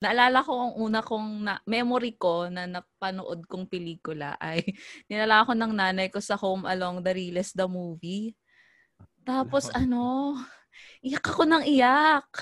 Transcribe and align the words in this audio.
Naalala 0.00 0.40
ko 0.40 0.52
ang 0.56 0.72
una 0.80 1.04
kong 1.04 1.44
na, 1.44 1.60
memory 1.68 2.16
ko 2.16 2.48
na 2.48 2.64
napanood 2.64 3.44
kong 3.44 3.68
pelikula 3.68 4.32
ay 4.40 4.64
ninala 5.12 5.44
ko 5.44 5.52
ng 5.52 5.76
nanay 5.76 6.08
ko 6.08 6.24
sa 6.24 6.40
Home 6.40 6.64
Along 6.64 7.04
the 7.04 7.12
Realist 7.12 7.52
the 7.52 7.68
movie. 7.68 8.32
Tapos 9.28 9.68
ano, 9.76 10.34
iyak 11.04 11.20
ako 11.28 11.44
ng 11.44 11.64
iyak. 11.68 12.32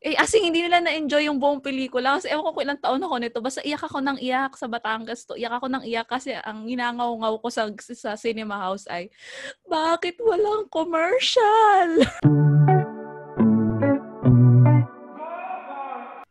Eh, 0.00 0.16
as 0.16 0.32
hindi 0.32 0.64
nila 0.64 0.80
na-enjoy 0.80 1.28
yung 1.28 1.36
buong 1.36 1.60
pelikula. 1.60 2.16
Kasi 2.16 2.32
ewan 2.32 2.46
ko 2.46 2.50
kung 2.56 2.64
ilang 2.64 2.80
taon 2.80 3.04
ako 3.04 3.14
nito. 3.20 3.38
Basta 3.42 3.60
iyak 3.60 3.84
ako 3.84 4.00
ng 4.00 4.16
iyak 4.22 4.56
sa 4.56 4.70
Batangas 4.70 5.28
to. 5.28 5.36
Iyak 5.36 5.60
ako 5.60 5.66
ng 5.66 5.84
iyak 5.84 6.08
kasi 6.08 6.32
ang 6.40 6.64
inangaw-ngaw 6.64 7.36
ko 7.42 7.52
sa, 7.52 7.68
sa 7.76 8.16
cinema 8.16 8.56
house 8.56 8.88
ay, 8.88 9.12
bakit 9.68 10.16
walang 10.22 10.70
commercial? 10.72 12.00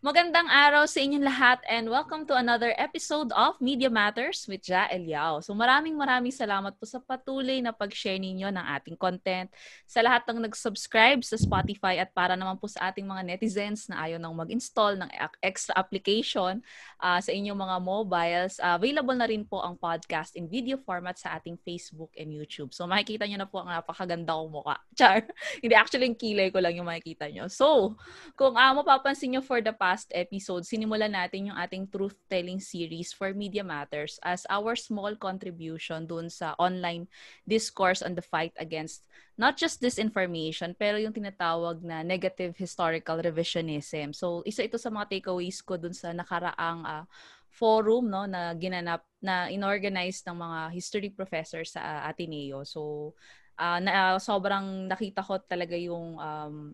Magandang 0.10 0.50
araw 0.50 0.89
sa 0.89 1.05
inyong 1.05 1.21
lahat 1.21 1.62
and 1.70 1.86
welcome 1.86 2.25
to 2.25 2.34
another 2.34 2.73
episode 2.82 3.29
of 3.38 3.54
Media 3.61 3.93
Matters 3.93 4.50
with 4.50 4.66
Ja 4.66 4.89
Eliao. 4.89 5.38
So 5.38 5.54
maraming 5.54 5.93
maraming 5.93 6.33
salamat 6.33 6.74
po 6.82 6.89
sa 6.89 6.97
patuloy 6.97 7.61
na 7.61 7.70
pag-share 7.70 8.18
ninyo 8.18 8.50
ng 8.50 8.66
ating 8.74 8.97
content, 8.97 9.54
sa 9.86 10.02
lahat 10.02 10.25
ng 10.25 10.50
nag-subscribe 10.50 11.21
sa 11.21 11.38
Spotify 11.38 12.02
at 12.02 12.10
para 12.10 12.33
naman 12.33 12.57
po 12.57 12.66
sa 12.66 12.89
ating 12.89 13.06
mga 13.06 13.21
netizens 13.21 13.86
na 13.86 14.02
ayaw 14.02 14.18
nang 14.18 14.33
mag-install 14.33 14.97
ng 14.97 15.14
extra 15.46 15.78
application 15.78 16.57
uh, 16.97 17.21
sa 17.21 17.30
inyong 17.30 17.69
mga 17.69 17.78
mobiles. 17.78 18.57
Uh, 18.57 18.82
available 18.82 19.14
na 19.14 19.30
rin 19.30 19.46
po 19.46 19.61
ang 19.61 19.78
podcast 19.78 20.33
in 20.33 20.50
video 20.50 20.82
format 20.82 21.21
sa 21.21 21.38
ating 21.38 21.54
Facebook 21.61 22.10
and 22.18 22.33
YouTube. 22.33 22.74
So 22.74 22.89
makikita 22.89 23.30
nyo 23.30 23.46
na 23.46 23.50
po 23.50 23.61
ang 23.61 23.69
napakaganda 23.69 24.33
kong 24.33 24.57
mukha. 24.57 24.82
Char! 24.97 25.21
Hindi, 25.61 25.78
actually 25.78 26.10
yung 26.10 26.18
kilay 26.18 26.50
ko 26.50 26.57
lang 26.57 26.74
yung 26.74 26.89
makikita 26.89 27.30
nyo. 27.30 27.46
So, 27.46 27.94
kung 28.33 28.57
uh, 28.57 28.74
mapapansin 28.74 29.38
nyo 29.38 29.46
for 29.46 29.61
the 29.61 29.69
past 29.69 29.99
past 30.00 30.16
episode, 30.16 30.64
sinimulan 30.64 31.12
natin 31.12 31.52
yung 31.52 31.60
ating 31.60 31.84
truth-telling 31.92 32.64
series 32.64 33.12
for 33.12 33.36
Media 33.36 33.67
Matters 33.67 34.16
as 34.23 34.48
our 34.48 34.72
small 34.80 35.11
contribution 35.19 36.08
dun 36.08 36.31
sa 36.31 36.56
online 36.56 37.03
discourse 37.44 38.00
on 38.00 38.16
the 38.16 38.23
fight 38.23 38.56
against 38.64 39.03
not 39.36 39.59
just 39.59 39.83
disinformation, 39.83 40.72
pero 40.72 40.95
yung 40.95 41.11
tinatawag 41.11 41.83
na 41.83 42.00
negative 42.00 42.56
historical 42.56 43.19
revisionism. 43.19 44.16
So, 44.16 44.39
isa 44.47 44.64
ito 44.64 44.80
sa 44.80 44.88
mga 44.88 45.19
takeaways 45.19 45.59
ko 45.59 45.75
dun 45.75 45.91
sa 45.91 46.16
nakaraang 46.16 46.88
uh, 46.88 47.03
forum 47.52 48.08
no 48.08 48.23
na 48.23 48.56
ginanap 48.56 49.03
na 49.19 49.52
inorganize 49.52 50.23
ng 50.23 50.39
mga 50.39 50.59
history 50.72 51.11
professors 51.11 51.75
sa 51.75 51.84
uh, 51.84 52.02
Ateneo. 52.08 52.63
So, 52.63 53.11
uh, 53.59 53.84
na, 53.84 54.16
uh, 54.16 54.17
sobrang 54.23 54.88
nakita 54.88 55.28
ko 55.28 55.44
talaga 55.44 55.75
yung 55.75 56.16
um, 56.16 56.72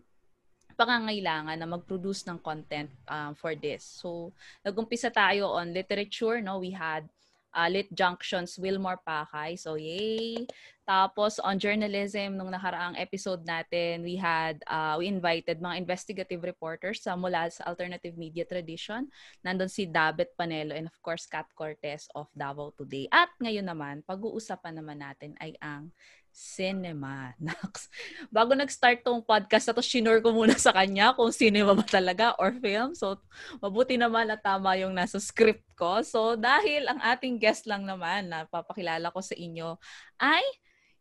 pangangailangan 0.76 1.56
na 1.56 1.66
mag-produce 1.66 2.28
ng 2.28 2.38
content 2.38 2.92
um, 3.08 3.32
for 3.32 3.56
this. 3.56 3.82
So, 3.82 4.30
nag-umpisa 4.62 5.08
tayo 5.08 5.56
on 5.56 5.72
literature, 5.72 6.44
no? 6.44 6.60
We 6.60 6.76
had 6.76 7.08
uh, 7.56 7.68
Lit 7.72 7.88
Junctions, 7.96 8.60
Wilmore 8.60 9.00
Pakay. 9.00 9.56
So, 9.56 9.80
yay! 9.80 10.44
Tapos, 10.86 11.42
on 11.42 11.58
journalism, 11.58 12.38
nung 12.38 12.52
nakaraang 12.52 12.94
episode 13.00 13.42
natin, 13.42 14.06
we 14.06 14.14
had, 14.14 14.62
uh, 14.70 14.94
we 15.00 15.10
invited 15.10 15.58
mga 15.58 15.82
investigative 15.82 16.46
reporters 16.46 17.02
sa 17.02 17.18
mula 17.18 17.50
sa 17.50 17.66
alternative 17.66 18.14
media 18.14 18.46
tradition. 18.46 19.08
Nandun 19.42 19.72
si 19.72 19.88
David 19.88 20.30
Panelo 20.38 20.76
and 20.76 20.86
of 20.86 20.94
course, 21.02 21.26
Kat 21.26 21.48
Cortez 21.58 22.06
of 22.14 22.30
Davao 22.36 22.70
Today. 22.76 23.10
At 23.10 23.34
ngayon 23.42 23.66
naman, 23.66 24.06
pag-uusapan 24.06 24.78
naman 24.78 25.02
natin 25.02 25.34
ay 25.42 25.58
ang 25.58 25.90
cinema. 26.36 27.32
Nax. 27.40 27.88
Bago 28.28 28.52
nag-start 28.52 29.00
tong 29.00 29.24
podcast 29.24 29.72
na 29.72 29.74
to, 29.80 29.80
shinore 29.80 30.20
ko 30.20 30.36
muna 30.36 30.52
sa 30.60 30.76
kanya 30.76 31.16
kung 31.16 31.32
cinema 31.32 31.72
ba 31.72 31.80
talaga 31.80 32.36
or 32.36 32.52
film. 32.60 32.92
So, 32.92 33.16
mabuti 33.64 33.96
naman 33.96 34.28
na 34.28 34.36
tama 34.36 34.76
yung 34.76 34.92
nasa 34.92 35.16
script 35.16 35.64
ko. 35.72 36.04
So, 36.04 36.36
dahil 36.36 36.84
ang 36.92 37.00
ating 37.00 37.40
guest 37.40 37.64
lang 37.64 37.88
naman 37.88 38.28
na 38.28 38.44
papakilala 38.44 39.08
ko 39.08 39.24
sa 39.24 39.32
inyo 39.32 39.80
ay 40.20 40.44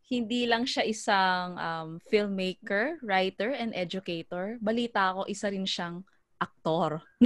hindi 0.07 0.47
lang 0.47 0.63
siya 0.63 0.87
isang 0.87 1.57
um, 1.59 1.89
filmmaker, 2.07 3.01
writer, 3.03 3.51
and 3.51 3.75
educator. 3.75 4.55
Balita 4.63 5.11
ko, 5.17 5.27
isa 5.27 5.51
rin 5.51 5.67
siyang 5.67 6.05
aktor. 6.39 7.01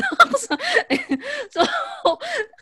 so, 1.54 1.62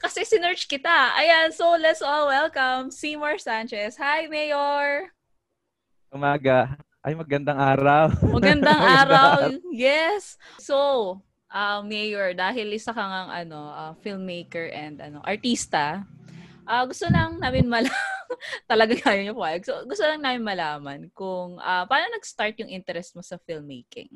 kasi 0.02 0.26
sinerch 0.26 0.66
kita. 0.66 1.16
Ayan, 1.16 1.54
so 1.54 1.78
let's 1.78 2.02
all 2.02 2.28
welcome 2.28 2.90
Seymour 2.90 3.38
Sanchez. 3.38 3.96
Hi, 4.02 4.26
Mayor! 4.26 5.17
Umaga. 6.08 6.80
Ay, 7.04 7.16
magandang 7.16 7.60
araw. 7.60 8.08
Magandang 8.36 8.80
araw. 8.80 9.52
yes. 9.76 10.40
So, 10.60 11.20
uh, 11.52 11.80
Mayor, 11.84 12.32
dahil 12.32 12.72
isa 12.72 12.96
kang 12.96 13.12
ang 13.12 13.30
ano, 13.32 13.60
uh, 13.72 13.94
filmmaker 14.00 14.72
and 14.72 15.00
ano, 15.04 15.20
artista, 15.24 16.04
uh, 16.68 16.84
gusto 16.88 17.08
lang 17.12 17.40
namin 17.40 17.68
malaman, 17.72 18.08
talaga 18.68 18.96
kaya 18.96 19.24
niyo 19.24 19.36
po. 19.36 19.48
So, 19.64 19.84
gusto 19.84 20.04
lang 20.04 20.24
namin 20.24 20.44
malaman 20.44 21.00
kung 21.12 21.60
uh, 21.60 21.84
paano 21.88 22.12
nag-start 22.16 22.60
yung 22.64 22.72
interest 22.72 23.16
mo 23.16 23.24
sa 23.24 23.40
filmmaking? 23.44 24.12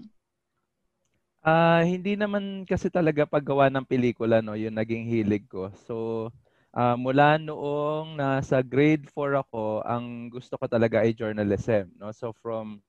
Uh, 1.42 1.82
hindi 1.84 2.14
naman 2.14 2.64
kasi 2.70 2.88
talaga 2.88 3.26
paggawa 3.26 3.68
ng 3.68 3.84
pelikula, 3.84 4.40
no, 4.40 4.54
yung 4.54 4.78
naging 4.78 5.10
hilig 5.10 5.44
ko. 5.50 5.74
So, 5.88 6.28
uh, 6.76 6.96
mula 6.96 7.40
noong 7.40 8.16
nasa 8.16 8.64
grade 8.64 9.08
4 9.12 9.44
ako, 9.44 9.84
ang 9.84 10.32
gusto 10.32 10.56
ko 10.56 10.66
talaga 10.68 11.04
ay 11.04 11.16
journalism. 11.16 11.92
No? 12.00 12.12
So 12.16 12.32
from 12.40 12.80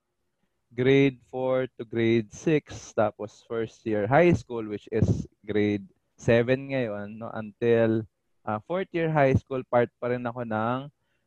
grade 0.72 1.20
4 1.30 1.68
to 1.78 1.84
grade 1.84 2.30
6, 2.30 2.96
tapos 2.96 3.44
first 3.44 3.82
year 3.84 4.06
high 4.06 4.32
school, 4.32 4.64
which 4.66 4.88
is 4.94 5.26
grade 5.44 5.84
7 6.16 6.72
ngayon, 6.72 7.18
no? 7.18 7.30
until 7.34 8.06
uh, 8.46 8.58
fourth 8.66 8.90
year 8.94 9.10
high 9.10 9.34
school, 9.34 9.62
part 9.66 9.90
pa 9.98 10.14
rin 10.14 10.22
ako 10.22 10.46
ng 10.46 10.80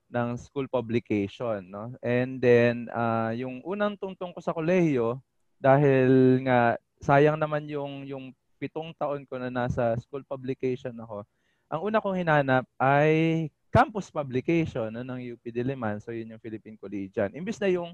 ng 0.06 0.30
school 0.40 0.70
publication. 0.70 1.66
No? 1.68 1.92
And 2.00 2.40
then, 2.40 2.88
uh, 2.94 3.36
yung 3.36 3.60
unang 3.66 4.00
tungtong 4.00 4.32
ko 4.32 4.40
sa 4.40 4.56
kolehiyo, 4.56 5.20
dahil 5.60 6.40
nga 6.46 6.78
sayang 7.02 7.40
naman 7.40 7.68
yung 7.68 8.06
yung 8.08 8.26
pitong 8.56 8.96
taon 8.96 9.28
ko 9.28 9.36
na 9.36 9.52
nasa 9.52 9.98
school 10.00 10.24
publication 10.24 10.96
ako, 10.96 11.28
ang 11.70 11.82
una 11.82 12.02
kong 12.02 12.18
hinanap 12.22 12.66
ay 12.78 13.48
campus 13.74 14.08
publication 14.08 14.88
no, 14.88 15.04
ng 15.04 15.36
UP 15.36 15.44
Diliman. 15.52 16.00
So 16.00 16.16
yun 16.16 16.32
yung 16.32 16.44
Philippine 16.44 16.80
Collegian. 16.80 17.34
Imbis 17.36 17.60
na 17.60 17.68
yung 17.68 17.92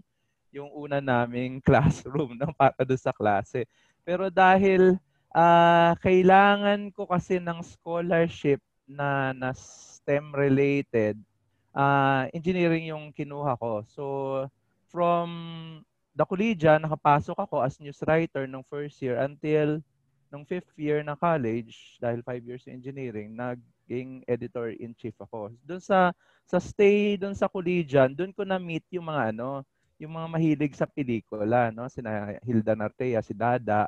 yung 0.51 0.69
una 0.75 0.99
naming 0.99 1.57
classroom 1.67 2.35
ng 2.37 2.51
para 2.53 2.83
doon 2.83 3.01
sa 3.01 3.15
klase. 3.15 3.65
Pero 4.03 4.27
dahil 4.27 4.99
uh, 5.31 5.95
kailangan 6.03 6.91
ko 6.91 7.07
kasi 7.07 7.39
ng 7.39 7.63
scholarship 7.63 8.59
na 8.85 9.31
na 9.31 9.55
STEM 9.55 10.35
related, 10.35 11.15
uh, 11.71 12.27
engineering 12.35 12.91
yung 12.91 13.09
kinuha 13.15 13.55
ko. 13.55 13.81
So 13.87 14.03
from 14.91 15.31
the 16.11 16.27
collegian, 16.27 16.83
nakapasok 16.83 17.39
ako 17.39 17.63
as 17.63 17.79
news 17.79 18.03
writer 18.03 18.43
ng 18.45 18.61
first 18.67 18.99
year 18.99 19.17
until 19.23 19.79
nung 20.31 20.47
fifth 20.47 20.71
year 20.79 21.03
ng 21.03 21.19
college, 21.19 21.99
dahil 21.99 22.23
five 22.23 22.39
years 22.47 22.63
in 22.65 22.79
engineering, 22.79 23.35
naging 23.35 24.23
editor-in-chief 24.25 25.13
ako. 25.19 25.51
Doon 25.67 25.83
sa 25.83 26.15
sa 26.47 26.57
stay 26.57 27.19
doon 27.19 27.35
sa 27.35 27.51
collegian, 27.51 28.15
doon 28.15 28.31
ko 28.31 28.47
na-meet 28.47 28.87
yung 28.95 29.11
mga 29.11 29.35
ano, 29.35 29.67
yung 29.99 30.15
mga 30.15 30.27
mahilig 30.31 30.73
sa 30.73 30.89
pelikula, 30.89 31.69
no? 31.69 31.85
Sina 31.91 32.39
Hilda 32.41 32.73
Nartea, 32.73 33.21
si 33.21 33.35
Dada, 33.35 33.85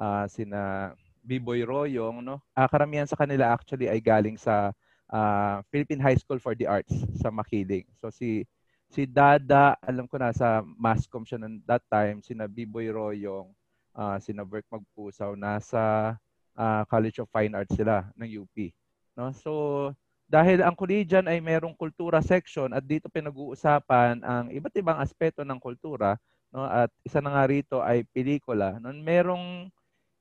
uh, 0.00 0.24
sina 0.26 0.90
B-Boy 1.22 1.62
Royong, 1.62 2.24
no? 2.24 2.42
Uh, 2.56 2.66
karamihan 2.66 3.06
sa 3.06 3.14
kanila 3.14 3.52
actually 3.54 3.86
ay 3.86 4.02
galing 4.02 4.34
sa 4.34 4.74
uh, 5.12 5.62
Philippine 5.70 6.02
High 6.02 6.18
School 6.18 6.42
for 6.42 6.58
the 6.58 6.66
Arts 6.66 6.92
sa 7.20 7.30
Makiling. 7.30 7.86
So 8.00 8.10
si 8.10 8.42
si 8.90 9.06
Dada, 9.06 9.78
alam 9.80 10.10
ko 10.10 10.18
na 10.18 10.34
sa 10.34 10.64
Masscom 10.64 11.22
siya 11.22 11.38
noon 11.38 11.62
that 11.68 11.84
time, 11.86 12.20
sina 12.24 12.50
B-Boy 12.50 12.90
Royong, 12.90 13.52
uh, 13.96 14.16
sina 14.20 14.44
Bert 14.44 14.66
Magpusaw, 14.68 15.36
nasa 15.36 16.14
uh, 16.56 16.82
College 16.88 17.24
of 17.24 17.30
Fine 17.32 17.56
Arts 17.56 17.76
sila 17.76 18.08
ng 18.16 18.28
UP. 18.44 18.56
No? 19.16 19.32
So, 19.32 19.52
dahil 20.32 20.64
ang 20.64 20.72
collegian 20.72 21.28
ay 21.28 21.44
merong 21.44 21.76
kultura 21.76 22.24
section 22.24 22.72
at 22.72 22.80
dito 22.84 23.12
pinag-uusapan 23.12 24.24
ang 24.24 24.48
iba't 24.48 24.74
ibang 24.80 24.96
aspeto 24.96 25.44
ng 25.44 25.60
kultura, 25.60 26.16
no? 26.48 26.64
At 26.64 26.88
isa 27.04 27.20
na 27.20 27.36
nga 27.36 27.44
rito 27.44 27.84
ay 27.84 28.08
pelikula. 28.08 28.80
No? 28.80 28.96
Merong 28.96 29.68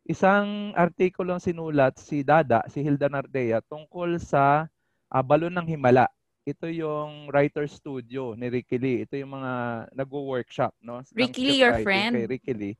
isang 0.03 0.75
artikulong 0.75 1.39
sinulat 1.39 1.95
si 1.95 2.27
Dada, 2.27 2.65
si 2.67 2.83
Hilda 2.83 3.07
Nardea 3.07 3.63
tungkol 3.63 4.19
sa 4.19 4.67
uh, 5.07 5.23
balon 5.23 5.55
ng 5.55 5.67
Himala. 5.71 6.11
Ito 6.41 6.67
yung 6.67 7.29
writer 7.29 7.69
studio 7.69 8.33
ni 8.33 8.49
Ricky 8.49 8.81
Lee. 8.81 9.05
Ito 9.05 9.13
yung 9.15 9.37
mga 9.37 9.53
nagwo-workshop, 9.93 10.73
no? 10.81 11.05
Ricky 11.13 11.45
Lee, 11.45 11.61
your 11.61 11.85
friend? 11.85 12.17
Kay 12.17 12.25
Ricky 12.27 12.53
Lee. 12.57 12.75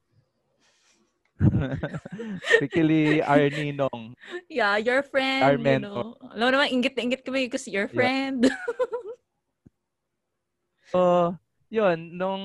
Pikili 2.62 3.22
Arninong. 3.26 4.14
Yeah, 4.48 4.78
your 4.78 5.02
friend. 5.02 5.44
Armen. 5.44 5.82
You 5.82 5.90
know. 5.90 6.16
Alam 6.34 6.46
mo 6.48 6.52
naman, 6.56 6.70
ingit 6.74 6.94
na 6.98 7.02
ingit 7.06 7.22
kami 7.26 7.50
kasi 7.50 7.74
your 7.74 7.90
friend. 7.90 8.48
Yeah. 8.48 8.58
so, 10.94 11.34
yun, 11.72 12.14
nung, 12.14 12.44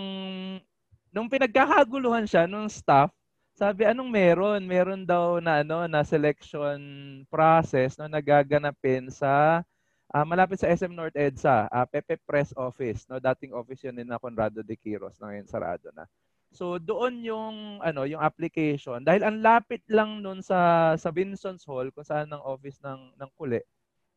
nung 1.13 1.29
pinagkakaguluhan 1.29 2.25
siya, 2.25 2.49
nung 2.49 2.73
staff, 2.73 3.13
Sabi, 3.57 3.89
anong 3.89 4.13
meron? 4.13 4.61
Meron 4.69 5.09
daw 5.09 5.41
na 5.41 5.65
ano 5.65 5.89
na 5.89 6.05
selection 6.05 6.77
process 7.33 7.97
no 7.97 8.05
nagaganapin 8.05 9.09
sa 9.09 9.65
uh, 10.13 10.25
malapit 10.29 10.61
sa 10.61 10.69
SM 10.69 10.93
North 10.93 11.17
EDSA, 11.17 11.65
uh, 11.73 11.89
Pepe 11.89 12.21
Press 12.21 12.53
Office, 12.53 13.09
no 13.09 13.17
dating 13.17 13.57
office 13.57 13.81
'yun 13.81 13.97
ni 13.97 14.05
na 14.05 14.21
Conrado 14.21 14.61
de 14.61 14.77
Quiros, 14.77 15.17
na 15.17 15.33
ngayon 15.33 15.49
sarado 15.49 15.89
na. 15.97 16.05
So 16.53 16.79
doon 16.79 17.21
yung 17.27 17.57
ano, 17.83 18.07
yung 18.07 18.23
application 18.23 19.03
dahil 19.03 19.27
ang 19.27 19.43
lapit 19.43 19.83
lang 19.91 20.23
noon 20.23 20.41
sa 20.41 20.93
sa 20.95 21.11
Vinson's 21.11 21.67
Hall 21.67 21.91
kung 21.91 22.07
saan 22.07 22.31
ang 22.31 22.43
office 22.45 22.79
ng 22.81 23.17
ng 23.19 23.31
Kule. 23.35 23.65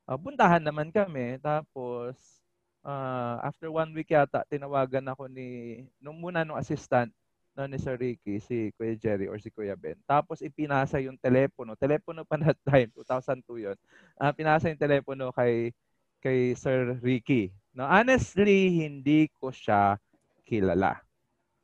Uh, 0.09 0.17
puntahan 0.17 0.61
naman 0.63 0.89
kami 0.89 1.37
tapos 1.41 2.15
uh, 2.85 3.37
after 3.45 3.69
one 3.69 3.93
week 3.93 4.09
yata 4.09 4.41
tinawagan 4.49 5.05
ako 5.09 5.29
ni 5.29 5.83
nung 6.01 6.17
muna 6.17 6.41
nung 6.47 6.57
assistant 6.57 7.13
no, 7.57 7.67
ni 7.67 7.75
Sir 7.75 7.99
Ricky, 7.99 8.39
si 8.39 8.71
Kuya 8.79 8.95
Jerry 8.95 9.27
or 9.27 9.35
si 9.41 9.51
Kuya 9.51 9.75
Ben. 9.75 9.99
Tapos 10.07 10.39
ipinasa 10.39 11.03
yung 11.03 11.19
telepono. 11.19 11.75
Telepono 11.75 12.23
pa 12.23 12.39
that 12.39 12.55
time, 12.63 12.87
2002 12.95 13.67
yun. 13.67 13.77
Uh, 14.15 14.31
pinasa 14.31 14.71
yung 14.71 14.79
telepono 14.79 15.35
kay 15.35 15.75
kay 16.23 16.55
Sir 16.55 16.95
Ricky. 17.03 17.51
No, 17.75 17.83
honestly, 17.83 18.79
hindi 18.79 19.27
ko 19.35 19.51
siya 19.51 19.99
kilala 20.47 21.08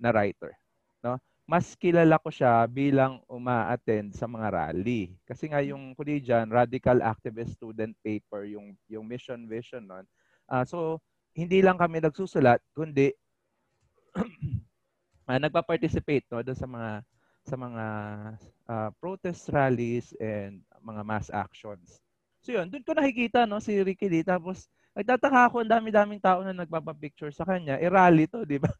na 0.06 0.14
writer. 0.14 0.54
No? 1.02 1.18
Mas 1.50 1.74
kilala 1.74 2.22
ko 2.22 2.30
siya 2.30 2.66
bilang 2.70 3.22
uma-attend 3.26 4.14
sa 4.14 4.30
mga 4.30 4.54
rally. 4.54 5.18
Kasi 5.26 5.50
nga 5.50 5.62
yung 5.66 5.98
dyan, 5.98 6.50
Radical 6.54 7.02
Activist 7.02 7.58
Student 7.58 7.98
Paper, 8.06 8.46
yung, 8.46 8.78
yung 8.86 9.06
mission 9.06 9.50
vision 9.50 9.86
nun. 9.86 10.06
Uh, 10.46 10.66
so, 10.66 11.02
hindi 11.36 11.60
lang 11.60 11.76
kami 11.76 12.00
nagsusulat, 12.00 12.64
kundi 12.72 13.12
uh, 15.28 15.40
nagpa-participate 15.44 16.24
no 16.32 16.40
sa 16.40 16.64
mga 16.64 17.04
sa 17.46 17.56
mga 17.60 17.86
uh, 18.66 18.90
protest 18.98 19.52
rallies 19.54 20.16
and 20.18 20.64
mga 20.82 21.02
mass 21.06 21.28
actions. 21.30 22.02
So 22.42 22.56
yun, 22.56 22.72
doon 22.72 22.88
ko 22.88 22.96
nakikita 22.96 23.46
no 23.46 23.62
si 23.62 23.76
Ricky 23.84 24.10
Lee 24.10 24.26
tapos 24.26 24.66
nagtataka 24.96 25.52
ako 25.52 25.62
ang 25.62 25.74
dami-daming 25.76 26.24
tao 26.24 26.40
na 26.42 26.56
nagpapa-picture 26.56 27.36
sa 27.36 27.44
kanya. 27.44 27.76
Eh 27.84 27.92
rally 27.92 28.26
to, 28.32 28.48
di 28.48 28.58
ba? 28.58 28.72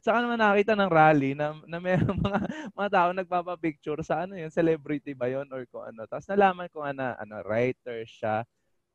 Saka 0.00 0.24
naman 0.24 0.40
nakita 0.40 0.72
ng 0.72 0.88
rally 0.88 1.36
na, 1.36 1.52
na 1.68 1.76
may 1.76 2.00
mga, 2.00 2.38
mga 2.72 2.90
tao 2.94 3.10
nagpapa-picture 3.12 4.00
sa 4.00 4.24
ano 4.24 4.38
yun, 4.38 4.48
celebrity 4.48 5.12
ba 5.12 5.28
yun 5.28 5.44
or 5.52 5.68
kung 5.68 5.84
ano. 5.84 6.08
Tapos 6.08 6.24
nalaman 6.32 6.72
ko 6.72 6.86
na 6.88 7.18
ano, 7.20 7.44
writer 7.44 8.08
siya 8.08 8.46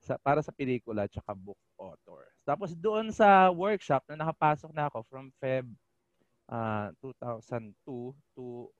sa, 0.01 0.17
para 0.17 0.41
sa 0.41 0.55
pelikula 0.55 1.05
tsaka 1.05 1.37
book 1.37 1.59
author. 1.77 2.25
Tapos 2.47 2.73
doon 2.73 3.13
sa 3.13 3.51
workshop 3.53 4.07
na 4.09 4.25
nakapasok 4.25 4.71
na 4.73 4.87
ako 4.89 5.03
from 5.05 5.29
Feb 5.37 5.67
uh, 6.49 6.89
ah, 6.89 7.03
2002 7.03 8.15
to 8.33 8.71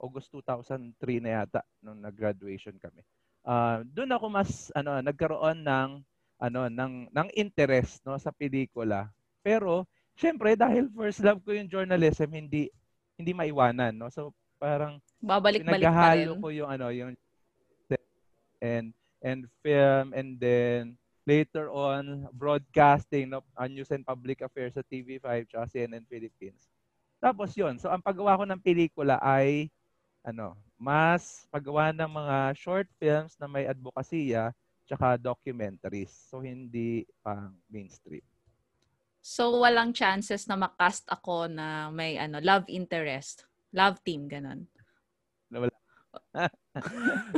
August 0.00 0.32
2003 0.32 0.96
na 1.20 1.44
yata 1.44 1.60
nung 1.84 2.00
nag-graduation 2.00 2.80
kami. 2.80 3.04
Uh, 3.44 3.84
doon 3.92 4.16
ako 4.16 4.26
mas 4.32 4.72
ano 4.72 5.00
nagkaroon 5.00 5.64
ng 5.64 5.90
ano 6.40 6.60
ng 6.72 7.12
ng 7.12 7.28
interest 7.36 8.00
no 8.08 8.16
sa 8.16 8.32
pelikula. 8.32 9.12
Pero 9.44 9.84
syempre 10.18 10.54
dahil 10.58 10.90
first 10.92 11.20
love 11.22 11.40
ko 11.42 11.54
yung 11.54 11.70
journalism 11.70 12.30
hindi 12.30 12.70
hindi 13.20 13.32
maiwanan 13.36 13.94
no. 13.96 14.08
So 14.08 14.32
parang 14.60 15.00
babalik-balik 15.20 15.88
pa 15.88 16.16
rin. 16.16 16.36
ko 16.36 16.48
yung 16.52 16.68
ano 16.68 16.92
yung 16.92 17.16
and 18.60 18.92
and 19.24 19.48
film 19.64 20.12
and 20.12 20.36
then 20.36 20.96
later 21.24 21.68
on 21.72 22.28
broadcasting 22.32 23.32
no 23.32 23.44
uh, 23.56 23.68
news 23.68 23.92
and 23.92 24.04
public 24.04 24.40
affairs 24.44 24.76
sa 24.76 24.84
TV5 24.84 25.48
at 25.48 25.68
CNN 25.68 26.04
Philippines. 26.08 26.68
Tapos 27.20 27.52
yon 27.52 27.76
So 27.76 27.92
ang 27.92 28.00
paggawa 28.00 28.40
ko 28.40 28.44
ng 28.48 28.60
pelikula 28.60 29.20
ay 29.20 29.68
ano, 30.24 30.56
mas 30.76 31.48
paggawa 31.48 31.92
ng 31.92 32.08
mga 32.08 32.36
short 32.56 32.88
films 33.00 33.36
na 33.40 33.48
may 33.48 33.68
advokasya 33.68 34.52
tsaka 34.88 35.20
documentaries. 35.20 36.12
So 36.28 36.40
hindi 36.40 37.04
pang 37.24 37.56
mainstream. 37.68 38.24
So 39.20 39.60
walang 39.60 39.92
chances 39.92 40.48
na 40.48 40.56
makast 40.56 41.04
ako 41.12 41.44
na 41.46 41.92
may 41.92 42.16
ano 42.16 42.40
love 42.40 42.64
interest, 42.72 43.44
love 43.76 44.00
team 44.00 44.26
ganun. 44.26 44.64
Wala. 45.52 45.76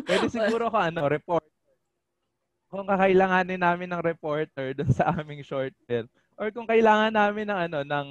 Pwede 0.06 0.26
siguro 0.30 0.70
ko 0.70 0.78
ano, 0.78 1.10
report. 1.10 1.44
Kung 2.72 2.88
kakailanganin 2.88 3.60
namin 3.60 3.92
ng 3.92 4.00
reporter 4.00 4.72
doon 4.72 4.92
sa 4.94 5.12
aming 5.12 5.44
short 5.44 5.76
film 5.84 6.08
or 6.40 6.48
kung 6.48 6.64
kailangan 6.64 7.12
namin 7.12 7.44
ng 7.50 7.58
ano 7.68 7.78
ng 7.84 8.08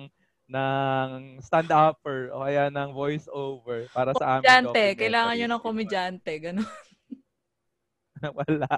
ng 0.51 1.39
stand-upper 1.39 2.29
o 2.35 2.43
kaya 2.43 2.67
ng 2.67 2.91
voice-over 2.91 3.87
para 3.95 4.11
sa 4.13 4.37
amin. 4.37 4.43
Komedyante. 4.43 4.99
Kailangan 4.99 5.33
nyo 5.39 5.47
ng 5.47 5.63
komedyante. 5.63 6.31
Ganun. 6.37 6.67
Wala. 8.37 8.69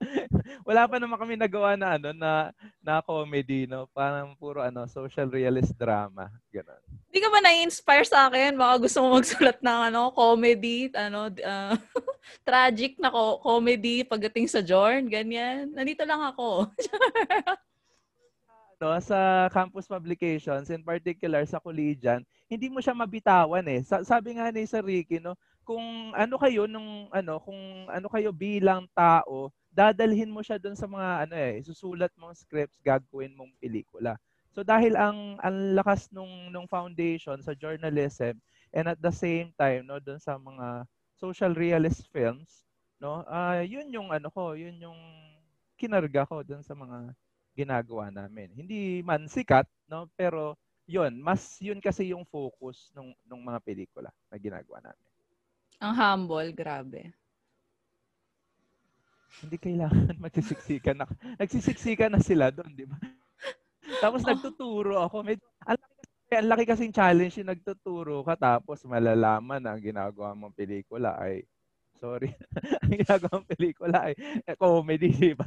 Wala 0.68 0.88
pa 0.88 0.96
naman 0.96 1.20
kami 1.20 1.34
nagawa 1.36 1.76
na 1.76 2.00
ano 2.00 2.10
na 2.16 2.52
na 2.80 3.04
comedy 3.04 3.68
no, 3.68 3.84
parang 3.92 4.32
puro 4.36 4.64
ano 4.64 4.88
social 4.88 5.28
realist 5.28 5.76
drama, 5.76 6.32
ganun. 6.48 6.80
Hindi 7.10 7.18
ka 7.20 7.28
ba 7.28 7.40
na-inspire 7.42 8.06
sa 8.06 8.30
akin? 8.30 8.56
Baka 8.56 8.86
gusto 8.86 8.98
mo 9.02 9.18
magsulat 9.18 9.58
ng 9.60 9.80
ano 9.92 10.14
comedy, 10.14 10.88
ano 10.96 11.28
uh, 11.28 11.74
tragic 12.48 12.96
na 12.96 13.12
ko 13.12 13.42
comedy 13.42 14.06
pagdating 14.06 14.48
sa 14.48 14.64
Jorn, 14.64 15.10
ganyan. 15.10 15.68
Nandito 15.74 16.06
lang 16.06 16.22
ako. 16.22 16.70
no, 18.80 18.96
sa 19.04 19.52
campus 19.52 19.84
publications, 19.84 20.72
in 20.72 20.80
particular 20.80 21.44
sa 21.44 21.60
collegian, 21.60 22.24
hindi 22.48 22.72
mo 22.72 22.80
siya 22.80 22.96
mabitawan 22.96 23.68
eh. 23.68 23.84
Sa, 23.84 24.00
sabi 24.00 24.40
nga 24.40 24.48
ni 24.48 24.64
Sir 24.64 24.80
Ricky, 24.80 25.20
no, 25.20 25.36
kung 25.68 26.16
ano 26.16 26.40
kayo 26.40 26.64
nung 26.64 27.12
ano, 27.12 27.36
kung 27.44 27.60
ano 27.86 28.08
kayo 28.08 28.32
bilang 28.32 28.88
tao, 28.96 29.52
dadalhin 29.70 30.30
mo 30.30 30.42
siya 30.42 30.58
doon 30.58 30.74
sa 30.74 30.90
mga 30.90 31.08
ano 31.26 31.34
eh, 31.38 31.62
susulat 31.62 32.10
mong 32.18 32.34
scripts, 32.34 32.82
gagawin 32.82 33.34
mong 33.38 33.54
pelikula. 33.62 34.18
So 34.50 34.66
dahil 34.66 34.98
ang 34.98 35.38
ang 35.38 35.78
lakas 35.78 36.10
nung 36.10 36.50
nung 36.50 36.66
foundation 36.66 37.38
sa 37.38 37.54
journalism 37.54 38.34
and 38.74 38.90
at 38.90 38.98
the 38.98 39.14
same 39.14 39.54
time 39.54 39.86
no 39.86 40.02
doon 40.02 40.18
sa 40.18 40.34
mga 40.34 40.84
social 41.14 41.54
realist 41.54 42.10
films, 42.10 42.66
no? 42.98 43.22
Uh, 43.30 43.62
yun 43.62 43.92
yung 43.94 44.10
ano 44.10 44.26
ko, 44.32 44.58
yun 44.58 44.74
yung 44.80 44.98
kinarga 45.78 46.26
ko 46.26 46.42
doon 46.42 46.64
sa 46.64 46.74
mga 46.74 47.14
ginagawa 47.54 48.08
namin. 48.08 48.48
Hindi 48.56 49.04
man 49.04 49.28
sikat, 49.28 49.68
no? 49.86 50.08
Pero 50.16 50.56
yun, 50.88 51.20
mas 51.22 51.60
yun 51.62 51.78
kasi 51.78 52.10
yung 52.10 52.26
focus 52.26 52.90
ng 52.96 53.14
nung 53.28 53.44
mga 53.44 53.62
pelikula 53.62 54.10
na 54.26 54.36
ginagawa 54.40 54.82
namin. 54.82 55.08
Ang 55.80 55.94
humble, 55.94 56.50
grabe. 56.52 57.14
Hindi 59.38 59.56
kailangan 59.56 60.16
magsisiksikan 60.26 60.96
na. 60.98 61.06
Nagsisiksikan 61.38 62.10
na 62.10 62.20
sila 62.20 62.50
doon, 62.50 62.70
di 62.74 62.86
ba? 62.86 62.98
Tapos 64.02 64.26
oh. 64.26 64.28
nagtuturo 64.28 64.98
ako. 65.06 65.22
Medyo, 65.22 65.44
ang 65.62 65.78
laki, 65.78 66.02
ang 66.34 66.48
laki 66.50 66.64
kasing 66.66 66.94
challenge 66.94 67.38
yung 67.38 67.50
nagtuturo 67.50 68.22
ka 68.22 68.38
tapos 68.38 68.86
malalaman 68.86 69.58
na 69.58 69.74
ang 69.74 69.82
ginagawa 69.82 70.30
mong 70.30 70.54
pelikula 70.54 71.18
ay 71.18 71.42
Sorry. 72.00 72.32
ang 72.80 72.96
ginagawang 72.96 73.44
pelikula 73.44 74.08
ay 74.08 74.14
eh, 74.48 74.56
comedy, 74.56 75.12
di 75.12 75.36
ba? 75.36 75.44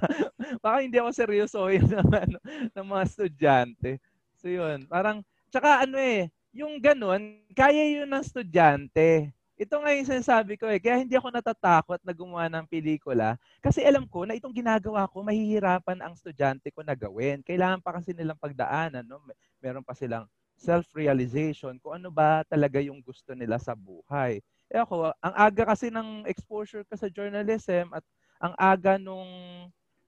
Baka 0.62 0.86
hindi 0.86 1.02
ako 1.02 1.10
seryoso 1.10 1.66
yun 1.74 1.90
ng, 1.90 2.14
ano, 2.14 2.38
ng 2.78 2.88
mga 2.94 3.04
estudyante. 3.10 3.92
So 4.38 4.54
yun, 4.54 4.86
parang, 4.86 5.26
tsaka 5.50 5.82
ano 5.82 5.98
eh, 5.98 6.30
yung 6.54 6.78
ganun, 6.78 7.42
kaya 7.58 7.90
yun 7.90 8.06
ng 8.06 8.22
estudyante. 8.22 9.34
Ito 9.64 9.80
nga 9.80 9.96
yung 9.96 10.10
sinasabi 10.12 10.60
ko 10.60 10.68
eh, 10.68 10.76
kaya 10.84 11.00
hindi 11.00 11.16
ako 11.16 11.32
natatakot 11.32 12.00
na 12.04 12.12
gumawa 12.12 12.52
ng 12.52 12.68
pelikula 12.68 13.40
kasi 13.64 13.80
alam 13.88 14.04
ko 14.04 14.28
na 14.28 14.36
itong 14.36 14.52
ginagawa 14.52 15.08
ko, 15.08 15.24
mahihirapan 15.24 16.04
ang 16.04 16.14
estudyante 16.20 16.68
ko 16.76 16.84
na 16.84 16.92
gawin. 17.00 17.40
Kailangan 17.40 17.80
pa 17.80 17.96
kasi 17.96 18.12
nilang 18.12 18.36
pagdaanan, 18.40 19.08
no? 19.08 19.24
Meron 19.64 19.86
pa 19.88 19.96
silang 19.96 20.28
self-realization 20.60 21.80
kung 21.80 21.96
ano 21.96 22.12
ba 22.12 22.44
talaga 22.46 22.84
yung 22.84 23.00
gusto 23.00 23.32
nila 23.32 23.56
sa 23.56 23.72
buhay. 23.72 24.44
Eh 24.68 24.80
ako, 24.84 25.16
ang 25.24 25.36
aga 25.36 25.64
kasi 25.72 25.88
ng 25.88 26.28
exposure 26.28 26.84
ko 26.84 27.00
sa 27.00 27.08
journalism 27.08 27.88
at 27.96 28.04
ang 28.44 28.54
aga 28.60 29.00
nung 29.00 29.32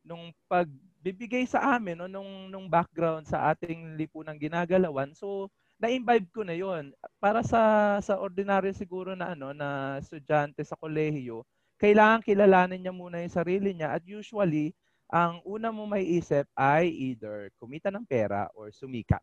nung 0.06 0.30
pagbibigay 0.52 1.48
sa 1.50 1.80
amin 1.80 1.98
no, 1.98 2.06
nung 2.12 2.52
nung 2.52 2.68
background 2.70 3.26
sa 3.26 3.52
ating 3.56 3.96
lipunang 3.98 4.38
ginagalawan. 4.38 5.16
So, 5.18 5.50
na-imbibe 5.82 6.27
ko 6.34 6.41
na 6.48 6.55
'yon. 6.58 6.91
Para 7.20 7.41
sa 7.46 7.98
sa 8.03 8.20
ordinaryo 8.22 8.72
siguro 8.75 9.13
na 9.17 9.34
ano 9.36 9.51
na 9.55 10.00
estudyante 10.01 10.63
sa 10.65 10.77
kolehiyo, 10.79 11.44
kailangan 11.82 12.24
kilalanin 12.25 12.79
niya 12.84 12.94
muna 12.96 13.20
'yung 13.24 13.34
sarili 13.36 13.72
niya 13.75 13.96
at 13.98 14.03
usually 14.08 14.72
ang 15.12 15.39
una 15.46 15.70
mo 15.75 15.86
may 15.88 16.03
isip 16.08 16.48
ay 16.58 16.89
either 16.89 17.51
kumita 17.62 17.89
ng 17.94 18.05
pera 18.08 18.48
or 18.58 18.72
sumikat. 18.74 19.22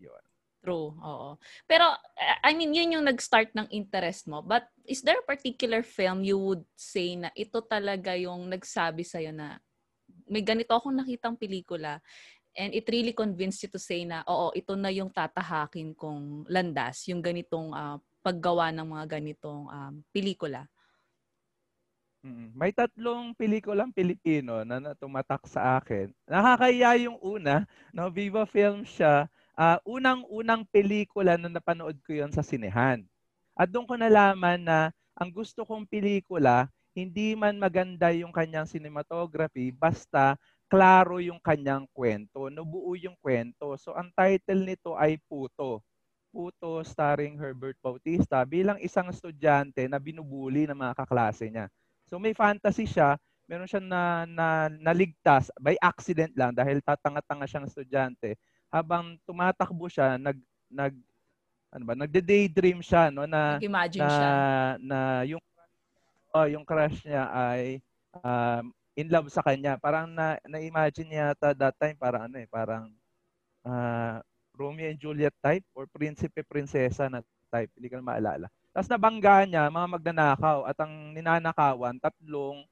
'Yon. 0.00 0.22
True, 0.64 0.92
oo. 0.92 1.40
Pero, 1.64 1.88
eh, 2.20 2.36
I 2.44 2.52
mean, 2.52 2.76
yun 2.76 3.00
yung 3.00 3.08
nag-start 3.08 3.56
ng 3.56 3.72
interest 3.72 4.28
mo. 4.28 4.44
But, 4.44 4.68
is 4.84 5.00
there 5.00 5.16
a 5.16 5.24
particular 5.24 5.80
film 5.80 6.20
you 6.20 6.36
would 6.36 6.68
say 6.76 7.16
na 7.16 7.32
ito 7.32 7.64
talaga 7.64 8.12
yung 8.12 8.44
nagsabi 8.52 9.00
sa'yo 9.00 9.32
na 9.32 9.56
may 10.28 10.44
ganito 10.44 10.76
akong 10.76 10.94
nakitang 11.00 11.38
pelikula 11.40 12.00
and 12.60 12.76
it 12.76 12.84
really 12.92 13.16
convinced 13.16 13.64
you 13.64 13.72
to 13.72 13.80
say 13.80 14.04
na, 14.04 14.20
oo, 14.28 14.52
ito 14.52 14.76
na 14.76 14.92
yung 14.92 15.08
tatahakin 15.08 15.96
kong 15.96 16.44
landas, 16.52 17.08
yung 17.08 17.24
ganitong 17.24 17.72
uh, 17.72 17.96
paggawa 18.20 18.68
ng 18.68 18.84
mga 18.84 19.16
ganitong 19.16 19.64
um, 19.72 19.94
pelikula? 20.12 20.68
May 22.52 22.68
tatlong 22.76 23.32
pelikulang 23.32 23.88
Pilipino 23.96 24.60
na, 24.60 24.76
na 24.76 24.92
tumatak 24.92 25.48
sa 25.48 25.80
akin. 25.80 26.12
Nakakaya 26.28 26.92
yung 27.00 27.16
una, 27.24 27.64
no, 27.96 28.12
Viva 28.12 28.44
Film 28.44 28.84
siya. 28.84 29.24
Uh, 29.56 29.80
unang-unang 29.88 30.68
pelikula 30.68 31.40
na 31.40 31.48
napanood 31.48 31.96
ko 32.04 32.12
yon 32.12 32.28
sa 32.28 32.44
sinehan. 32.44 33.08
At 33.56 33.72
doon 33.72 33.88
ko 33.88 33.96
nalaman 33.96 34.60
na 34.60 34.92
ang 35.16 35.32
gusto 35.32 35.64
kong 35.64 35.88
pelikula, 35.88 36.68
hindi 36.92 37.32
man 37.32 37.56
maganda 37.56 38.12
yung 38.12 38.36
kanyang 38.36 38.68
cinematography, 38.68 39.72
basta 39.72 40.36
klaro 40.70 41.18
yung 41.18 41.42
kanyang 41.42 41.84
kwento, 41.90 42.46
nabuo 42.46 42.94
yung 42.94 43.18
kwento. 43.18 43.74
So 43.74 43.90
ang 43.98 44.14
title 44.14 44.62
nito 44.62 44.94
ay 44.94 45.18
Puto. 45.26 45.82
Puto 46.30 46.86
starring 46.86 47.34
Herbert 47.34 47.74
Bautista 47.82 48.46
bilang 48.46 48.78
isang 48.78 49.10
estudyante 49.10 49.82
na 49.90 49.98
binubuli 49.98 50.70
ng 50.70 50.78
mga 50.78 50.94
kaklase 50.94 51.50
niya. 51.50 51.66
So 52.06 52.22
may 52.22 52.38
fantasy 52.38 52.86
siya, 52.86 53.18
meron 53.50 53.66
siya 53.66 53.82
na, 53.82 54.22
na 54.30 54.70
naligtas 54.70 55.50
by 55.58 55.74
accident 55.82 56.30
lang 56.38 56.54
dahil 56.54 56.78
tatanga-tanga 56.86 57.50
siyang 57.50 57.66
estudyante. 57.66 58.38
Habang 58.70 59.18
tumatakbo 59.26 59.90
siya, 59.90 60.14
nag 60.22 60.38
nag 60.70 60.94
ano 61.74 61.82
ba, 61.82 61.94
nagde-daydream 61.98 62.78
siya 62.78 63.10
no 63.10 63.26
na 63.26 63.58
Nag-imagine 63.58 64.06
na, 64.06 64.10
siya. 64.14 64.30
na 64.78 64.98
yung 65.26 65.42
oh, 66.30 66.46
yung 66.46 66.62
crush 66.62 67.02
niya 67.02 67.26
ay 67.30 67.82
um, 68.22 68.70
in 68.98 69.08
love 69.10 69.30
sa 69.30 69.44
kanya. 69.44 69.78
Parang 69.78 70.10
na 70.10 70.40
na-imagine 70.46 71.08
niya 71.10 71.26
at 71.34 71.56
that 71.58 71.76
time 71.78 71.96
parang 71.98 72.26
ano 72.26 72.36
eh, 72.40 72.48
parang 72.50 72.90
uh, 73.64 74.18
Romeo 74.56 74.90
and 74.90 75.00
Juliet 75.00 75.34
type 75.40 75.64
or 75.72 75.88
prinsipe 75.88 76.44
prinsesa 76.44 77.08
na 77.08 77.24
type, 77.50 77.72
hindi 77.74 77.88
ko 77.90 77.98
na 77.98 78.06
maalala. 78.06 78.46
Tapos 78.70 78.86
nabangga 78.86 79.42
niya, 79.48 79.66
mga 79.66 79.88
magnanakaw. 79.98 80.58
At 80.68 80.78
ang 80.78 81.16
ninanakawan, 81.16 81.98
tatlong 81.98 82.62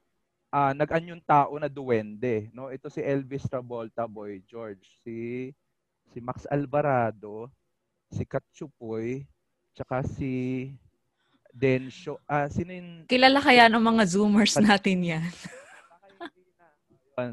uh, 0.53 0.71
nag-anyong 0.71 1.19
tao 1.27 1.59
na 1.59 1.67
duwende. 1.67 2.47
No? 2.55 2.71
Ito 2.71 2.87
si 2.87 3.03
Elvis 3.03 3.49
Travolta, 3.49 4.07
Boy 4.07 4.39
George. 4.47 4.87
Si, 5.03 5.51
si 6.07 6.17
Max 6.23 6.47
Alvarado, 6.47 7.51
si 8.07 8.23
Katsupoy, 8.23 9.27
tsaka 9.75 10.07
si 10.07 10.71
Densho. 11.51 12.15
Ah, 12.23 12.47
sino 12.47 12.71
yung... 12.71 13.03
Kilala 13.09 13.43
kaya 13.43 13.67
ng 13.67 13.83
mga 13.83 14.03
Zoomers 14.07 14.55
natin 14.55 15.03
yan? 15.03 15.27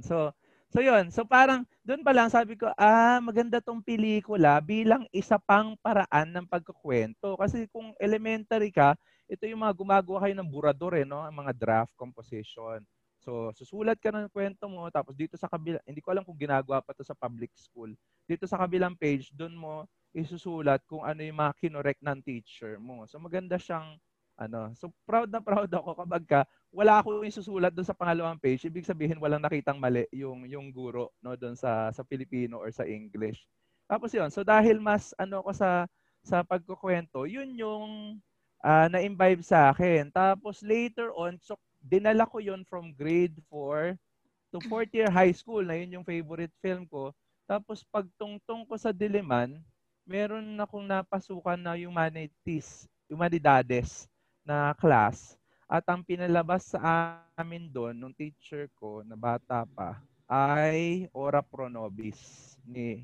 so, 0.02 0.33
So 0.66 0.83
yun, 0.83 1.14
so 1.14 1.23
parang 1.23 1.62
doon 1.87 2.02
pa 2.02 2.11
lang 2.11 2.26
sabi 2.26 2.59
ko, 2.59 2.66
ah, 2.75 3.23
maganda 3.23 3.62
tong 3.62 3.78
pelikula 3.78 4.59
bilang 4.59 5.07
isa 5.14 5.38
pang 5.38 5.78
paraan 5.78 6.35
ng 6.35 6.47
pagkukwento. 6.50 7.38
Kasi 7.38 7.71
kung 7.71 7.95
elementary 8.02 8.75
ka, 8.75 8.99
ito 9.31 9.47
yung 9.47 9.62
mga 9.62 9.75
gumagawa 9.78 10.26
kayo 10.26 10.35
ng 10.35 10.50
burador 10.50 10.99
eh, 10.99 11.07
no? 11.07 11.23
mga 11.23 11.55
draft 11.55 11.95
composition. 11.95 12.83
So, 13.23 13.50
susulat 13.55 13.99
ka 14.02 14.11
ng 14.11 14.31
kwento 14.31 14.66
mo, 14.66 14.87
tapos 14.90 15.14
dito 15.14 15.35
sa 15.38 15.50
kabila, 15.50 15.78
hindi 15.87 16.02
ko 16.02 16.14
alam 16.14 16.23
kung 16.26 16.38
ginagawa 16.38 16.83
pa 16.83 16.95
to 16.95 17.07
sa 17.07 17.14
public 17.14 17.50
school. 17.55 17.90
Dito 18.26 18.47
sa 18.47 18.59
kabilang 18.59 18.95
page, 18.99 19.31
doon 19.35 19.55
mo 19.55 19.75
isusulat 20.14 20.83
kung 20.87 21.02
ano 21.07 21.23
yung 21.23 21.38
mga 21.40 21.57
kinorek 21.62 21.99
ng 22.02 22.21
teacher 22.23 22.78
mo. 22.83 23.07
So, 23.07 23.19
maganda 23.23 23.59
siyang 23.59 23.99
ano, 24.37 24.69
so 24.76 24.93
proud 25.09 25.33
na 25.33 25.40
proud 25.40 25.73
ako 25.73 25.97
kapag 25.97 26.25
ka 26.28 26.40
wala 26.76 27.00
ako 27.00 27.25
yung 27.25 27.33
susulat 27.33 27.73
doon 27.73 27.88
sa 27.88 27.97
pangalawang 27.97 28.37
page, 28.37 28.68
ibig 28.68 28.85
sabihin 28.85 29.16
walang 29.16 29.40
nakitang 29.40 29.80
mali 29.80 30.04
yung 30.12 30.45
yung 30.45 30.68
guro 30.68 31.09
no 31.25 31.33
doon 31.33 31.56
sa 31.56 31.88
sa 31.88 32.04
Filipino 32.04 32.61
or 32.61 32.68
sa 32.68 32.85
English. 32.85 33.49
Tapos 33.88 34.12
yun, 34.12 34.28
so 34.28 34.45
dahil 34.45 34.76
mas 34.76 35.16
ano 35.16 35.40
ko 35.40 35.56
sa 35.56 35.88
sa 36.21 36.45
pagkukwento, 36.45 37.25
yun 37.25 37.49
yung 37.56 38.21
uh, 38.61 38.87
na-imbibe 38.92 39.40
sa 39.40 39.73
akin. 39.73 40.12
Tapos 40.12 40.61
later 40.61 41.16
on, 41.16 41.40
so 41.40 41.56
dinala 41.80 42.28
ko 42.28 42.45
yun 42.45 42.61
from 42.68 42.92
grade 42.92 43.40
4 43.49 43.97
to 44.52 44.61
fourth 44.68 44.92
year 44.92 45.09
high 45.09 45.33
school 45.33 45.64
na 45.64 45.80
yun 45.80 45.97
yung 45.97 46.04
favorite 46.04 46.52
film 46.61 46.85
ko. 46.92 47.09
Tapos 47.49 47.88
pagtungtong 47.88 48.68
ko 48.68 48.76
sa 48.76 48.92
Diliman, 48.92 49.56
meron 50.04 50.45
akong 50.61 50.85
napasukan 50.85 51.56
na 51.56 51.73
humanities, 51.73 52.85
humanidades 53.09 54.11
na 54.45 54.76
class 54.76 55.40
at 55.66 55.82
ang 55.90 56.06
pinalabas 56.06 56.75
sa 56.75 57.18
amin 57.35 57.66
doon 57.66 57.94
nung 57.99 58.14
teacher 58.14 58.70
ko 58.78 59.02
na 59.02 59.18
bata 59.18 59.66
pa 59.66 59.99
ay 60.26 61.06
Ora 61.14 61.42
Pro 61.42 61.66
Nobis 61.70 62.54
ni 62.66 63.02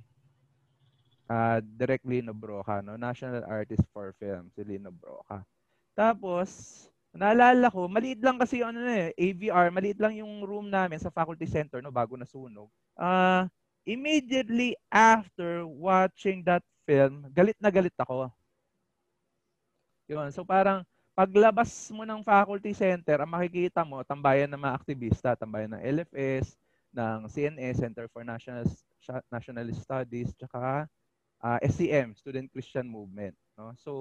uh, 1.31 1.59
Direct 1.63 2.07
Lino 2.07 2.35
Broca, 2.35 2.83
no? 2.83 2.99
National 2.99 3.47
Artist 3.47 3.83
for 3.95 4.15
Film, 4.19 4.51
si 4.55 4.63
Lino 4.67 4.91
Broca. 4.91 5.43
Tapos, 5.95 6.83
naalala 7.15 7.69
ko, 7.69 7.87
maliit 7.87 8.19
lang 8.25 8.41
kasi 8.41 8.65
yung 8.65 8.75
ano 8.75 8.89
eh, 8.89 9.13
AVR, 9.15 9.69
maliit 9.71 10.01
lang 10.01 10.17
yung 10.19 10.43
room 10.43 10.67
namin 10.73 10.99
sa 10.99 11.13
faculty 11.13 11.45
center 11.47 11.85
no 11.85 11.93
bago 11.93 12.17
nasunog. 12.17 12.71
Uh, 12.97 13.47
immediately 13.85 14.75
after 14.89 15.67
watching 15.69 16.43
that 16.43 16.65
film, 16.89 17.29
galit 17.31 17.59
na 17.61 17.71
galit 17.71 17.95
ako. 18.01 18.33
Yun, 20.11 20.29
so 20.35 20.43
parang 20.43 20.83
paglabas 21.13 21.93
mo 21.93 22.09
ng 22.09 22.25
faculty 22.25 22.73
center, 22.73 23.21
ang 23.21 23.33
makikita 23.33 23.85
mo, 23.85 24.01
tambayan 24.01 24.49
ng 24.49 24.61
mga 24.61 24.77
aktivista, 24.77 25.29
tambayan 25.37 25.77
ng 25.77 25.83
LFS, 25.85 26.57
ng 26.93 27.29
CNS, 27.29 27.81
Center 27.81 28.09
for 28.13 28.25
National 28.25 28.65
National 29.29 29.67
Studies, 29.73 30.33
tsaka 30.37 30.89
uh, 31.41 31.57
ah, 31.57 31.59
SCM, 31.65 32.17
Student 32.17 32.49
Christian 32.53 32.89
Movement. 32.89 33.37
No? 33.57 33.73
So, 33.81 33.93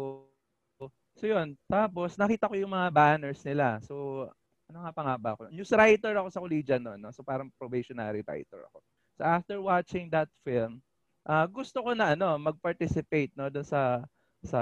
so 1.15 1.23
yun. 1.23 1.55
Tapos, 1.67 2.15
nakita 2.15 2.47
ko 2.47 2.55
yung 2.55 2.71
mga 2.71 2.91
banners 2.91 3.41
nila. 3.43 3.79
So, 3.83 4.27
ano 4.71 4.87
nga 4.87 4.91
pa 4.95 5.01
nga 5.03 5.15
ba 5.19 5.29
ako? 5.35 5.51
News 5.51 5.71
writer 5.75 6.15
ako 6.15 6.27
sa 6.31 6.43
Collegian 6.43 6.83
noon. 6.83 6.99
No? 6.99 7.11
So, 7.11 7.23
parang 7.27 7.51
probationary 7.59 8.23
writer 8.23 8.63
ako. 8.71 8.79
So, 9.19 9.21
after 9.27 9.57
watching 9.59 10.07
that 10.13 10.31
film, 10.47 10.79
uh, 11.27 11.47
gusto 11.47 11.83
ko 11.83 11.91
na 11.91 12.15
ano, 12.15 12.39
mag-participate 12.39 13.35
no, 13.35 13.51
sa 13.63 14.03
sa 14.41 14.61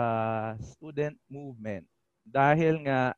student 0.59 1.15
movement 1.31 1.87
dahil 2.29 2.85
nga 2.85 3.11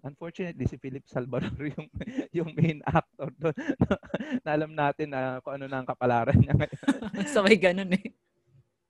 unfortunately 0.00 0.64
si 0.64 0.80
Philip 0.80 1.04
Salvador 1.04 1.52
yung 1.76 1.88
yung 2.32 2.50
main 2.56 2.80
actor 2.88 3.28
doon 3.36 3.56
na 4.44 4.50
alam 4.56 4.72
natin 4.72 5.12
na 5.12 5.42
kung 5.44 5.60
ano 5.60 5.66
na 5.68 5.84
ang 5.84 5.88
kapalaran 5.88 6.36
niya 6.36 6.56
ngayon. 6.56 7.26
so 7.32 7.44
may 7.44 7.58
ganun 7.60 7.92
eh. 7.92 8.08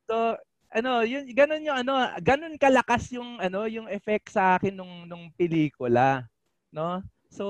So 0.06 0.38
ano, 0.70 1.02
yun 1.02 1.26
ganun 1.35 1.66
yung 1.66 1.78
ano, 1.82 1.99
ganun 2.23 2.54
kalakas 2.54 3.11
yung 3.11 3.42
ano, 3.42 3.66
yung 3.66 3.90
effect 3.90 4.30
sa 4.30 4.54
akin 4.54 4.70
nung 4.70 5.11
nung 5.11 5.26
pelikula, 5.35 6.23
no? 6.70 7.02
So 7.26 7.47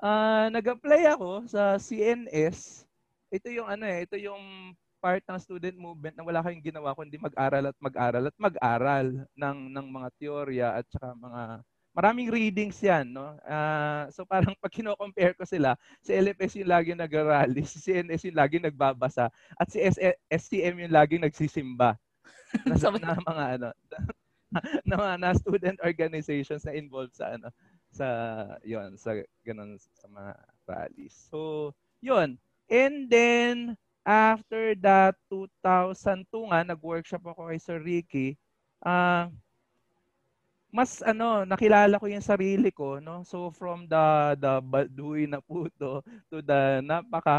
uh, 0.00 0.46
nag-apply 0.52 1.16
ako 1.16 1.48
sa 1.48 1.80
CNS. 1.80 2.84
Ito 3.32 3.48
yung 3.48 3.68
ano 3.68 3.84
eh, 3.88 4.04
ito 4.04 4.20
yung 4.20 4.76
part 5.06 5.22
ng 5.22 5.38
student 5.38 5.78
movement 5.78 6.18
na 6.18 6.26
wala 6.26 6.42
kayong 6.42 6.66
ginawa 6.66 6.90
kundi 6.98 7.14
mag-aral 7.14 7.70
at 7.70 7.78
mag-aral 7.78 8.26
at 8.26 8.36
mag-aral 8.42 9.06
ng 9.38 9.58
ng 9.70 9.86
mga 9.86 10.08
teorya 10.18 10.68
at 10.82 10.86
saka 10.90 11.14
mga 11.14 11.62
maraming 11.94 12.28
readings 12.28 12.82
yan, 12.82 13.06
no? 13.08 13.38
Uh, 13.46 14.10
so 14.10 14.26
parang 14.26 14.52
pag 14.58 14.74
kino-compare 14.74 15.32
ko 15.32 15.46
sila, 15.46 15.78
si 16.02 16.12
LFS 16.12 16.60
yung 16.60 16.68
lagi 16.68 16.92
nag-rally, 16.92 17.64
si 17.64 17.80
CNS 17.80 18.28
yung 18.28 18.36
lagi 18.36 18.60
nagbabasa, 18.60 19.32
at 19.56 19.68
si 19.70 19.80
SCM 20.28 20.84
yung 20.84 20.92
lagi 20.92 21.16
nagsisimba. 21.16 21.96
na, 22.66 22.74
na 23.00 23.16
mga 23.16 23.44
ano, 23.56 23.68
na 24.88 24.94
mga 24.98 25.14
na 25.22 25.30
student 25.40 25.78
organizations 25.86 26.68
na 26.68 26.76
involved 26.76 27.16
sa 27.16 27.32
ano 27.32 27.48
sa 27.88 28.06
yon 28.60 28.98
sa 29.00 29.16
ganun 29.40 29.78
sa 29.78 30.06
mga 30.10 30.32
rallies. 30.68 31.16
So, 31.32 31.72
yon. 32.04 32.36
And 32.68 33.08
then 33.08 33.78
after 34.06 34.78
that, 34.78 35.18
2002 35.26 36.54
nga, 36.54 36.62
nag-workshop 36.62 37.26
ako 37.26 37.50
kay 37.50 37.58
Sir 37.58 37.82
Ricky, 37.82 38.38
uh, 38.86 39.26
mas 40.70 41.02
ano, 41.02 41.42
nakilala 41.42 41.98
ko 41.98 42.06
yung 42.06 42.22
sarili 42.22 42.70
ko, 42.70 43.02
no? 43.02 43.26
So 43.26 43.50
from 43.50 43.88
the 43.88 44.36
the 44.36 44.60
baduy 44.60 45.24
na 45.24 45.40
puto 45.40 46.04
to 46.28 46.44
the 46.44 46.84
napaka 46.84 47.34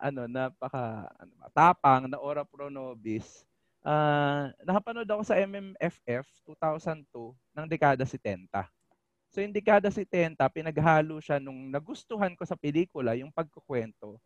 ano, 0.00 0.24
napaka 0.24 1.12
ano, 1.20 1.32
tapang 1.52 2.08
na 2.08 2.18
Ora 2.18 2.42
Pro 2.42 2.72
Nobis. 2.72 3.44
Uh, 3.84 4.48
nakapanood 4.64 5.08
ako 5.08 5.22
sa 5.24 5.36
MMFF 5.40 6.24
2002 6.48 7.36
ng 7.56 7.66
dekada 7.68 8.04
70. 8.08 8.48
So 9.30 9.44
yung 9.44 9.54
dekada 9.54 9.92
70, 9.92 10.36
pinaghalo 10.50 11.20
siya 11.22 11.36
nung 11.36 11.70
nagustuhan 11.70 12.32
ko 12.32 12.42
sa 12.48 12.58
pelikula, 12.58 13.12
yung 13.14 13.30
pagkukwento, 13.30 14.18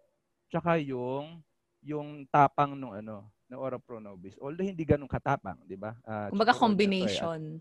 tsaka 0.49 0.81
yung 0.81 1.43
yung 1.85 2.25
tapang 2.33 2.73
nung 2.73 2.97
ano, 2.97 3.29
ng 3.53 3.61
Ora 3.61 3.77
Pro 3.77 4.01
Nobis. 4.01 4.35
Although 4.41 4.65
hindi 4.65 4.83
ganun 4.83 5.07
katapang, 5.07 5.61
di 5.69 5.77
ba? 5.77 5.93
Uh, 6.03 6.33
Kumbaga 6.33 6.57
combination. 6.57 7.61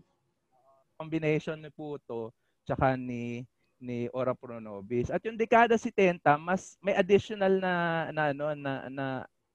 combination 0.96 1.58
ni 1.60 1.70
Puto 1.70 2.32
tsaka 2.64 2.96
ni 2.96 3.44
ni 3.76 4.08
Ora 4.16 4.32
Pro 4.32 4.58
Nobis. 4.58 5.12
At 5.12 5.20
yung 5.28 5.36
dekada 5.36 5.76
70, 5.76 6.24
mas 6.40 6.80
may 6.80 6.96
additional 6.96 7.60
na 7.60 7.74
na 8.10 8.22
ano 8.32 8.44
na, 8.56 8.72
na 8.88 9.06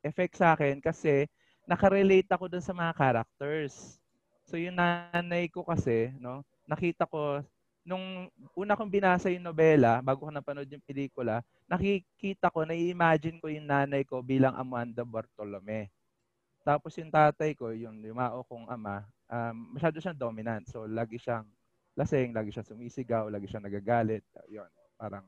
effect 0.05 0.37
sa 0.37 0.53
akin 0.53 0.77
kasi 0.79 1.25
nakarelate 1.65 2.29
ako 2.29 2.45
dun 2.45 2.63
sa 2.63 2.75
mga 2.75 2.93
characters. 2.93 3.97
So 4.45 4.57
yung 4.57 4.77
nanay 4.77 5.49
ko 5.49 5.65
kasi, 5.65 6.13
no, 6.17 6.41
nakita 6.65 7.05
ko 7.05 7.41
nung 7.89 8.29
una 8.53 8.77
kong 8.77 8.93
binasa 8.93 9.33
yung 9.33 9.49
nobela, 9.49 9.97
bago 10.05 10.29
ko 10.29 10.29
napanood 10.29 10.69
yung 10.69 10.85
pelikula, 10.85 11.41
nakikita 11.65 12.53
ko, 12.53 12.61
na-imagine 12.61 13.41
ko 13.41 13.49
yung 13.49 13.65
nanay 13.65 14.05
ko 14.05 14.21
bilang 14.21 14.53
Amanda 14.53 15.01
Bartolome. 15.01 15.89
Tapos 16.61 16.93
yung 17.01 17.09
tatay 17.09 17.57
ko, 17.57 17.73
yung 17.73 17.97
limao 17.97 18.45
kong 18.45 18.69
ama, 18.69 19.01
um, 19.25 19.73
masyado 19.73 19.97
siyang 19.97 20.21
dominant. 20.21 20.69
So 20.69 20.85
lagi 20.85 21.17
siyang 21.17 21.49
lasing, 21.97 22.29
lagi 22.29 22.53
siyang 22.53 22.69
sumisigaw, 22.69 23.25
lagi 23.33 23.49
siyang 23.49 23.65
nagagalit. 23.65 24.21
Yon, 24.53 24.69
parang 24.93 25.25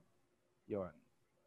yon. 0.69 0.93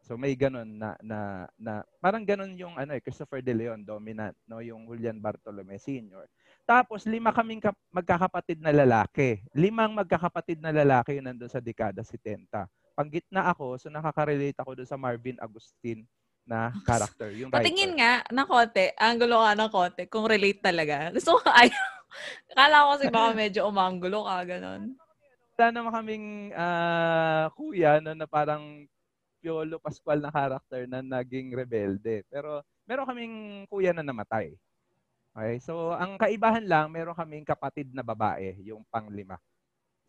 So 0.04 0.20
may 0.20 0.36
ganun 0.36 0.68
na 0.76 1.00
na 1.00 1.48
na 1.56 1.80
parang 1.96 2.28
ganun 2.28 2.52
yung 2.60 2.76
ano 2.76 2.92
eh 2.92 3.00
Christopher 3.00 3.40
De 3.40 3.56
Leon 3.56 3.80
dominant 3.88 4.36
no 4.44 4.60
yung 4.60 4.84
Julian 4.84 5.16
Bartolome 5.16 5.80
Sr. 5.80 6.28
Tapos 6.64 7.04
lima 7.04 7.28
kaming 7.28 7.60
kap- 7.60 7.84
magkakapatid 7.92 8.56
na 8.56 8.72
lalaki. 8.72 9.44
Limang 9.52 9.92
magkakapatid 9.92 10.64
na 10.64 10.72
lalaki 10.72 11.20
yun 11.20 11.28
nandoon 11.28 11.52
sa 11.52 11.60
dekada 11.60 12.00
70. 12.00 12.48
Panggitna 12.96 13.52
ako 13.52 13.76
so 13.76 13.92
nakaka-relate 13.92 14.56
ako 14.56 14.80
doon 14.80 14.88
sa 14.88 14.96
Marvin 14.96 15.36
Agustin 15.44 16.08
na 16.44 16.72
character, 16.84 17.32
yung 17.32 17.48
writer. 17.48 17.64
Patingin 17.64 17.92
nga 17.96 18.20
ng 18.28 18.48
konti, 18.48 18.84
angulo 19.00 19.40
ka 19.40 19.52
ng 19.56 19.72
konti, 19.72 20.02
kung 20.08 20.28
relate 20.28 20.60
talaga. 20.60 21.08
Gusto 21.12 21.40
ko, 21.40 21.48
ay, 21.48 21.72
akala 22.52 22.84
ko 22.84 22.88
kasi 22.96 23.04
baka 23.08 23.28
medyo 23.32 23.60
umanggulo 23.68 24.28
ka, 24.28 24.36
ganun. 24.44 24.92
Wala 25.56 25.66
naman 25.72 25.92
kaming 25.92 26.26
uh, 26.52 27.46
kuya 27.56 28.02
no, 28.04 28.12
na 28.12 28.28
parang 28.28 28.84
Piolo 29.40 29.76
Pascual 29.80 30.20
na 30.20 30.32
character 30.32 30.84
na 30.88 31.00
naging 31.00 31.52
rebelde. 31.52 32.24
Pero 32.28 32.60
meron 32.84 33.08
kaming 33.08 33.36
kuya 33.68 33.92
na 33.96 34.04
namatay. 34.04 34.52
Okay? 35.34 35.58
So, 35.60 35.92
ang 35.92 36.14
kaibahan 36.16 36.64
lang, 36.64 36.94
meron 36.94 37.18
kaming 37.18 37.44
kapatid 37.44 37.90
na 37.90 38.06
babae, 38.06 38.54
yung 38.62 38.86
panglima. 38.88 39.36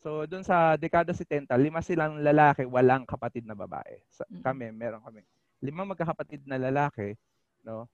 So, 0.05 0.29
doon 0.29 0.46
sa 0.46 0.77
dekada 0.77 1.12
70, 1.17 1.50
lima 1.58 1.82
silang 1.82 2.22
lalaki, 2.22 2.63
walang 2.70 3.10
kapatid 3.10 3.41
na 3.44 3.58
babae. 3.58 3.98
Sa, 4.13 4.22
kami, 4.46 4.70
meron 4.70 5.01
kami 5.01 5.25
lima 5.65 5.82
magkakapatid 5.82 6.46
na 6.46 6.62
lalaki, 6.62 7.17
no? 7.65 7.89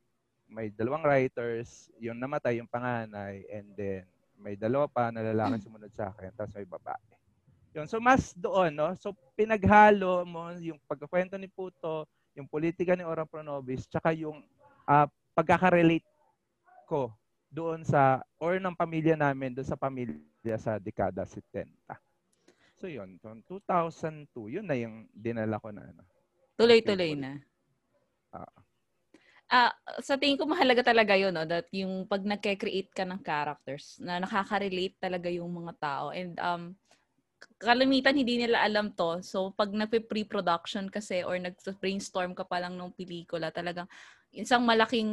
May 0.52 0.68
dalawang 0.76 1.08
writers, 1.08 1.88
yung 2.04 2.20
namatay, 2.20 2.60
yung 2.60 2.68
panganay, 2.68 3.48
and 3.48 3.72
then 3.80 4.04
may 4.36 4.60
dalawa 4.60 4.92
pa 4.92 5.08
na 5.14 5.24
lalaki 5.24 5.64
sumunod 5.64 5.94
sa 5.96 6.12
akin, 6.12 6.36
tapos 6.36 6.52
may 6.60 6.68
babae. 6.68 7.12
Yun. 7.72 7.88
So 7.88 8.04
mas 8.04 8.36
doon, 8.36 8.76
no? 8.76 8.92
So 9.00 9.16
pinaghalo 9.40 10.28
mo 10.28 10.52
yung 10.60 10.82
pagkakwento 10.90 11.40
ni 11.40 11.48
Puto, 11.48 12.04
yung 12.36 12.50
politika 12.50 12.92
ni 12.98 13.08
Ora 13.08 13.24
Pronobis, 13.24 13.88
tsaka 13.88 14.12
yung 14.12 14.44
uh, 14.84 15.08
pagkaka-relate 15.32 16.04
ko 16.84 17.16
doon 17.52 17.84
sa, 17.84 18.24
or 18.40 18.56
ng 18.58 18.74
pamilya 18.74 19.20
namin, 19.20 19.52
doon 19.52 19.68
sa 19.68 19.76
pamilya 19.76 20.56
sa 20.56 20.80
dekada 20.80 21.28
70. 21.28 21.68
So 22.80 22.90
yun, 22.90 23.20
2002, 23.22 24.58
yun 24.58 24.66
na 24.66 24.74
yung 24.74 25.06
dinala 25.14 25.62
ko 25.62 25.70
na. 25.70 25.86
Ano, 25.86 26.02
Tuloy-tuloy 26.58 27.14
na. 27.14 27.38
Uh, 28.32 28.58
uh, 29.52 29.72
sa 30.00 30.16
tingin 30.18 30.40
ko 30.40 30.48
mahalaga 30.48 30.82
talaga 30.82 31.14
yun, 31.14 31.36
no? 31.36 31.46
that 31.46 31.68
yung 31.76 32.08
pag 32.08 32.24
nagke-create 32.24 32.90
ka 32.96 33.04
ng 33.06 33.22
characters 33.22 34.00
na 34.00 34.18
nakaka-relate 34.24 34.98
talaga 34.98 35.28
yung 35.30 35.52
mga 35.52 35.74
tao. 35.78 36.10
And 36.10 36.34
um, 36.40 36.74
kalimitan 37.62 38.18
hindi 38.18 38.42
nila 38.42 38.66
alam 38.66 38.90
to. 38.98 39.22
So 39.22 39.54
pag 39.54 39.70
nagpe-pre-production 39.70 40.90
kasi 40.90 41.22
or 41.22 41.38
nag-brainstorm 41.38 42.34
ka 42.34 42.50
pa 42.50 42.64
lang 42.64 42.80
ng 42.80 42.96
pelikula, 42.98 43.54
talagang 43.54 43.86
isang 44.32 44.64
malaking 44.64 45.12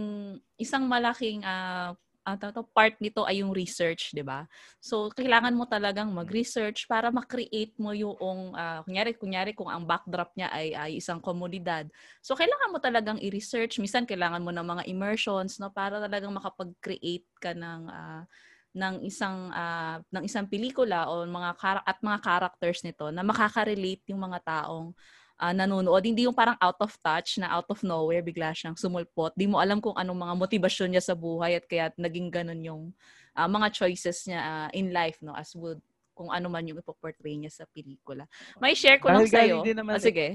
isang 0.56 0.86
malaking 0.86 1.42
uh, 1.42 1.92
uh, 2.36 2.64
part 2.76 2.98
nito 3.00 3.24
ay 3.24 3.40
yung 3.40 3.54
research, 3.54 4.12
'di 4.12 4.20
ba? 4.26 4.44
So 4.82 5.08
kailangan 5.14 5.56
mo 5.56 5.64
talagang 5.64 6.12
mag-research 6.12 6.84
para 6.84 7.08
ma-create 7.08 7.72
mo 7.80 7.96
yung 7.96 8.52
uh, 8.52 8.84
kunyari 8.84 9.16
kunyari 9.16 9.52
kung 9.56 9.72
ang 9.72 9.88
backdrop 9.88 10.34
niya 10.36 10.52
ay 10.52 10.76
ay 10.76 10.92
isang 11.00 11.22
komunidad. 11.22 11.88
So 12.20 12.36
kailangan 12.36 12.72
mo 12.74 12.78
talagang 12.82 13.18
i-research, 13.22 13.80
minsan 13.80 14.04
kailangan 14.04 14.44
mo 14.44 14.52
ng 14.52 14.66
mga 14.66 14.82
immersions 14.90 15.56
no 15.56 15.72
para 15.72 15.96
talagang 16.02 16.34
makapag-create 16.34 17.28
ka 17.40 17.56
ng 17.56 17.82
uh, 17.88 18.22
ng 18.76 18.94
isang 19.08 19.48
uh, 19.50 19.98
ng 20.12 20.24
isang 20.28 20.44
pelikula 20.44 21.08
o 21.08 21.24
mga 21.24 21.50
kar- 21.56 21.86
at 21.86 21.98
mga 22.04 22.18
characters 22.20 22.84
nito 22.84 23.08
na 23.08 23.24
makaka-relate 23.24 24.04
yung 24.12 24.20
mga 24.20 24.38
taong 24.44 24.92
uh, 25.38 25.54
nanonood. 25.54 26.02
Hindi 26.02 26.26
yung 26.26 26.36
parang 26.36 26.58
out 26.58 26.78
of 26.82 26.92
touch 26.98 27.38
na 27.38 27.48
out 27.48 27.66
of 27.70 27.80
nowhere 27.86 28.20
bigla 28.20 28.52
siyang 28.52 28.74
sumulpot. 28.74 29.32
Di 29.38 29.46
mo 29.46 29.62
alam 29.62 29.78
kung 29.78 29.94
anong 29.94 30.18
mga 30.18 30.34
motivasyon 30.34 30.88
niya 30.92 31.02
sa 31.02 31.14
buhay 31.14 31.56
at 31.56 31.64
kaya 31.64 31.94
naging 31.94 32.28
ganun 32.28 32.60
yung 32.60 32.82
uh, 33.38 33.48
mga 33.48 33.70
choices 33.70 34.26
niya 34.26 34.40
uh, 34.42 34.68
in 34.74 34.90
life 34.90 35.22
no 35.22 35.32
as 35.32 35.54
would 35.54 35.78
kung 36.18 36.34
ano 36.34 36.50
man 36.50 36.66
yung 36.66 36.82
ipoportray 36.82 37.38
niya 37.38 37.62
sa 37.62 37.64
pelikula. 37.70 38.26
May 38.58 38.74
share 38.74 38.98
ko 38.98 39.06
lang 39.06 39.30
sa 39.30 39.46
iyo. 39.46 39.62
Ah, 39.62 40.02
sige. 40.02 40.34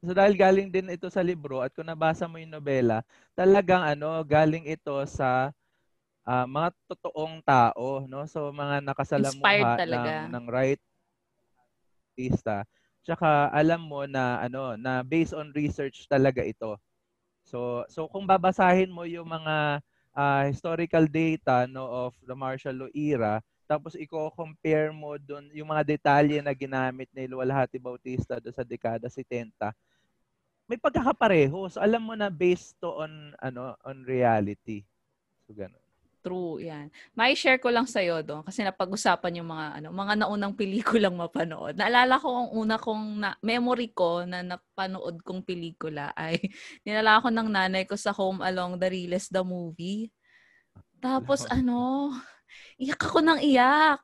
So 0.00 0.16
dahil 0.16 0.32
galing 0.32 0.72
din 0.72 0.88
ito 0.88 1.12
sa 1.12 1.20
libro 1.20 1.60
at 1.60 1.74
kung 1.76 1.84
nabasa 1.84 2.24
mo 2.24 2.40
yung 2.40 2.56
nobela, 2.56 3.04
talagang 3.36 3.84
ano, 3.84 4.16
galing 4.24 4.64
ito 4.64 4.96
sa 5.04 5.52
uh, 6.24 6.46
mga 6.48 6.72
totoong 6.88 7.44
tao, 7.44 8.06
no? 8.08 8.24
So 8.24 8.48
mga 8.48 8.80
nakasalamuha 8.80 9.76
ng 9.84 10.32
ng 10.32 10.44
right 10.48 10.80
artista. 12.18 12.66
Tsaka 13.06 13.48
alam 13.50 13.82
mo 13.82 14.04
na 14.04 14.42
ano 14.44 14.76
na 14.76 15.00
based 15.02 15.32
on 15.32 15.54
research 15.54 16.04
talaga 16.10 16.44
ito. 16.44 16.76
So 17.46 17.84
so 17.88 18.06
kung 18.10 18.28
babasahin 18.28 18.92
mo 18.92 19.08
yung 19.08 19.28
mga 19.28 19.80
uh, 20.12 20.42
historical 20.50 21.06
data 21.08 21.64
no 21.70 21.86
of 22.08 22.12
the 22.26 22.36
martial 22.36 22.74
law 22.86 22.90
era, 22.92 23.40
tapos 23.68 23.96
i-compare 23.96 24.92
mo 24.92 25.16
doon 25.20 25.48
yung 25.52 25.68
mga 25.72 25.84
detalye 25.84 26.40
na 26.40 26.52
ginamit 26.56 27.08
ni 27.12 27.28
Luwalhati 27.28 27.76
Bautista 27.76 28.40
do 28.40 28.48
sa 28.52 28.64
dekada 28.64 29.08
70, 29.12 29.52
may 30.68 30.76
pagkakapareho. 30.76 31.68
So 31.72 31.80
alam 31.80 32.04
mo 32.04 32.12
na 32.12 32.28
based 32.28 32.76
to 32.84 32.92
on 32.92 33.32
ano 33.40 33.72
on 33.84 34.04
reality. 34.04 34.84
So 35.48 35.56
ganun. 35.56 35.87
True, 36.18 36.58
yan. 36.58 36.90
May 37.14 37.38
share 37.38 37.62
ko 37.62 37.70
lang 37.70 37.86
sa 37.86 38.02
iyo 38.02 38.18
doon 38.26 38.42
kasi 38.42 38.66
napag-usapan 38.66 39.38
yung 39.38 39.54
mga 39.54 39.66
ano, 39.78 39.88
mga 39.94 40.14
naunang 40.18 40.54
pelikulang 40.58 41.14
mapanood. 41.14 41.78
Naalala 41.78 42.18
ko 42.18 42.28
ang 42.34 42.48
una 42.58 42.74
kong 42.74 43.04
na, 43.22 43.30
memory 43.38 43.94
ko 43.94 44.26
na 44.26 44.42
napanood 44.42 45.22
kong 45.22 45.46
pelikula 45.46 46.10
ay 46.18 46.42
ninala 46.84 47.22
ko 47.22 47.30
ng 47.30 47.48
nanay 47.48 47.86
ko 47.86 47.94
sa 47.94 48.10
Home 48.10 48.42
Along 48.42 48.82
the 48.82 48.90
Realist 48.90 49.30
the 49.30 49.46
movie. 49.46 50.10
Tapos 50.98 51.46
ano, 51.54 52.10
iyak 52.82 52.98
ako 52.98 53.22
ng 53.22 53.40
iyak. 53.42 54.02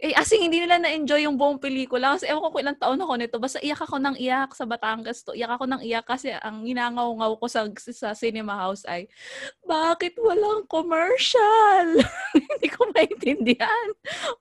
Eh, 0.00 0.16
as 0.16 0.32
hindi 0.32 0.64
nila 0.64 0.80
na-enjoy 0.80 1.28
yung 1.28 1.36
buong 1.36 1.60
pelikula. 1.60 2.16
Kasi 2.16 2.24
ewan 2.24 2.40
ko 2.40 2.48
kung 2.56 2.64
ilang 2.64 2.80
taon 2.80 2.96
ako 3.04 3.12
nito. 3.20 3.36
Basta 3.36 3.60
iyak 3.60 3.84
ako 3.84 4.00
ng 4.00 4.16
iyak 4.16 4.56
sa 4.56 4.64
Batangas 4.64 5.20
to. 5.20 5.36
Iyak 5.36 5.60
ako 5.60 5.68
ng 5.68 5.84
iyak 5.84 6.08
kasi 6.08 6.32
ang 6.40 6.64
inangaw-ngaw 6.64 7.36
ko 7.36 7.44
sa, 7.44 7.68
sa 7.76 8.16
cinema 8.16 8.56
house 8.56 8.88
ay, 8.88 9.04
bakit 9.68 10.16
walang 10.16 10.64
commercial? 10.72 12.00
hindi 12.32 12.68
ko 12.72 12.88
maintindihan. 12.96 13.86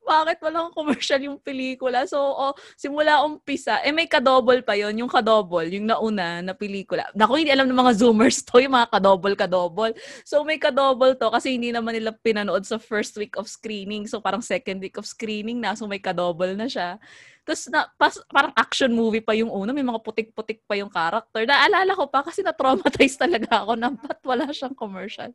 Bakit 0.08 0.40
walang 0.48 0.72
commercial 0.72 1.20
yung 1.20 1.36
pelikula? 1.44 2.08
So, 2.08 2.24
oh, 2.24 2.56
simula 2.80 3.28
umpisa, 3.28 3.84
eh 3.84 3.92
may 3.92 4.08
kadobol 4.08 4.64
pa 4.64 4.80
yon 4.80 4.96
yung 4.96 5.12
kadobol, 5.12 5.68
yung 5.68 5.92
nauna 5.92 6.40
na 6.40 6.56
pelikula. 6.56 7.12
Naku, 7.12 7.44
hindi 7.44 7.52
alam 7.52 7.68
ng 7.68 7.76
mga 7.84 8.00
zoomers 8.00 8.48
to, 8.48 8.64
yung 8.64 8.80
mga 8.80 8.96
kadobol-kadobol. 8.96 9.92
So, 10.24 10.48
may 10.48 10.56
kadobol 10.56 11.20
to 11.20 11.28
kasi 11.36 11.60
hindi 11.60 11.76
naman 11.76 12.00
nila 12.00 12.16
pinanood 12.16 12.64
sa 12.64 12.80
first 12.80 13.20
week 13.20 13.36
of 13.36 13.52
screening. 13.52 14.08
So, 14.08 14.24
parang 14.24 14.40
second 14.40 14.80
week 14.80 14.96
of 14.96 15.04
screening 15.04 15.49
training 15.50 15.58
na, 15.66 15.74
so 15.74 15.90
may 15.90 15.98
kadouble 15.98 16.54
na 16.54 16.70
siya. 16.70 17.02
Tapos 17.42 17.66
na, 17.74 17.90
pas, 17.98 18.14
parang 18.30 18.54
action 18.54 18.94
movie 18.94 19.26
pa 19.26 19.34
yung 19.34 19.50
una, 19.50 19.74
may 19.74 19.82
mga 19.82 19.98
putik-putik 20.06 20.62
pa 20.70 20.78
yung 20.78 20.94
character. 20.94 21.50
Naalala 21.50 21.98
ko 21.98 22.06
pa 22.06 22.22
kasi 22.22 22.46
na-traumatize 22.46 23.18
talaga 23.26 23.66
ako 23.66 23.74
na 23.74 23.90
ba't 23.90 24.22
wala 24.22 24.46
siyang 24.54 24.78
commercial. 24.78 25.34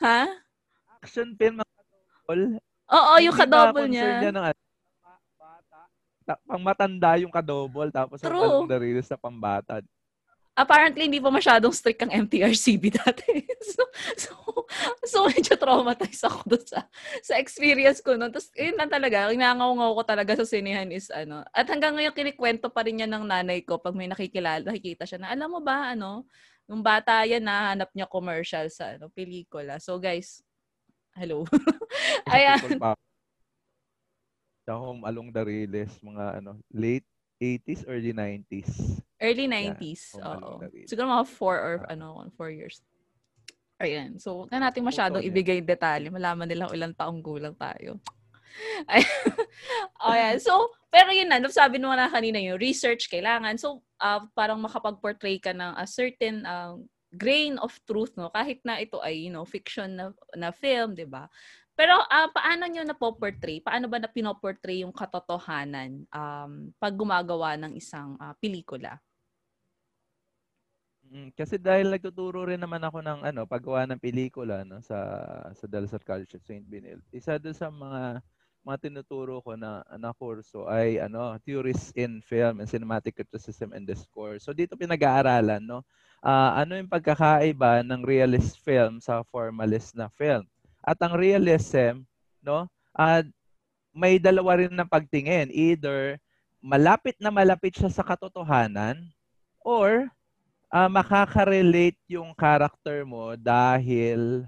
Ha? 0.00 0.24
Action 1.04 1.36
film 1.36 1.60
ang 1.60 1.68
kadouble? 1.68 2.44
Oo, 2.88 3.12
yung 3.20 3.36
kadouble 3.36 3.86
niya. 3.92 4.24
niya 4.24 4.32
ng, 4.32 4.46
ano, 4.48 4.60
pang 6.42 6.64
matanda 6.64 7.14
yung 7.20 7.30
kadouble 7.30 7.92
tapos 7.92 8.18
True. 8.18 8.64
ang 8.64 8.66
na-release 8.66 9.12
na 9.12 9.20
pambata 9.20 9.78
apparently 10.56 11.04
hindi 11.04 11.20
pa 11.20 11.28
masyadong 11.28 11.70
strict 11.70 12.00
ang 12.00 12.24
MTRCB 12.24 12.88
dati. 13.04 13.44
so, 13.60 13.82
so, 14.16 14.32
so 15.04 15.16
medyo 15.28 15.52
traumatized 15.60 16.24
ako 16.24 16.56
doon 16.56 16.64
sa, 16.64 16.80
sa 17.20 17.36
experience 17.36 18.00
ko 18.00 18.16
noon. 18.16 18.32
Tapos, 18.32 18.48
yun 18.56 18.74
lang 18.80 18.88
talaga, 18.88 19.28
kinangaw 19.28 19.92
ko 19.92 20.02
talaga 20.02 20.32
sa 20.40 20.48
sinehan 20.48 20.88
is 20.88 21.12
ano. 21.12 21.44
At 21.52 21.68
hanggang 21.68 21.92
ngayon, 21.94 22.16
kinikwento 22.16 22.72
pa 22.72 22.88
rin 22.88 22.98
niya 22.98 23.08
ng 23.08 23.28
nanay 23.28 23.60
ko 23.68 23.76
pag 23.76 23.92
may 23.92 24.08
nakikilala, 24.08 24.64
nakikita 24.64 25.04
siya 25.04 25.20
na, 25.20 25.28
alam 25.36 25.52
mo 25.52 25.60
ba, 25.60 25.92
ano, 25.92 26.24
yung 26.66 26.80
bata 26.80 27.22
yan, 27.28 27.44
nahanap 27.44 27.92
niya 27.92 28.08
commercial 28.08 28.66
sa 28.72 28.96
ano, 28.96 29.12
pelikula. 29.12 29.76
So, 29.76 30.00
guys, 30.00 30.40
hello. 31.14 31.44
Ayan. 32.32 32.80
Sa 34.66 34.74
home 34.74 35.06
along 35.06 35.30
the 35.30 35.42
riles, 35.46 35.94
mga 36.02 36.42
ano, 36.42 36.58
late 36.72 37.06
80s, 37.38 37.84
early 37.86 38.10
90s. 38.16 39.04
Early 39.16 39.48
90s. 39.48 40.20
Yeah, 40.20 40.36
Oo. 40.36 40.60
Siguro 40.84 41.06
mga 41.08 41.26
4 41.28 41.40
or 41.40 41.74
uh, 41.88 41.92
ano, 41.92 42.28
4 42.36 42.52
years. 42.52 42.84
Ayan. 43.80 44.16
So, 44.16 44.48
na 44.48 44.60
natin 44.60 44.84
masyadong 44.84 45.20
Totoo 45.20 45.32
ibigay 45.32 45.60
detalye. 45.60 46.08
Malaman 46.08 46.48
nila 46.48 46.72
ilang 46.72 46.96
taong 46.96 47.20
gulang 47.20 47.56
tayo. 47.56 48.00
Ayan. 50.08 50.40
So, 50.40 50.72
pero 50.88 51.12
yun 51.12 51.28
na, 51.28 51.44
sabi 51.52 51.76
mo 51.76 51.92
na 51.92 52.08
kanina 52.08 52.40
yung 52.40 52.56
research 52.56 53.12
kailangan. 53.12 53.60
So, 53.60 53.84
uh, 54.00 54.24
parang 54.32 54.60
makapag-portray 54.64 55.40
ka 55.40 55.52
ng 55.52 55.76
a 55.76 55.84
certain 55.84 56.44
uh, 56.48 56.80
grain 57.12 57.60
of 57.60 57.76
truth, 57.84 58.16
no? 58.16 58.32
Kahit 58.32 58.64
na 58.64 58.80
ito 58.80 59.00
ay, 59.04 59.28
you 59.28 59.32
know, 59.32 59.44
fiction 59.44 59.96
na, 59.96 60.06
na 60.32 60.52
film, 60.52 60.96
di 60.96 61.04
ba? 61.04 61.28
Pero 61.76 61.92
uh, 61.92 62.28
paano 62.32 62.64
nyo 62.64 62.82
na-portray? 62.88 63.60
Paano 63.60 63.84
ba 63.92 64.00
na 64.00 64.08
pinoportray 64.08 64.80
yung 64.80 64.96
katotohanan 64.96 66.08
um, 66.08 66.72
pag 66.80 66.96
gumagawa 66.96 67.60
ng 67.60 67.76
isang 67.76 68.16
uh, 68.16 68.32
pelikula? 68.40 68.96
Mm, 71.12 71.30
kasi 71.36 71.60
dahil 71.60 71.92
nagtuturo 71.92 72.48
rin 72.48 72.58
naman 72.58 72.82
ako 72.82 72.98
ng 73.04 73.20
ano, 73.28 73.44
paggawa 73.44 73.84
ng 73.86 74.00
pelikula 74.00 74.64
no, 74.64 74.80
sa 74.82 74.98
sa 75.54 75.66
Dalsar 75.68 76.02
College 76.02 76.40
St. 76.40 76.64
Benil. 76.66 76.98
Isa 77.14 77.38
doon 77.38 77.54
sa 77.54 77.68
mga 77.70 78.24
mga 78.66 78.78
tinuturo 78.82 79.38
ko 79.44 79.54
na 79.54 79.86
na 80.00 80.10
kurso 80.16 80.66
ay 80.66 80.98
ano, 80.98 81.38
Theories 81.44 81.94
in 81.94 82.18
Film 82.24 82.58
and 82.58 82.66
Cinematic 82.66 83.14
Criticism 83.20 83.70
and 83.76 83.86
Discourse. 83.86 84.48
So 84.48 84.56
dito 84.56 84.74
pinag-aaralan 84.74 85.62
no, 85.62 85.86
uh, 86.24 86.50
ano 86.58 86.74
yung 86.74 86.90
pagkakaiba 86.90 87.86
ng 87.86 88.02
realist 88.02 88.58
film 88.64 88.98
sa 88.98 89.22
formalist 89.28 89.94
na 89.94 90.10
film. 90.10 90.42
At 90.86 91.02
ang 91.02 91.18
realism, 91.18 92.06
no, 92.38 92.70
uh, 92.94 93.22
may 93.90 94.22
dalawa 94.22 94.62
rin 94.62 94.70
na 94.70 94.86
pagtingin. 94.86 95.50
Either 95.50 96.22
malapit 96.62 97.18
na 97.18 97.34
malapit 97.34 97.74
siya 97.74 97.90
sa 97.90 98.06
katotohanan 98.06 99.02
or 99.66 100.06
uh, 100.70 100.86
makaka-relate 100.86 101.98
yung 102.06 102.30
character 102.38 103.02
mo 103.02 103.34
dahil 103.34 104.46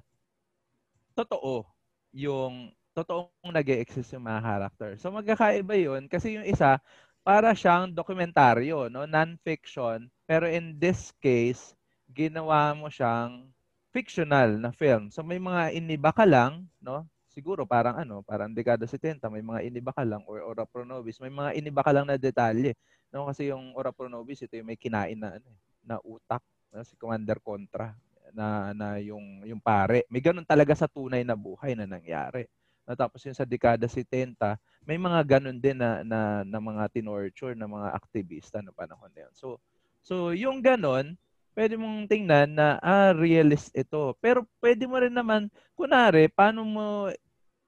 totoo 1.19 1.67
yung 2.15 2.71
totoong 2.95 3.51
nag 3.51 3.69
exist 3.79 4.15
yung 4.15 4.27
mga 4.27 4.43
character. 4.43 4.91
So 4.99 5.11
magkakaiba 5.11 5.75
yun 5.75 6.07
kasi 6.07 6.39
yung 6.39 6.47
isa 6.47 6.79
para 7.27 7.53
siyang 7.53 7.93
dokumentaryo, 7.93 8.89
no, 8.89 9.05
non-fiction, 9.05 10.07
pero 10.25 10.47
in 10.47 10.79
this 10.79 11.11
case 11.19 11.75
ginawa 12.09 12.73
mo 12.73 12.89
siyang 12.89 13.51
fictional 13.93 14.61
na 14.61 14.71
film. 14.75 15.09
So 15.09 15.25
may 15.25 15.41
mga 15.41 15.75
iniba 15.77 16.11
ka 16.13 16.29
lang, 16.29 16.69
no? 16.81 17.09
Siguro 17.29 17.63
parang 17.69 17.95
ano, 17.95 18.21
parang 18.27 18.51
dekada 18.51 18.85
70, 18.89 19.23
may 19.31 19.45
mga 19.45 19.61
iniba 19.69 19.93
ka 19.95 20.03
lang 20.03 20.25
or 20.27 20.43
ora 20.43 20.67
pro 20.67 20.83
nobis, 20.83 21.23
may 21.23 21.31
mga 21.31 21.55
iniba 21.55 21.81
ka 21.87 21.93
lang 21.95 22.09
na 22.09 22.19
detalye. 22.19 22.75
No, 23.15 23.31
kasi 23.31 23.49
yung 23.49 23.73
ora 23.79 23.95
pro 23.95 24.11
nobis 24.11 24.43
ito 24.45 24.59
yung 24.59 24.69
may 24.69 24.77
kinain 24.81 25.17
na 25.17 25.39
ano, 25.39 25.49
eh, 25.49 25.59
na 25.87 25.97
utak, 26.03 26.43
no? 26.75 26.85
si 26.85 26.99
Commander 26.99 27.41
Contra 27.41 27.95
na 28.33 28.77
na 28.77 29.01
yung 29.01 29.45
yung 29.45 29.61
pare. 29.61 30.05
May 30.13 30.21
ganun 30.21 30.45
talaga 30.45 30.77
sa 30.77 30.91
tunay 30.91 31.25
na 31.25 31.37
buhay 31.39 31.73
na 31.73 31.89
nangyari. 31.89 32.45
No, 32.89 32.97
tapos 32.97 33.21
yung 33.29 33.37
sa 33.37 33.45
dekada 33.45 33.85
70, 33.85 34.57
may 34.89 34.97
mga 34.97 35.21
ganun 35.39 35.61
din 35.61 35.77
na 35.77 36.01
na, 36.01 36.21
na 36.45 36.59
mga 36.61 36.89
tinorture 36.89 37.53
na 37.53 37.69
mga 37.69 37.93
aktivista 37.93 38.65
no 38.65 38.73
panahon 38.73 39.13
na 39.13 39.29
yun. 39.29 39.33
So 39.37 39.61
so 40.01 40.33
yung 40.33 40.65
ganun, 40.65 41.17
pwede 41.59 41.75
mong 41.75 42.07
tingnan 42.07 42.55
na 42.55 42.79
ah, 42.79 43.11
realist 43.11 43.75
ito. 43.75 44.15
Pero 44.23 44.47
pwede 44.63 44.87
mo 44.87 44.95
rin 45.03 45.11
naman, 45.11 45.51
kunari, 45.75 46.31
paano 46.31 46.63
mo 46.63 46.87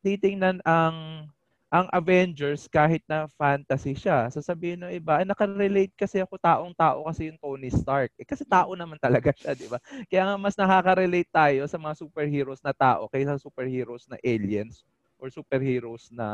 titingnan 0.07 0.63
ang 0.63 1.27
ang 1.71 1.87
Avengers 1.95 2.67
kahit 2.67 3.03
na 3.07 3.27
fantasy 3.35 3.95
siya. 3.95 4.27
Sasabihin 4.31 4.83
ng 4.83 4.95
iba, 4.95 5.23
ay 5.23 5.27
nakarelate 5.27 5.95
kasi 5.95 6.19
ako 6.19 6.35
taong-tao 6.39 7.07
kasi 7.07 7.31
yung 7.31 7.39
Tony 7.39 7.71
Stark. 7.71 8.11
Eh, 8.19 8.27
kasi 8.27 8.43
tao 8.43 8.75
naman 8.75 8.99
talaga 9.07 9.31
siya, 9.35 9.55
di 9.55 9.71
ba? 9.71 9.79
Kaya 10.11 10.23
nga 10.27 10.35
mas 10.39 10.59
nakaka-relate 10.59 11.31
tayo 11.31 11.63
sa 11.71 11.79
mga 11.79 11.95
superheroes 11.99 12.63
na 12.63 12.75
tao 12.75 13.07
kaysa 13.11 13.39
superheroes 13.39 14.07
na 14.11 14.19
aliens 14.23 14.83
or 15.19 15.31
superheroes 15.31 16.11
na 16.11 16.27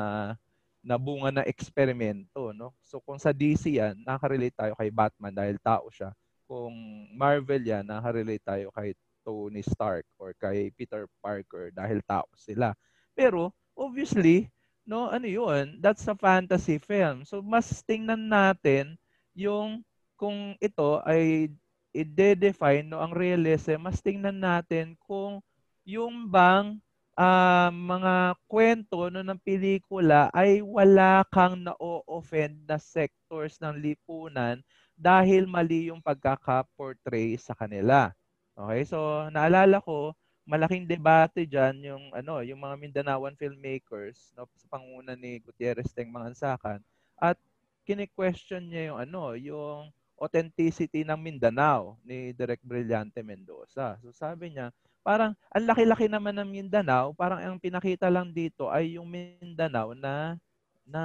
na 0.80 0.96
bunga 0.96 1.28
na 1.28 1.44
eksperimento, 1.44 2.52
no? 2.56 2.72
So 2.80 3.00
kung 3.04 3.20
sa 3.20 3.32
DC 3.32 3.76
yan, 3.76 4.00
nakaka-relate 4.08 4.56
tayo 4.56 4.72
kay 4.72 4.88
Batman 4.88 5.36
dahil 5.36 5.60
tao 5.60 5.88
siya 5.92 6.16
kung 6.46 6.74
Marvel 7.12 7.62
yan, 7.62 7.84
nakarelate 7.84 8.42
tayo 8.46 8.70
kay 8.72 8.94
Tony 9.26 9.62
Stark 9.66 10.06
or 10.16 10.30
kay 10.38 10.70
Peter 10.78 11.10
Parker 11.18 11.74
dahil 11.74 11.98
tao 12.06 12.30
sila. 12.38 12.72
Pero, 13.12 13.50
obviously, 13.74 14.46
no, 14.86 15.10
ano 15.10 15.26
yun, 15.26 15.82
that's 15.82 16.06
a 16.06 16.14
fantasy 16.14 16.78
film. 16.78 17.26
So, 17.26 17.42
mas 17.42 17.82
tingnan 17.82 18.30
natin 18.30 18.94
yung 19.34 19.82
kung 20.14 20.54
ito 20.62 21.02
ay 21.04 21.50
i-define 21.92 22.86
no, 22.86 23.02
ang 23.02 23.12
realism, 23.12 23.82
mas 23.82 23.98
tingnan 23.98 24.38
natin 24.38 24.94
kung 25.02 25.42
yung 25.82 26.28
bang 26.28 26.78
uh, 27.16 27.70
mga 27.72 28.36
kwento 28.46 29.08
no, 29.08 29.24
ng 29.24 29.40
pelikula 29.40 30.28
ay 30.30 30.60
wala 30.60 31.24
kang 31.32 31.64
na-offend 31.64 32.62
na 32.68 32.76
sectors 32.76 33.56
ng 33.58 33.74
lipunan 33.80 34.60
dahil 34.96 35.44
mali 35.44 35.92
yung 35.92 36.00
pagkaka-portray 36.00 37.36
sa 37.36 37.52
kanila. 37.52 38.10
Okay? 38.56 38.88
So, 38.88 39.28
naalala 39.28 39.78
ko, 39.84 40.16
malaking 40.46 40.86
debate 40.86 41.44
diyan 41.44 41.76
yung 41.82 42.04
ano, 42.14 42.40
yung 42.40 42.62
mga 42.62 42.78
Mindanaoan 42.78 43.34
filmmakers 43.34 44.30
no 44.38 44.46
sa 44.54 44.66
panguna 44.70 45.18
ni 45.18 45.42
Gutierrez 45.42 45.90
Teng 45.90 46.14
Mangansakan 46.14 46.78
at 47.18 47.34
kini-question 47.82 48.70
niya 48.70 48.94
yung 48.94 48.98
ano, 49.02 49.22
yung 49.34 49.90
authenticity 50.16 51.02
ng 51.02 51.18
Mindanao 51.18 51.98
ni 52.06 52.32
Direk 52.32 52.62
Brillante 52.64 53.20
Mendoza. 53.20 53.98
So 54.00 54.14
sabi 54.14 54.54
niya, 54.54 54.70
parang 55.02 55.34
ang 55.50 55.66
laki-laki 55.66 56.06
naman 56.06 56.38
ng 56.38 56.48
Mindanao, 56.48 57.12
parang 57.12 57.42
ang 57.42 57.58
pinakita 57.58 58.06
lang 58.08 58.30
dito 58.30 58.70
ay 58.70 58.96
yung 58.96 59.10
Mindanao 59.10 59.92
na 59.98 60.38
na 60.86 61.02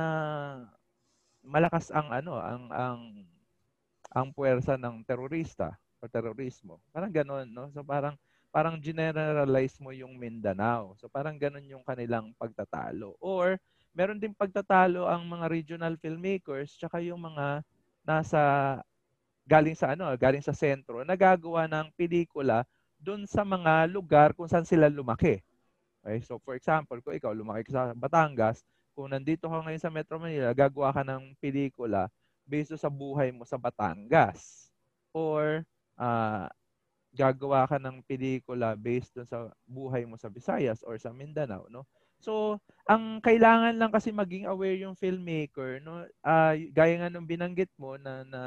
malakas 1.41 1.89
ang 1.89 2.13
ano, 2.13 2.38
ang 2.38 2.63
ang 2.69 2.99
ang 4.12 4.36
puwersa 4.36 4.76
ng 4.76 5.08
terorista 5.08 5.71
o 6.04 6.08
terorismo. 6.12 6.84
Parang 6.91 7.12
ganoon, 7.12 7.47
no? 7.47 7.71
So 7.71 7.80
parang 7.82 8.19
parang 8.52 8.76
generalize 8.84 9.80
mo 9.80 9.95
yung 9.95 10.19
Mindanao. 10.19 10.93
So 11.00 11.08
parang 11.08 11.39
ganoon 11.39 11.71
yung 11.71 11.86
kanilang 11.88 12.36
pagtatalo. 12.36 13.15
Or 13.24 13.56
meron 13.95 14.19
din 14.19 14.36
pagtatalo 14.36 15.08
ang 15.08 15.24
mga 15.24 15.47
regional 15.47 15.95
filmmakers 15.95 16.76
tsaka 16.76 17.00
yung 17.00 17.24
mga 17.24 17.63
nasa 18.04 18.41
galing 19.47 19.76
sa 19.76 19.95
ano, 19.95 20.12
galing 20.19 20.43
sa 20.43 20.52
sentro, 20.56 21.02
nagagawa 21.08 21.65
ng 21.71 21.91
pelikula 21.95 22.67
doon 23.02 23.26
sa 23.26 23.41
mga 23.41 23.89
lugar 23.89 24.36
kung 24.36 24.45
saan 24.52 24.67
sila 24.67 24.91
lumaki. 24.91 25.39
Okay? 26.04 26.19
So 26.28 26.38
for 26.43 26.60
example, 26.60 27.00
kung 27.00 27.15
ikaw 27.15 27.32
lumaki 27.32 27.71
ka 27.71 27.71
sa 27.71 27.84
Batangas, 27.95 28.62
kung 28.91 29.10
nandito 29.10 29.47
ka 29.47 29.63
ngayon 29.63 29.82
sa 29.82 29.89
Metro 29.89 30.19
Manila, 30.19 30.52
gagawa 30.52 30.91
ka 30.91 31.02
ng 31.08 31.34
pelikula 31.39 32.12
based 32.52 32.76
sa 32.76 32.92
buhay 32.92 33.32
mo 33.32 33.48
sa 33.48 33.56
Batangas. 33.56 34.68
Or 35.16 35.64
uh, 35.96 36.52
gagawa 37.16 37.64
ka 37.68 37.80
ng 37.80 38.04
pelikula 38.04 38.76
based 38.76 39.16
sa 39.24 39.48
buhay 39.64 40.04
mo 40.04 40.20
sa 40.20 40.28
Visayas 40.28 40.84
or 40.84 41.00
sa 41.00 41.16
Mindanao, 41.16 41.72
no? 41.72 41.88
So, 42.22 42.60
ang 42.86 43.24
kailangan 43.24 43.80
lang 43.80 43.90
kasi 43.90 44.14
maging 44.14 44.46
aware 44.46 44.78
yung 44.78 45.00
filmmaker, 45.00 45.80
no? 45.80 46.04
Uh, 46.22 46.54
gaya 46.76 47.00
nga 47.00 47.10
nung 47.10 47.26
binanggit 47.26 47.72
mo 47.80 47.96
na, 47.96 48.28
na 48.28 48.42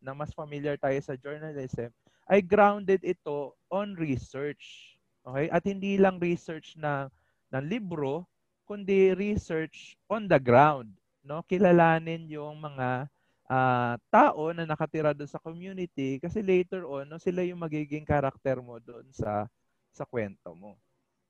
na 0.00 0.12
mas 0.12 0.34
familiar 0.36 0.76
tayo 0.76 0.98
sa 1.00 1.16
journalism, 1.16 1.88
ay 2.28 2.44
grounded 2.44 3.00
ito 3.00 3.54
on 3.72 3.96
research. 3.96 4.96
Okay? 5.24 5.48
At 5.48 5.64
hindi 5.64 5.96
lang 5.96 6.20
research 6.20 6.76
na 6.76 7.08
ng 7.54 7.64
libro, 7.64 8.26
kundi 8.66 9.14
research 9.14 9.94
on 10.10 10.26
the 10.26 10.38
ground, 10.42 10.90
no? 11.22 11.40
Kilalanin 11.46 12.26
yung 12.26 12.58
mga 12.58 13.06
uh, 13.50 13.94
tao 14.10 14.50
na 14.52 14.66
nakatira 14.66 15.14
doon 15.14 15.30
sa 15.30 15.42
community 15.42 16.18
kasi 16.22 16.42
later 16.42 16.86
on 16.86 17.06
no, 17.06 17.18
sila 17.18 17.42
yung 17.46 17.62
magiging 17.62 18.06
karakter 18.06 18.58
mo 18.62 18.78
doon 18.82 19.06
sa 19.14 19.46
sa 19.94 20.04
kwento 20.04 20.52
mo. 20.52 20.76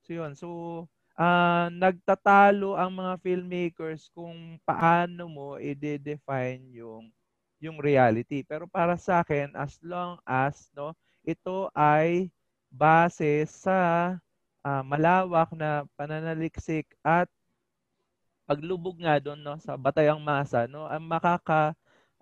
So 0.02 0.10
yun. 0.16 0.32
So 0.34 0.48
uh, 1.16 1.68
nagtatalo 1.72 2.76
ang 2.76 2.92
mga 2.96 3.14
filmmakers 3.22 4.08
kung 4.12 4.58
paano 4.64 5.28
mo 5.30 5.48
i-define 5.60 6.62
yung 6.74 7.12
yung 7.60 7.80
reality. 7.80 8.44
Pero 8.44 8.68
para 8.68 9.00
sa 9.00 9.24
akin 9.24 9.52
as 9.56 9.80
long 9.80 10.20
as 10.26 10.68
no 10.76 10.92
ito 11.26 11.68
ay 11.74 12.30
base 12.70 13.48
sa 13.48 14.14
uh, 14.62 14.82
malawak 14.84 15.50
na 15.56 15.88
pananaliksik 15.96 16.86
at 17.02 17.26
paglubog 18.46 18.94
nga 19.02 19.18
doon 19.18 19.42
no 19.42 19.58
sa 19.58 19.74
batayang 19.74 20.22
masa 20.22 20.70
no 20.70 20.86
ang 20.86 21.02
makaka 21.02 21.74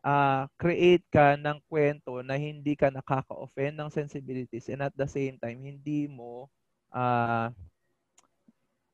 uh, 0.04 0.44
create 0.60 1.02
ka 1.08 1.34
ng 1.40 1.58
kwento 1.64 2.20
na 2.20 2.36
hindi 2.36 2.76
ka 2.76 2.92
nakaka-offend 2.92 3.80
ng 3.80 3.90
sensibilities 3.90 4.68
and 4.68 4.84
at 4.84 4.92
the 4.94 5.08
same 5.08 5.40
time 5.40 5.58
hindi 5.64 6.04
mo 6.06 6.46
uh, 6.92 7.48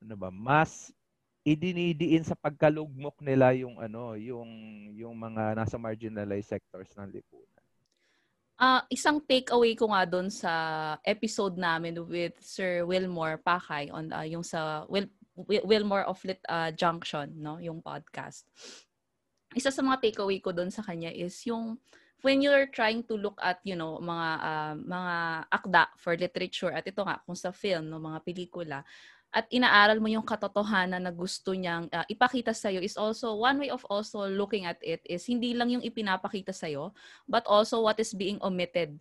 ano 0.01 0.15
ba 0.17 0.31
mas 0.31 0.95
idinidiin 1.43 2.23
sa 2.23 2.39
pagkalugmok 2.39 3.19
nila 3.25 3.51
yung 3.57 3.81
ano 3.83 4.15
yung 4.15 4.49
yung 4.95 5.17
mga 5.19 5.59
nasa 5.59 5.77
marginalized 5.81 6.53
sectors 6.53 6.93
ng 6.95 7.11
lipunan. 7.11 7.49
Uh, 8.61 8.85
isang 8.93 9.17
takeaway 9.25 9.73
ko 9.73 9.89
nga 9.89 10.05
doon 10.05 10.29
sa 10.29 10.53
episode 11.01 11.57
namin 11.57 11.97
with 12.05 12.37
Sir 12.45 12.85
Wilmore 12.85 13.41
Pakay 13.41 13.89
on 13.89 14.13
uh, 14.13 14.21
yung 14.29 14.45
sa 14.45 14.85
Will, 14.85 15.09
Wilmore 15.65 16.05
of 16.05 16.21
Lit 16.29 16.45
uh, 16.45 16.69
Junction, 16.69 17.33
no, 17.41 17.57
yung 17.57 17.81
podcast. 17.81 18.45
Isa 19.55 19.75
sa 19.75 19.83
mga 19.83 19.99
takeaway 19.99 20.39
ko 20.39 20.55
doon 20.55 20.71
sa 20.71 20.85
kanya 20.87 21.11
is 21.11 21.35
yung 21.47 21.79
when 22.23 22.45
you're 22.45 22.69
trying 22.69 23.03
to 23.03 23.17
look 23.17 23.41
at, 23.41 23.59
you 23.65 23.75
know, 23.75 23.99
mga 23.99 24.29
uh, 24.39 24.75
mga 24.77 25.15
akda 25.51 25.85
for 25.97 26.13
literature 26.15 26.71
at 26.71 26.85
ito 26.85 27.01
nga 27.03 27.19
kung 27.25 27.35
sa 27.35 27.51
film, 27.51 27.89
no, 27.89 27.99
mga 27.99 28.21
pelikula, 28.23 28.85
at 29.31 29.47
inaaral 29.55 30.03
mo 30.03 30.11
yung 30.11 30.27
katotohanan 30.27 31.07
na 31.07 31.15
gusto 31.15 31.55
niyang 31.55 31.87
uh, 31.95 32.03
ipakita 32.11 32.51
sa 32.51 32.67
iyo 32.67 32.83
is 32.83 32.99
also 32.99 33.39
one 33.39 33.63
way 33.63 33.71
of 33.71 33.87
also 33.87 34.27
looking 34.27 34.67
at 34.67 34.75
it 34.83 34.99
is 35.07 35.23
hindi 35.31 35.55
lang 35.55 35.71
yung 35.71 35.87
ipinapakita 35.87 36.51
sa 36.51 36.67
iyo 36.67 36.91
but 37.31 37.47
also 37.47 37.79
what 37.79 37.95
is 38.03 38.11
being 38.11 38.43
omitted 38.43 38.99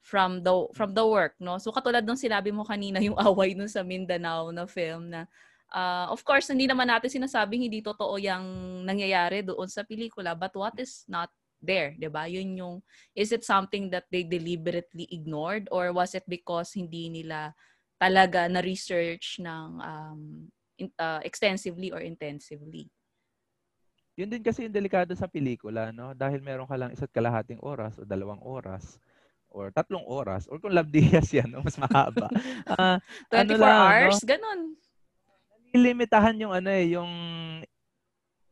from 0.00 0.40
the 0.40 0.54
from 0.72 0.96
the 0.96 1.04
work 1.04 1.36
no? 1.36 1.60
So 1.60 1.76
katulad 1.76 2.08
nung 2.08 2.16
sinabi 2.16 2.56
mo 2.56 2.64
kanina 2.64 3.04
yung 3.04 3.20
away 3.28 3.52
nun 3.52 3.68
sa 3.68 3.84
Mindanao 3.84 4.48
na 4.48 4.64
film 4.64 5.12
na 5.12 5.28
uh, 5.72 6.06
of 6.12 6.20
course 6.26 6.50
hindi 6.52 6.68
naman 6.68 6.90
natin 6.90 7.10
sinasabing 7.10 7.66
hindi 7.66 7.80
totoo 7.80 8.20
yung 8.20 8.82
nangyayari 8.84 9.42
doon 9.42 9.66
sa 9.66 9.82
pelikula 9.82 10.36
but 10.36 10.52
what 10.54 10.76
is 10.78 11.06
not 11.10 11.32
there 11.58 11.96
'di 11.96 12.12
ba 12.12 12.28
yun 12.28 12.52
yung 12.54 12.76
is 13.16 13.32
it 13.32 13.42
something 13.42 13.88
that 13.88 14.04
they 14.12 14.22
deliberately 14.22 15.08
ignored 15.08 15.66
or 15.72 15.90
was 15.90 16.12
it 16.12 16.26
because 16.28 16.76
hindi 16.76 17.08
nila 17.08 17.56
talaga 17.96 18.44
na 18.46 18.60
research 18.60 19.40
ng 19.40 19.80
um, 19.80 20.20
in, 20.78 20.92
uh, 21.00 21.20
extensively 21.24 21.92
or 21.92 22.00
intensively. 22.00 22.88
Yun 24.16 24.32
din 24.32 24.40
kasi 24.44 24.64
yung 24.64 24.72
delikado 24.72 25.12
sa 25.12 25.28
pelikula, 25.28 25.92
no? 25.92 26.16
Dahil 26.16 26.40
meron 26.40 26.68
ka 26.68 26.76
lang 26.76 26.92
isa't 26.92 27.12
kalahating 27.12 27.60
oras 27.60 28.00
o 28.00 28.08
dalawang 28.08 28.40
oras 28.40 28.96
or 29.52 29.68
tatlong 29.72 30.04
oras 30.08 30.48
or 30.48 30.56
kung 30.56 30.72
love 30.72 30.88
dias 30.88 31.28
yan, 31.32 31.52
no? 31.52 31.60
mas 31.60 31.76
mahaba. 31.76 32.28
Uh, 32.64 32.96
24 33.32 33.44
ano 33.44 33.54
lang, 33.60 33.76
hours, 33.76 34.20
no? 34.20 34.28
ganun. 34.28 34.60
Limitahan 35.74 36.38
yung 36.38 36.52
ano 36.54 36.70
eh, 36.70 36.94
yung 36.94 37.12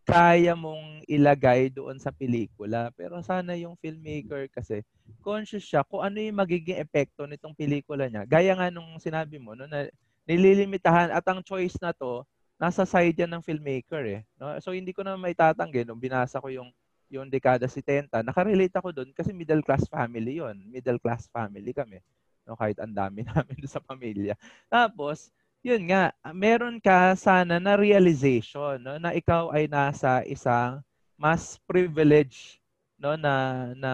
kaya 0.05 0.53
mong 0.53 1.09
ilagay 1.09 1.73
doon 1.73 1.97
sa 1.97 2.13
pelikula. 2.13 2.93
Pero 2.93 3.19
sana 3.25 3.57
yung 3.57 3.75
filmmaker 3.81 4.53
kasi 4.53 4.85
conscious 5.25 5.65
siya 5.65 5.81
kung 5.81 6.05
ano 6.05 6.21
yung 6.21 6.37
magiging 6.37 6.77
epekto 6.77 7.25
nitong 7.25 7.57
pelikula 7.57 8.07
niya. 8.13 8.29
Gaya 8.29 8.53
nga 8.53 8.69
nung 8.69 9.01
sinabi 9.01 9.41
mo, 9.41 9.57
no, 9.57 9.65
na 9.65 9.89
nililimitahan 10.29 11.09
at 11.13 11.25
ang 11.25 11.41
choice 11.41 11.81
na 11.81 11.97
to, 11.97 12.21
nasa 12.61 12.85
side 12.85 13.17
yan 13.17 13.33
ng 13.33 13.45
filmmaker 13.45 14.05
eh. 14.05 14.21
No? 14.37 14.53
So 14.61 14.77
hindi 14.77 14.93
ko 14.93 15.01
na 15.01 15.17
may 15.17 15.33
tatanggi 15.33 15.89
nung 15.89 16.01
binasa 16.01 16.39
ko 16.39 16.53
yung 16.53 16.69
yung 17.13 17.29
dekada 17.29 17.69
70, 17.69 18.11
nakarelate 18.25 18.75
ako 18.75 18.91
doon 18.91 19.11
kasi 19.13 19.31
middle 19.31 19.63
class 19.63 19.87
family 19.87 20.41
yon 20.41 20.57
Middle 20.69 20.99
class 20.99 21.29
family 21.31 21.71
kami. 21.71 22.01
No, 22.45 22.57
kahit 22.59 22.77
ang 22.77 22.93
dami 22.93 23.25
namin 23.29 23.57
sa 23.65 23.81
pamilya. 23.81 24.37
Tapos, 24.69 25.33
yun 25.65 25.89
nga, 25.89 26.13
meron 26.37 26.77
ka 26.77 27.17
sana 27.17 27.57
na 27.57 27.73
realization 27.73 28.77
no, 28.77 29.01
na 29.01 29.17
ikaw 29.17 29.49
ay 29.49 29.65
nasa 29.65 30.21
isang 30.29 30.85
mas 31.17 31.57
privileged 31.65 32.61
no 33.01 33.17
na 33.17 33.73
na 33.73 33.93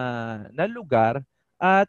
na 0.51 0.65
lugar 0.67 1.23
at 1.55 1.87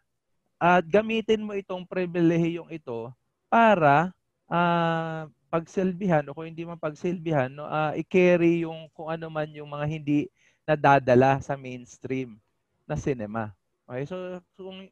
at 0.55 0.87
gamitin 0.87 1.43
mo 1.43 1.51
itong 1.51 1.83
pribilehiyong 1.83 2.71
ito 2.71 3.11
para 3.51 4.15
uh, 4.47 5.27
pagsilbihan 5.51 6.23
o 6.31 6.33
kung 6.33 6.47
hindi 6.47 6.63
man 6.63 6.79
pagsilbihan 6.79 7.51
no 7.51 7.67
uh, 7.67 7.91
i-carry 7.99 8.63
yung 8.63 8.87
kung 8.95 9.11
ano 9.11 9.27
man 9.27 9.51
yung 9.51 9.67
mga 9.67 9.85
hindi 9.85 10.31
nadadala 10.63 11.43
sa 11.43 11.59
mainstream 11.59 12.39
na 12.87 12.95
cinema. 12.95 13.51
Okay, 13.83 14.07
so 14.07 14.15
kung 14.55 14.87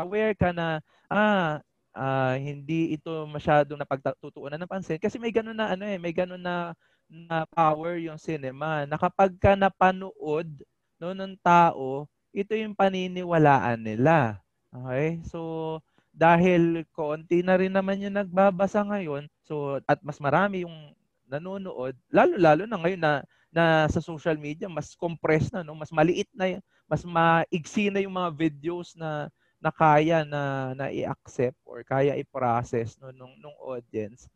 aware 0.00 0.32
ka 0.32 0.48
na 0.48 0.80
ah 1.12 1.60
uh, 1.94 2.34
hindi 2.36 2.98
ito 2.98 3.24
masyadong 3.30 3.78
napagtutuunan 3.80 4.58
ng 4.58 4.70
pansin 4.70 5.00
kasi 5.00 5.16
may 5.16 5.30
ganun 5.30 5.56
na 5.56 5.72
ano 5.72 5.86
eh, 5.86 5.96
may 5.96 6.12
ganun 6.12 6.42
na, 6.42 6.74
na 7.08 7.46
power 7.54 7.96
yung 8.02 8.18
cinema. 8.20 8.84
Na 8.84 8.98
kapag 8.98 9.34
ka 9.38 9.54
napanood 9.54 10.50
no 10.98 11.14
ng 11.14 11.34
tao, 11.40 12.06
ito 12.34 12.52
yung 12.54 12.74
paniniwalaan 12.76 13.80
nila. 13.80 14.42
Okay? 14.74 15.22
So 15.30 15.80
dahil 16.14 16.86
konti 16.94 17.42
na 17.42 17.58
rin 17.58 17.74
naman 17.74 17.98
yung 17.98 18.14
nagbabasa 18.14 18.86
ngayon, 18.86 19.26
so 19.42 19.82
at 19.90 19.98
mas 20.06 20.22
marami 20.22 20.62
yung 20.62 20.94
nanonood, 21.26 21.98
lalo-lalo 22.12 22.70
na 22.70 22.78
ngayon 22.78 23.02
na 23.02 23.12
na 23.54 23.86
sa 23.86 24.02
social 24.02 24.34
media 24.34 24.66
mas 24.66 24.98
compressed 24.98 25.54
na 25.54 25.62
no, 25.62 25.78
mas 25.78 25.94
maliit 25.94 26.26
na 26.34 26.58
mas 26.90 27.06
maigsi 27.06 27.86
na 27.90 28.02
yung 28.02 28.14
mga 28.14 28.30
videos 28.34 28.98
na 28.98 29.30
na 29.64 29.72
kaya 29.72 30.28
na 30.28 30.76
na 30.76 30.92
i-accept 30.92 31.56
or 31.64 31.80
kaya 31.80 32.12
i-process 32.20 33.00
no 33.00 33.08
nung 33.16 33.32
nung 33.40 33.56
audience 33.64 34.28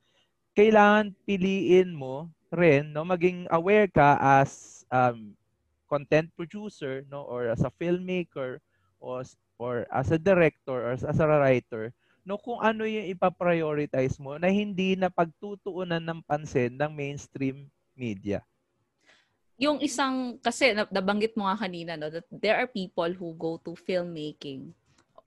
kailangan 0.57 1.13
piliin 1.29 1.93
mo 1.93 2.33
rin 2.49 2.89
no 2.97 3.05
maging 3.05 3.45
aware 3.53 3.85
ka 3.85 4.17
as 4.17 4.81
um, 4.89 5.37
content 5.85 6.33
producer 6.33 7.05
no 7.13 7.29
or 7.29 7.53
as 7.53 7.61
a 7.61 7.69
filmmaker 7.77 8.57
or 9.05 9.21
or 9.61 9.85
as 9.93 10.09
a 10.09 10.17
director 10.17 10.73
or 10.73 10.97
as 10.97 11.05
a 11.05 11.29
writer 11.29 11.93
no 12.25 12.41
kung 12.41 12.65
ano 12.65 12.89
yung 12.89 13.13
ipa-prioritize 13.13 14.17
mo 14.17 14.41
na 14.41 14.49
hindi 14.49 14.97
na 14.97 15.13
pagtutuunan 15.13 16.01
ng 16.01 16.21
pansin 16.25 16.77
ng 16.77 16.93
mainstream 16.93 17.69
media. 17.97 18.45
Yung 19.57 19.81
isang 19.81 20.37
kasi 20.41 20.77
nabanggit 20.93 21.33
mo 21.37 21.49
nga 21.49 21.57
kanina 21.57 21.97
no 21.97 22.13
that 22.13 22.29
there 22.29 22.57
are 22.57 22.69
people 22.69 23.09
who 23.13 23.33
go 23.37 23.57
to 23.61 23.77
filmmaking 23.77 24.73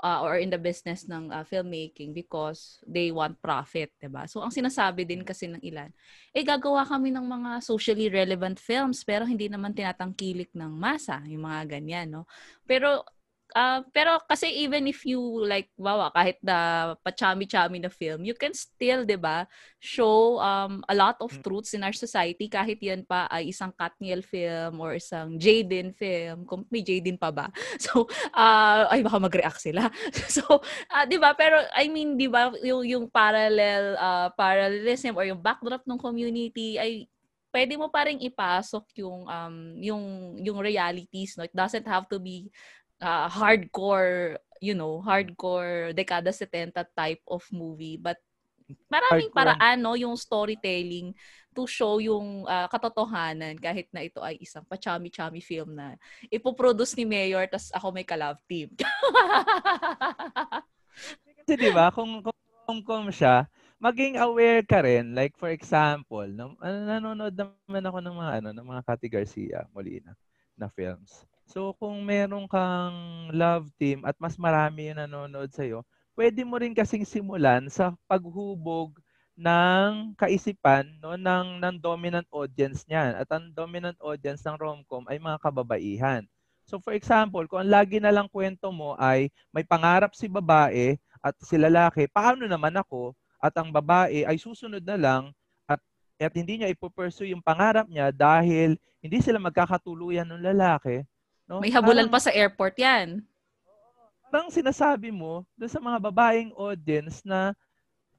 uh, 0.02 0.20
or 0.26 0.42
in 0.42 0.50
the 0.50 0.58
business 0.58 1.06
ng 1.06 1.30
uh, 1.30 1.46
filmmaking 1.46 2.12
because 2.12 2.82
they 2.90 3.14
want 3.14 3.38
profit, 3.40 3.94
'di 4.02 4.10
ba? 4.10 4.26
So 4.26 4.42
ang 4.42 4.52
sinasabi 4.52 5.06
din 5.06 5.22
kasi 5.22 5.48
ng 5.48 5.62
ilan, 5.62 5.94
eh 6.34 6.44
gagawa 6.44 6.84
kami 6.84 7.14
ng 7.14 7.24
mga 7.24 7.62
socially 7.62 8.10
relevant 8.10 8.58
films 8.58 9.06
pero 9.06 9.24
hindi 9.24 9.48
naman 9.48 9.78
tinatangkilik 9.78 10.52
ng 10.58 10.74
masa, 10.74 11.22
yung 11.30 11.46
mga 11.46 11.78
ganyan, 11.78 12.10
no? 12.10 12.24
Pero 12.66 13.06
Uh, 13.52 13.84
pero 13.92 14.16
kasi 14.28 14.48
even 14.64 14.88
if 14.88 15.04
you 15.04 15.20
like, 15.44 15.68
wow, 15.76 16.08
kahit 16.12 16.40
na 16.40 16.92
pachami-chami 17.04 17.84
na 17.84 17.92
film, 17.92 18.24
you 18.24 18.36
can 18.36 18.56
still, 18.56 19.04
di 19.04 19.20
ba, 19.20 19.44
show 19.80 20.40
um, 20.40 20.80
a 20.88 20.96
lot 20.96 21.20
of 21.20 21.32
mm. 21.32 21.44
truths 21.44 21.76
in 21.76 21.84
our 21.84 21.96
society 21.96 22.48
kahit 22.48 22.80
yan 22.80 23.04
pa 23.04 23.28
ay 23.28 23.52
isang 23.52 23.76
Katniel 23.76 24.24
film 24.24 24.80
or 24.80 24.96
isang 24.96 25.36
Jaden 25.36 25.92
film. 25.92 26.48
Kung 26.48 26.64
may 26.72 26.84
Jaden 26.84 27.20
pa 27.20 27.32
ba? 27.32 27.48
So, 27.82 28.06
uh, 28.38 28.86
ay 28.94 29.02
baka 29.02 29.18
mag-react 29.18 29.58
sila. 29.58 29.90
so, 30.38 30.62
uh, 30.94 31.06
di 31.10 31.18
ba, 31.18 31.34
pero 31.34 31.60
I 31.74 31.90
mean, 31.90 32.16
di 32.16 32.30
ba, 32.30 32.54
yung, 32.62 32.86
yung 32.86 33.06
parallel, 33.10 33.98
uh, 33.98 34.30
parallelism 34.38 35.18
or 35.18 35.26
yung 35.26 35.42
backdrop 35.42 35.84
ng 35.84 36.00
community 36.00 36.78
ay 36.78 37.10
pwede 37.52 37.76
mo 37.76 37.92
pa 37.92 38.08
rin 38.08 38.18
ipasok 38.18 38.88
yung 39.04 39.28
um 39.28 39.56
yung 39.78 40.04
yung 40.40 40.60
realities 40.64 41.36
no 41.36 41.44
it 41.44 41.54
doesn't 41.54 41.86
have 41.86 42.08
to 42.08 42.18
be 42.18 42.48
uh, 43.02 43.28
hardcore, 43.28 44.38
you 44.62 44.78
know, 44.78 45.02
hardcore 45.02 45.92
dekada 45.92 46.32
70 46.32 46.72
type 46.96 47.22
of 47.28 47.44
movie. 47.52 47.98
But 47.98 48.22
maraming 48.88 49.34
hardcore. 49.34 49.58
paraan, 49.58 49.78
no, 49.82 49.98
yung 49.98 50.16
storytelling 50.16 51.12
to 51.52 51.68
show 51.68 52.00
yung 52.00 52.48
uh, 52.48 52.68
katotohanan 52.72 53.60
kahit 53.60 53.92
na 53.92 54.08
ito 54.08 54.24
ay 54.24 54.40
isang 54.40 54.64
pachami-chami 54.64 55.44
film 55.44 55.76
na 55.76 56.00
ipoproduce 56.32 56.96
ni 56.96 57.04
Mayor 57.04 57.44
tas 57.52 57.68
ako 57.76 57.92
may 57.92 58.08
ka-love 58.08 58.40
team. 58.48 58.72
Kasi 61.44 61.54
'di 61.60 61.72
ba, 61.76 61.92
kung 61.92 62.24
kung 62.24 62.80
kung 62.88 63.08
siya, 63.12 63.52
maging 63.84 64.16
aware 64.16 64.64
ka 64.64 64.80
rin 64.80 65.12
like 65.12 65.36
for 65.36 65.52
example, 65.52 66.24
no, 66.24 66.56
nanonood 66.64 67.36
naman 67.36 67.84
ako 67.84 67.98
ng 68.00 68.16
mga 68.16 68.32
ano 68.40 68.50
ng 68.56 68.68
mga 68.72 68.82
Cathy 68.88 69.10
Garcia 69.12 69.68
Molina 69.76 70.16
na 70.56 70.72
films. 70.72 71.28
So 71.52 71.76
kung 71.76 72.00
meron 72.08 72.48
kang 72.48 73.28
love 73.36 73.68
team 73.76 74.08
at 74.08 74.16
mas 74.24 74.40
marami 74.40 74.88
yung 74.88 75.04
nanonood 75.04 75.52
sa'yo, 75.52 75.84
pwede 76.16 76.48
mo 76.48 76.56
rin 76.56 76.72
kasing 76.72 77.04
simulan 77.04 77.68
sa 77.68 77.92
paghubog 78.08 78.96
ng 79.36 80.16
kaisipan 80.16 80.88
no 81.04 81.20
ng 81.20 81.60
ng 81.60 81.76
dominant 81.76 82.24
audience 82.32 82.88
niyan. 82.88 83.20
At 83.20 83.28
ang 83.36 83.52
dominant 83.52 84.00
audience 84.00 84.48
ng 84.48 84.56
romcom 84.56 85.04
ay 85.12 85.20
mga 85.20 85.44
kababaihan. 85.44 86.24
So 86.64 86.80
for 86.80 86.96
example, 86.96 87.44
kung 87.52 87.68
ang 87.68 87.72
lagi 87.84 88.00
na 88.00 88.16
lang 88.16 88.32
kwento 88.32 88.72
mo 88.72 88.96
ay 88.96 89.28
may 89.52 89.68
pangarap 89.68 90.16
si 90.16 90.32
babae 90.32 90.96
at 91.20 91.36
si 91.44 91.60
lalaki, 91.60 92.08
paano 92.08 92.48
naman 92.48 92.80
ako 92.80 93.12
at 93.44 93.52
ang 93.60 93.76
babae 93.76 94.24
ay 94.24 94.40
susunod 94.40 94.88
na 94.88 94.96
lang 94.96 95.24
at 95.68 95.84
at 96.16 96.32
hindi 96.32 96.64
niya 96.64 96.72
ipo-pursue 96.72 97.28
yung 97.36 97.44
pangarap 97.44 97.92
niya 97.92 98.08
dahil 98.16 98.80
hindi 99.04 99.20
sila 99.20 99.42
magkakatuluyan 99.42 100.30
ng 100.32 100.48
lalaki, 100.54 101.04
No? 101.52 101.60
May 101.60 101.68
habulan 101.76 102.08
parang, 102.08 102.16
pa 102.16 102.24
sa 102.24 102.32
airport 102.32 102.80
yan. 102.80 103.20
Parang 104.32 104.48
sinasabi 104.48 105.12
mo 105.12 105.44
doon 105.60 105.68
sa 105.68 105.84
mga 105.84 106.00
babaeng 106.00 106.56
audience 106.56 107.20
na 107.28 107.52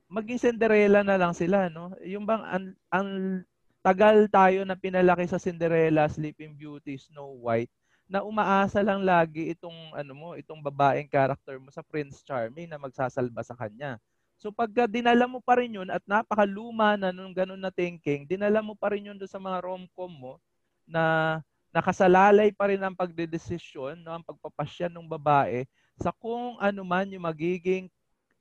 maging 0.05 0.37
Cinderella 0.37 1.01
na 1.01 1.17
lang 1.17 1.33
sila, 1.33 1.73
no? 1.73 1.97
Yung 2.05 2.29
bang 2.29 2.45
ang, 2.45 2.67
ang 2.93 3.09
tagal 3.81 4.29
tayo 4.29 4.69
na 4.69 4.77
pinalaki 4.77 5.25
sa 5.25 5.41
Cinderella, 5.41 6.13
Sleeping 6.13 6.53
Beauty, 6.53 7.01
Snow 7.01 7.41
White, 7.41 7.73
na 8.05 8.21
umaasa 8.21 8.85
lang 8.85 9.01
lagi 9.01 9.49
itong 9.57 9.97
ano 9.97 10.13
mo, 10.13 10.29
itong 10.37 10.61
babaeng 10.61 11.09
character 11.09 11.57
mo 11.57 11.73
sa 11.73 11.81
Prince 11.81 12.21
Charming 12.21 12.69
na 12.69 12.77
magsasalba 12.77 13.41
sa 13.41 13.57
kanya. 13.57 13.97
So 14.37 14.53
pagka 14.53 14.85
dinala 14.85 15.25
mo 15.25 15.41
pa 15.41 15.57
rin 15.57 15.81
yun 15.81 15.89
at 15.89 16.05
napakaluma 16.05 17.01
na 17.01 17.09
nung 17.09 17.33
ganun 17.33 17.57
na 17.57 17.73
thinking, 17.73 18.29
dinala 18.29 18.61
mo 18.61 18.77
pa 18.77 18.93
rin 18.93 19.09
yun 19.09 19.17
doon 19.17 19.33
sa 19.33 19.41
mga 19.41 19.65
rom-com 19.65 20.13
mo 20.13 20.37
na 20.85 21.41
nakasalalay 21.73 22.53
pa 22.53 22.69
rin 22.69 22.81
ang 22.85 22.93
pagdedesisyon, 22.93 24.05
no, 24.05 24.13
ang 24.13 24.25
pagpapasya 24.25 24.93
ng 24.93 25.09
babae 25.09 25.65
sa 25.97 26.13
kung 26.13 26.61
ano 26.61 26.85
man 26.85 27.09
yung 27.09 27.25
magiging 27.25 27.89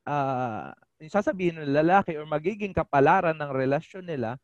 uh, 0.04 0.76
yung 1.00 1.12
sasabihin 1.12 1.64
ng 1.64 1.72
lalaki 1.72 2.14
or 2.20 2.28
magiging 2.28 2.76
kapalaran 2.76 3.36
ng 3.36 3.52
relasyon 3.52 4.06
nila, 4.06 4.38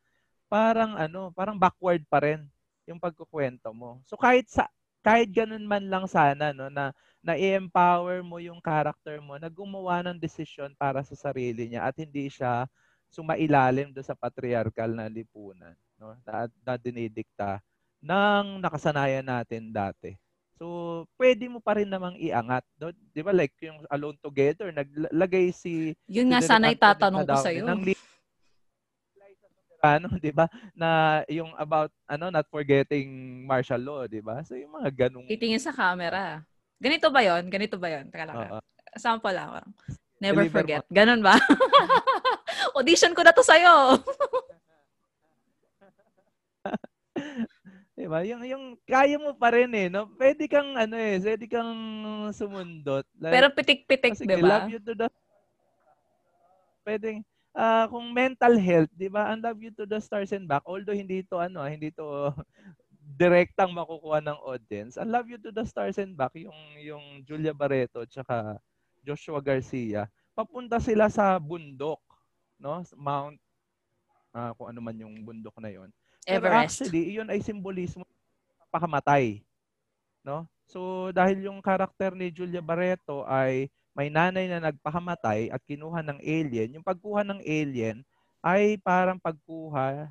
parang 0.48 0.96
ano, 0.96 1.30
parang 1.36 1.60
backward 1.60 2.02
pa 2.08 2.24
rin 2.24 2.48
yung 2.88 2.98
pagkukwento 2.98 3.70
mo. 3.76 4.00
So 4.08 4.16
kahit 4.16 4.48
sa 4.48 4.66
kahit 5.04 5.30
ganun 5.30 5.62
man 5.68 5.86
lang 5.86 6.04
sana 6.10 6.50
no 6.50 6.66
na 6.68 6.90
na 7.22 7.38
i-empower 7.38 8.24
mo 8.24 8.42
yung 8.42 8.58
character 8.58 9.20
mo 9.22 9.38
na 9.38 9.46
gumawa 9.46 10.02
ng 10.02 10.18
desisyon 10.18 10.74
para 10.74 11.04
sa 11.06 11.14
sarili 11.14 11.70
niya 11.70 11.86
at 11.86 11.94
hindi 12.00 12.26
siya 12.26 12.66
sumailalim 13.08 13.94
do 13.94 14.02
sa 14.02 14.18
patriarchal 14.18 14.92
na 14.92 15.06
lipunan 15.06 15.72
no 15.96 16.18
na, 16.26 16.50
na 16.66 16.74
dinidikta 16.76 17.62
ng 18.02 18.62
nakasanayan 18.62 19.26
natin 19.26 19.74
dati. 19.74 20.14
So, 20.58 21.06
pwede 21.14 21.46
mo 21.46 21.62
pa 21.62 21.78
rin 21.78 21.86
namang 21.86 22.18
iangat. 22.18 22.66
No? 22.82 22.90
Di 22.90 23.22
ba 23.22 23.30
like 23.30 23.54
yung 23.62 23.78
Alone 23.86 24.18
Together, 24.18 24.74
naglagay 24.74 25.54
si... 25.54 25.94
Yun 26.10 26.34
nga 26.34 26.42
sana 26.42 26.74
itatanong 26.74 27.22
ko 27.22 27.38
sa'yo. 27.38 27.62
Ng 27.62 27.94
ano, 29.78 30.10
'di 30.18 30.34
ba? 30.34 30.50
Na 30.74 31.22
yung 31.30 31.54
about 31.54 31.94
ano 32.10 32.34
not 32.34 32.50
forgetting 32.50 33.06
martial 33.46 33.78
law, 33.78 34.10
'di 34.10 34.18
ba? 34.18 34.42
So 34.42 34.58
yung 34.58 34.74
mga 34.74 35.06
ganung 35.06 35.30
Titingin 35.30 35.62
sa 35.62 35.70
camera. 35.70 36.42
Ganito 36.82 37.06
ba 37.14 37.22
'yon? 37.22 37.46
Ganito 37.46 37.78
ba 37.78 37.86
'yon? 37.86 38.10
Teka 38.10 38.26
lang. 38.26 38.58
Uh, 38.58 38.62
Sample 38.98 39.30
lang. 39.30 39.62
Never 40.18 40.42
Deliver 40.42 40.66
forget. 40.66 40.82
Mo. 40.82 40.90
Ganun 40.90 41.22
ba? 41.22 41.38
Audition 42.78 43.14
ko 43.14 43.22
na 43.22 43.30
to 43.30 43.46
sa'yo. 43.46 44.02
diba? 47.98 48.22
Yung, 48.22 48.42
yung 48.46 48.64
kaya 48.86 49.18
mo 49.18 49.34
pa 49.34 49.50
rin 49.50 49.70
eh, 49.74 49.90
no? 49.90 50.06
Pwede 50.14 50.46
kang, 50.46 50.78
ano 50.78 50.94
eh, 50.94 51.18
pwede 51.18 51.44
kang 51.50 51.74
sumundot. 52.30 53.04
Like, 53.18 53.34
Pero 53.34 53.46
pitik-pitik, 53.50 54.14
di 54.22 54.38
ba? 54.38 54.62
love 54.62 54.70
you 54.70 54.80
to 54.80 54.94
the... 54.94 55.06
Pwedeng, 56.86 57.26
uh, 57.58 57.84
kung 57.90 58.06
mental 58.14 58.54
health, 58.54 58.90
'di 58.94 59.10
ba? 59.10 59.34
And 59.34 59.42
love 59.42 59.58
you 59.58 59.74
to 59.74 59.84
the 59.84 59.98
stars 59.98 60.30
and 60.30 60.46
back. 60.46 60.62
Although 60.62 60.94
hindi 60.94 61.26
to 61.26 61.42
ano, 61.42 61.66
hindi 61.66 61.90
to 61.94 62.30
direktang 63.20 63.74
makukuha 63.74 64.22
ng 64.22 64.38
audience. 64.46 64.94
I 64.94 65.04
love 65.08 65.26
you 65.26 65.40
to 65.42 65.50
the 65.50 65.66
stars 65.66 65.98
and 65.98 66.14
back 66.14 66.32
yung 66.38 66.56
yung 66.78 67.04
Julia 67.26 67.50
Barreto 67.50 68.06
at 68.06 68.12
Joshua 69.02 69.42
Garcia. 69.42 70.06
Papunta 70.38 70.78
sila 70.78 71.10
sa 71.10 71.34
bundok, 71.42 71.98
no? 72.62 72.84
Mount 72.94 73.36
uh, 74.30 74.54
kung 74.54 74.70
ano 74.70 74.78
man 74.78 74.94
yung 74.94 75.14
bundok 75.26 75.58
na 75.58 75.72
'yon. 75.74 75.90
Everest. 76.28 76.84
actually, 76.84 77.16
iyon 77.16 77.32
ay 77.32 77.40
simbolismo 77.40 78.04
ng 78.04 78.70
pakamatay. 78.70 79.40
No? 80.20 80.44
So 80.68 81.08
dahil 81.16 81.48
yung 81.48 81.64
karakter 81.64 82.12
ni 82.12 82.28
Julia 82.28 82.60
Barreto 82.60 83.24
ay 83.24 83.72
may 83.96 84.12
nanay 84.12 84.46
na 84.46 84.70
nagpakamatay 84.70 85.50
at 85.50 85.58
kinuha 85.64 86.04
ng 86.04 86.20
alien, 86.22 86.76
yung 86.78 86.86
pagkuha 86.86 87.24
ng 87.24 87.40
alien 87.42 88.04
ay 88.44 88.78
parang 88.78 89.18
pagkuha, 89.18 90.06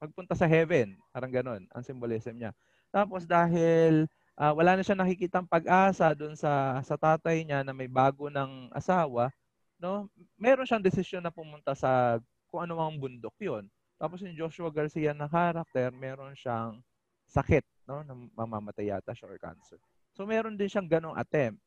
pagpunta 0.00 0.32
sa 0.32 0.48
heaven. 0.48 0.96
Parang 1.12 1.28
ganun, 1.28 1.68
ang 1.68 1.82
symbolism 1.84 2.38
niya. 2.38 2.56
Tapos 2.88 3.28
dahil 3.28 4.08
uh, 4.40 4.52
wala 4.56 4.78
na 4.78 4.84
siya 4.86 4.96
nakikitang 4.96 5.44
pag-asa 5.44 6.16
doon 6.16 6.32
sa 6.32 6.80
sa 6.80 6.96
tatay 6.96 7.44
niya 7.44 7.60
na 7.60 7.76
may 7.76 7.90
bago 7.90 8.32
ng 8.32 8.72
asawa, 8.72 9.28
no? 9.76 10.08
Meron 10.40 10.64
siyang 10.64 10.84
desisyon 10.84 11.20
na 11.20 11.34
pumunta 11.34 11.76
sa 11.76 12.22
kung 12.48 12.64
ano 12.64 12.80
mang 12.80 12.96
bundok 12.96 13.36
'yon. 13.36 13.68
Tapos 13.96 14.20
yung 14.20 14.36
Joshua 14.36 14.68
Garcia 14.68 15.16
na 15.16 15.28
karakter, 15.28 15.88
meron 15.92 16.36
siyang 16.36 16.80
sakit, 17.26 17.64
no? 17.88 18.04
Na 18.04 18.14
mamamatay 18.14 18.92
yata 18.92 19.16
siya 19.16 19.28
or 19.32 19.40
cancer. 19.40 19.80
So 20.12 20.24
meron 20.28 20.56
din 20.56 20.68
siyang 20.68 20.88
ganong 20.88 21.16
attempt. 21.16 21.60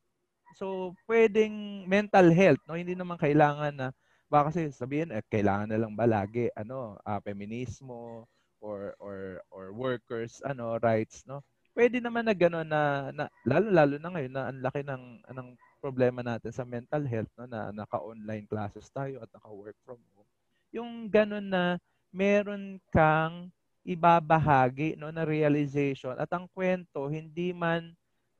So, 0.57 0.97
pwedeng 1.05 1.85
mental 1.85 2.33
health, 2.33 2.61
no? 2.65 2.73
Hindi 2.73 2.97
naman 2.97 3.21
kailangan 3.21 3.73
na 3.75 3.87
baka 4.29 4.53
kasi 4.53 4.69
sabihin 4.73 5.13
eh, 5.13 5.25
kailangan 5.25 5.69
na 5.69 5.77
lang 5.81 5.93
ba 5.93 6.05
lagi 6.09 6.49
ano, 6.53 6.97
uh, 7.01 7.19
feminismo 7.21 8.25
or 8.61 8.93
or 9.01 9.41
or 9.53 9.73
workers 9.73 10.41
ano 10.45 10.77
rights, 10.81 11.25
no? 11.29 11.45
Pwede 11.73 12.01
naman 12.01 12.25
na 12.25 12.33
gano'n 12.33 12.65
na, 12.65 13.13
na 13.13 13.25
lalo 13.45 13.69
lalo 13.69 13.95
na 14.01 14.09
ngayon 14.09 14.33
na 14.33 14.43
ang 14.49 14.59
laki 14.61 14.81
ng 14.83 15.03
anong 15.31 15.51
problema 15.79 16.19
natin 16.25 16.51
sa 16.51 16.67
mental 16.67 17.07
health 17.07 17.31
no 17.39 17.47
na 17.47 17.71
naka-online 17.71 18.43
classes 18.49 18.89
tayo 18.91 19.23
at 19.23 19.31
naka-work 19.31 19.77
from 19.85 20.01
home. 20.11 20.27
Yung 20.75 21.07
gano'n 21.07 21.45
na 21.45 21.63
meron 22.09 22.81
kang 22.93 23.49
ibabahagi 23.85 24.99
no 24.99 25.09
na 25.09 25.25
realization 25.25 26.13
at 26.19 26.29
ang 26.29 26.45
kwento 26.51 27.09
hindi 27.09 27.55
man 27.55 27.95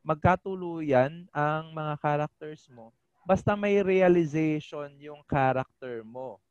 magkatuluyan 0.05 1.25
ang 1.33 1.73
mga 1.73 1.93
characters 2.01 2.67
mo 2.69 2.93
basta 3.29 3.53
may 3.53 3.81
realization 3.85 4.89
yung 4.97 5.21
character 5.25 6.01
mo 6.01 6.41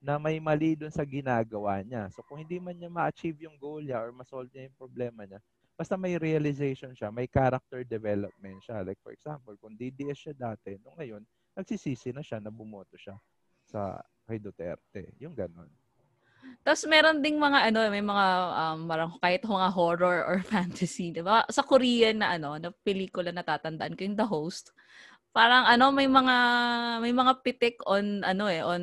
na 0.00 0.16
may 0.16 0.40
mali 0.40 0.72
dun 0.72 0.88
sa 0.88 1.04
ginagawa 1.04 1.84
niya. 1.84 2.08
So 2.08 2.24
kung 2.24 2.40
hindi 2.40 2.56
man 2.56 2.72
niya 2.72 2.88
ma-achieve 2.88 3.44
yung 3.44 3.60
goal 3.60 3.84
niya 3.84 4.00
or 4.00 4.14
ma-solve 4.16 4.48
niya 4.48 4.72
yung 4.72 4.78
problema 4.80 5.28
niya, 5.28 5.42
basta 5.76 5.98
may 6.00 6.16
realization 6.16 6.96
siya, 6.96 7.12
may 7.12 7.28
character 7.28 7.84
development 7.84 8.64
siya. 8.64 8.80
Like 8.80 8.96
for 9.04 9.12
example, 9.12 9.52
kung 9.60 9.76
DDS 9.76 10.28
siya 10.28 10.34
dati, 10.36 10.80
nung 10.80 10.96
ngayon, 10.96 11.20
nagsisisi 11.52 12.16
na 12.16 12.24
siya 12.24 12.40
na 12.40 12.48
bumoto 12.48 12.96
siya 12.96 13.20
sa 13.68 14.00
kay 14.24 14.40
Duterte. 14.40 15.12
Yung 15.20 15.36
ganon. 15.36 15.68
Tapos 16.60 16.82
meron 16.86 17.24
ding 17.24 17.40
mga 17.40 17.72
ano, 17.72 17.78
may 17.88 18.04
mga 18.04 18.26
um, 18.52 18.78
marang 18.84 19.12
kahit 19.18 19.42
mga 19.42 19.68
horror 19.72 20.18
or 20.26 20.38
fantasy, 20.52 21.10
'di 21.10 21.24
ba? 21.24 21.46
Sa 21.48 21.64
Korean 21.64 22.20
na 22.20 22.36
ano, 22.36 22.56
na 22.60 22.70
pelikula 22.84 23.32
na 23.32 23.46
tatandaan 23.46 23.96
ko 23.96 24.04
yung 24.04 24.18
The 24.18 24.28
Host. 24.28 24.72
Parang 25.30 25.62
ano, 25.64 25.94
may 25.94 26.10
mga 26.10 26.36
may 27.00 27.14
mga 27.14 27.32
pitik 27.46 27.78
on 27.86 28.26
ano 28.26 28.50
eh, 28.50 28.60
on 28.66 28.82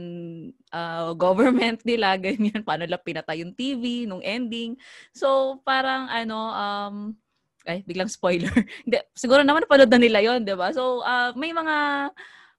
uh, 0.71 1.11
government 1.13 1.83
nila 1.83 2.15
ganyan, 2.23 2.63
paano 2.63 2.87
nila 2.87 2.99
pinatay 3.01 3.43
yung 3.43 3.51
TV 3.53 4.07
nung 4.07 4.23
ending. 4.23 4.79
So 5.11 5.59
parang 5.67 6.07
ano 6.07 6.37
um 6.55 6.95
ay 7.67 7.83
biglang 7.83 8.07
spoiler. 8.07 8.51
Hindi, 8.87 9.03
siguro 9.11 9.43
naman 9.43 9.67
napanood 9.67 9.91
na 9.91 9.99
nila 9.99 10.23
'yon, 10.23 10.47
'di 10.47 10.55
ba? 10.55 10.71
So 10.71 11.03
uh, 11.03 11.35
may 11.35 11.51
mga 11.51 11.75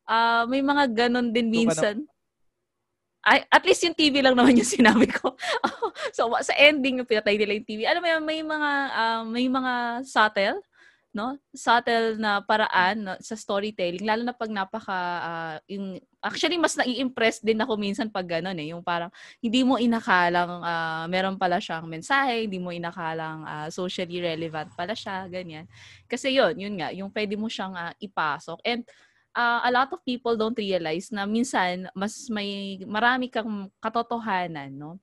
uh, 0.08 0.44
may 0.48 0.60
mga 0.64 0.84
ganon 0.92 1.32
din 1.32 1.52
minsan. 1.52 2.04
So, 2.04 2.17
ay, 3.28 3.44
at 3.52 3.62
least 3.68 3.84
yung 3.84 3.92
TV 3.92 4.24
lang 4.24 4.32
naman 4.32 4.56
yung 4.56 4.64
sinabi 4.68 5.04
ko. 5.04 5.36
so 6.16 6.32
sa 6.40 6.54
ending 6.56 7.04
pinatay 7.04 7.36
nila 7.36 7.60
yung 7.60 7.68
TV. 7.68 7.80
Alam 7.84 8.00
mo 8.00 8.24
may 8.24 8.40
mga 8.40 8.70
uh, 8.96 9.22
may 9.28 9.46
mga 9.52 9.72
subtle 10.08 10.64
no? 11.18 11.34
Subtle 11.56 12.20
na 12.20 12.44
paraan 12.44 12.96
no, 13.00 13.14
sa 13.18 13.34
storytelling 13.34 14.04
lalo 14.04 14.22
na 14.22 14.36
pag 14.36 14.52
napaka 14.52 14.98
uh, 15.24 15.56
yung 15.66 15.98
actually 16.20 16.60
mas 16.60 16.76
nai-impress 16.76 17.40
din 17.40 17.58
ako 17.58 17.74
minsan 17.78 18.06
pag 18.10 18.26
gano'n 18.26 18.58
eh, 18.58 18.70
yung 18.74 18.84
parang 18.84 19.08
hindi 19.42 19.62
mo 19.64 19.80
inakalang 19.80 20.62
uh, 20.62 21.04
meron 21.08 21.34
pala 21.40 21.58
siyang 21.58 21.86
mensahe, 21.88 22.44
hindi 22.44 22.60
mo 22.60 22.70
inakalang 22.74 23.46
uh, 23.46 23.68
socially 23.72 24.20
relevant 24.20 24.70
pala 24.74 24.92
siya, 24.92 25.26
ganyan. 25.30 25.64
Kasi 26.10 26.34
yun, 26.34 26.58
yun 26.58 26.74
nga, 26.78 26.90
yung 26.94 27.10
pwede 27.14 27.34
mo 27.38 27.46
siyang 27.46 27.74
uh, 27.74 27.94
ipasok. 28.02 28.58
And 28.66 28.82
uh, 29.38 29.60
a 29.62 29.70
lot 29.70 29.94
of 29.94 30.02
people 30.02 30.34
don't 30.34 30.58
realize 30.58 31.14
na 31.14 31.22
minsan 31.22 31.86
mas 31.94 32.26
may 32.26 32.82
marami 32.82 33.30
kang 33.30 33.70
katotohanan 33.78 34.74
no? 34.74 34.98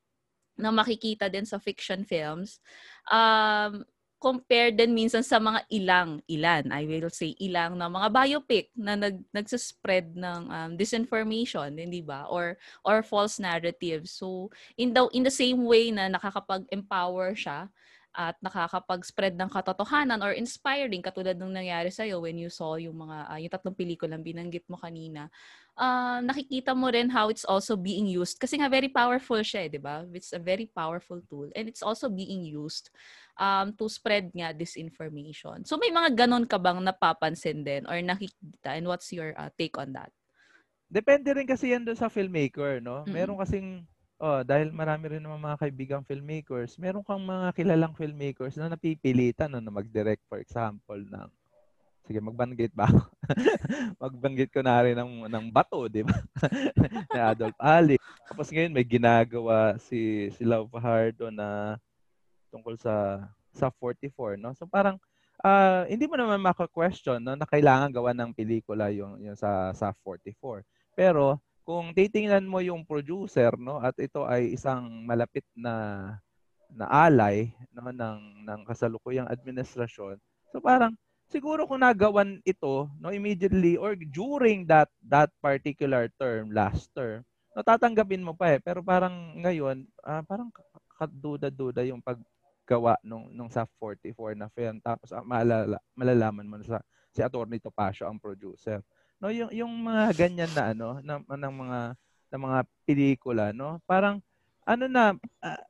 Na 0.60 0.76
makikita 0.76 1.32
din 1.32 1.48
sa 1.48 1.56
fiction 1.56 2.04
films. 2.04 2.60
Um 3.08 3.88
compare 4.16 4.74
din 4.74 4.96
minsan 4.96 5.22
sa 5.22 5.38
mga 5.38 5.68
ilang 5.70 6.18
ilan 6.26 6.72
I 6.74 6.88
will 6.88 7.14
say 7.14 7.38
ilang 7.38 7.78
na 7.78 7.92
mga 7.92 8.10
biopic 8.10 8.74
na 8.74 8.98
nag 8.98 9.22
nagsa-spread 9.30 10.18
ng 10.18 10.42
um, 10.50 10.72
disinformation 10.74 11.70
hindi 11.76 12.02
ba? 12.02 12.26
Or 12.32 12.58
or 12.82 13.06
false 13.06 13.38
narratives. 13.38 14.18
So 14.18 14.50
in 14.80 14.96
the 14.96 15.06
in 15.14 15.22
the 15.22 15.34
same 15.34 15.62
way 15.68 15.94
na 15.94 16.10
nakakapag-empower 16.10 17.38
siya 17.38 17.70
at 18.16 18.40
nakakapag-spread 18.40 19.36
ng 19.36 19.52
katotohanan 19.52 20.24
or 20.24 20.32
inspiring 20.32 21.04
katulad 21.04 21.36
ng 21.36 21.52
nangyari 21.52 21.92
sa 21.92 22.08
iyo 22.08 22.24
when 22.24 22.40
you 22.40 22.48
saw 22.48 22.80
yung 22.80 22.96
mga 22.96 23.18
uh, 23.28 23.40
yung 23.40 23.52
tatlong 23.52 23.78
pelikulang 23.78 24.24
binanggit 24.24 24.64
mo 24.72 24.80
kanina 24.80 25.28
uh, 25.76 26.20
nakikita 26.24 26.72
mo 26.72 26.88
rin 26.90 27.12
how 27.12 27.28
it's 27.28 27.46
also 27.46 27.76
being 27.76 28.08
used 28.08 28.40
kasi 28.40 28.60
nga 28.60 28.72
very 28.72 28.88
powerful 28.90 29.40
siya, 29.40 29.68
eh, 29.68 29.70
'di 29.70 29.82
ba? 29.84 30.04
It's 30.16 30.32
a 30.32 30.42
very 30.42 30.68
powerful 30.72 31.20
tool 31.28 31.52
and 31.54 31.68
it's 31.68 31.84
also 31.84 32.08
being 32.08 32.44
used 32.48 32.90
um 33.36 33.76
to 33.76 33.92
spread 33.92 34.32
nga 34.32 34.56
disinformation. 34.56 35.68
So 35.68 35.76
may 35.76 35.92
mga 35.92 36.26
ganon 36.26 36.48
ka 36.48 36.56
bang 36.56 36.80
napapansin 36.80 37.68
din 37.68 37.84
or 37.86 38.00
nakikita 38.00 38.80
and 38.80 38.88
what's 38.88 39.12
your 39.12 39.36
uh, 39.36 39.52
take 39.60 39.76
on 39.76 39.92
that? 39.94 40.12
Depende 40.88 41.28
rin 41.36 41.50
kasi 41.50 41.76
yan 41.76 41.84
doon 41.84 41.98
sa 41.98 42.08
filmmaker, 42.08 42.80
no? 42.80 43.04
Mm-hmm. 43.04 43.14
Meron 43.14 43.42
kasing 43.42 43.68
Oh, 44.16 44.48
dahil 44.48 44.72
marami 44.72 45.12
rin 45.12 45.20
naman 45.20 45.44
mga 45.44 45.60
kaibigang 45.60 46.04
filmmakers, 46.08 46.80
meron 46.80 47.04
kang 47.04 47.20
mga 47.20 47.52
kilalang 47.52 47.92
filmmakers 47.92 48.56
na 48.56 48.72
napipilitan 48.72 49.52
no, 49.52 49.60
na 49.60 49.74
mag-direct 49.74 50.24
for 50.32 50.40
example 50.40 51.00
ng 51.00 51.30
Sige, 52.06 52.22
magbanggit 52.22 52.70
ba 52.78 52.86
ako? 52.86 53.02
magbanggit 54.06 54.54
ko 54.54 54.62
na 54.62 54.78
rin 54.86 54.94
ng, 54.94 55.26
ng 55.26 55.46
bato, 55.50 55.90
di 55.90 56.06
ba? 56.06 56.14
ni 57.10 57.18
Adolf 57.18 57.58
Ali. 57.58 57.98
Tapos 58.30 58.54
ngayon 58.54 58.70
may 58.70 58.86
ginagawa 58.86 59.74
si 59.82 60.30
si 60.38 60.46
Love 60.46 60.70
Fajardo 60.70 61.34
na 61.34 61.82
tungkol 62.54 62.78
sa 62.78 63.26
sa 63.50 63.74
44, 63.74 64.38
no? 64.38 64.54
So 64.54 64.70
parang 64.70 65.02
uh, 65.42 65.90
hindi 65.90 66.06
mo 66.06 66.14
naman 66.14 66.46
maka-question 66.46 67.26
no, 67.26 67.34
na 67.34 67.50
kailangan 67.50 67.90
gawa 67.90 68.14
ng 68.14 68.38
pelikula 68.38 68.94
yung, 68.94 69.18
yung 69.26 69.34
sa 69.34 69.74
sa 69.74 69.90
44. 70.06 70.62
Pero 70.94 71.42
kung 71.66 71.98
titingnan 71.98 72.46
mo 72.46 72.62
yung 72.62 72.86
producer 72.86 73.50
no 73.58 73.82
at 73.82 73.98
ito 73.98 74.22
ay 74.24 74.54
isang 74.54 75.02
malapit 75.02 75.44
na 75.58 76.06
na 76.70 76.86
alay 76.86 77.50
no 77.74 77.90
ng 77.90 78.46
ng 78.46 78.62
kasalukuyang 78.70 79.26
administrasyon. 79.26 80.22
So 80.54 80.62
parang 80.62 80.94
siguro 81.26 81.66
kung 81.66 81.82
nagawan 81.82 82.38
ito 82.46 82.86
no 83.02 83.10
immediately 83.10 83.82
or 83.82 83.98
during 83.98 84.70
that 84.70 84.94
that 85.02 85.34
particular 85.42 86.06
term 86.22 86.54
last 86.54 86.94
term 86.94 87.26
no 87.58 87.66
tatanggapin 87.66 88.22
mo 88.22 88.38
pa 88.38 88.54
eh. 88.56 88.60
Pero 88.62 88.86
parang 88.86 89.34
ngayon 89.42 89.90
uh, 90.06 90.22
parang 90.22 90.54
kaduda-duda 91.02 91.82
yung 91.90 92.00
paggawa 92.06 92.94
nung 93.02 93.34
nung 93.34 93.50
sa 93.50 93.66
44 93.82 94.38
na 94.38 94.54
film. 94.54 94.78
Tapos 94.86 95.10
uh, 95.10 95.26
malala, 95.26 95.82
malalaman 95.98 96.46
mo 96.46 96.62
na 96.62 96.78
sa 96.78 96.80
si 97.10 97.26
Attorney 97.26 97.58
Topacio 97.58 98.06
ang 98.06 98.22
producer 98.22 98.86
no 99.26 99.34
yung 99.34 99.50
yung 99.50 99.74
mga 99.74 100.14
ganyan 100.14 100.54
na 100.54 100.64
ano 100.78 101.02
ng, 101.02 101.22
ng 101.26 101.56
mga 101.66 101.80
ng 102.30 102.42
mga 102.46 102.60
pelikula 102.86 103.46
no 103.58 103.82
parang 103.90 104.22
ano 104.62 104.86
na 104.86 105.18
uh, 105.42 105.62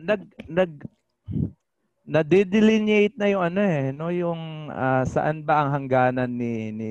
nag 0.00 0.24
nag 0.48 0.72
na-delineate 2.02 3.14
na 3.14 3.30
yung 3.30 3.44
ano 3.46 3.60
eh, 3.62 3.94
no, 3.94 4.10
yung 4.10 4.68
uh, 4.74 5.06
saan 5.06 5.46
ba 5.46 5.62
ang 5.62 5.70
hangganan 5.70 6.28
ni 6.28 6.74
ni 6.74 6.90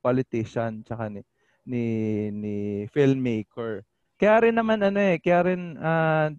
politician 0.00 0.80
tsaka 0.82 1.12
ni 1.12 1.20
ni 1.68 1.84
ni 2.32 2.54
filmmaker. 2.90 3.84
Kaya 4.16 4.48
rin 4.48 4.56
naman 4.56 4.80
ano 4.80 4.98
eh, 4.98 5.20
kaya 5.20 5.52
rin 5.52 5.76
uh, 5.76 6.32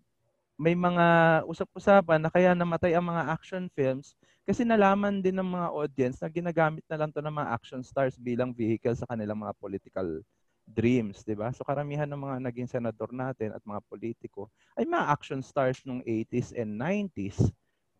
may 0.57 0.73
mga 0.73 1.05
usap-usapan 1.45 2.19
na 2.25 2.33
kaya 2.33 2.57
namatay 2.57 2.97
ang 2.97 3.05
mga 3.07 3.29
action 3.29 3.69
films 3.77 4.17
kasi 4.43 4.67
nalaman 4.67 5.23
din 5.23 5.39
ng 5.39 5.49
mga 5.55 5.67
audience 5.71 6.17
na 6.19 6.27
ginagamit 6.27 6.83
na 6.91 6.99
lang 6.99 7.09
to 7.11 7.23
ng 7.23 7.31
mga 7.31 7.49
action 7.51 7.81
stars 7.83 8.19
bilang 8.19 8.51
vehicle 8.51 8.95
sa 8.95 9.07
kanilang 9.07 9.39
mga 9.39 9.55
political 9.59 10.19
dreams, 10.63 11.23
'di 11.23 11.35
ba? 11.35 11.51
So 11.51 11.63
karamihan 11.67 12.07
ng 12.07 12.19
mga 12.19 12.37
naging 12.51 12.69
senador 12.71 13.11
natin 13.11 13.55
at 13.55 13.63
mga 13.63 13.83
politiko 13.87 14.47
ay 14.79 14.87
mga 14.87 15.11
action 15.11 15.39
stars 15.43 15.83
nung 15.83 16.03
80s 16.03 16.55
and 16.55 16.75
90s. 16.75 17.51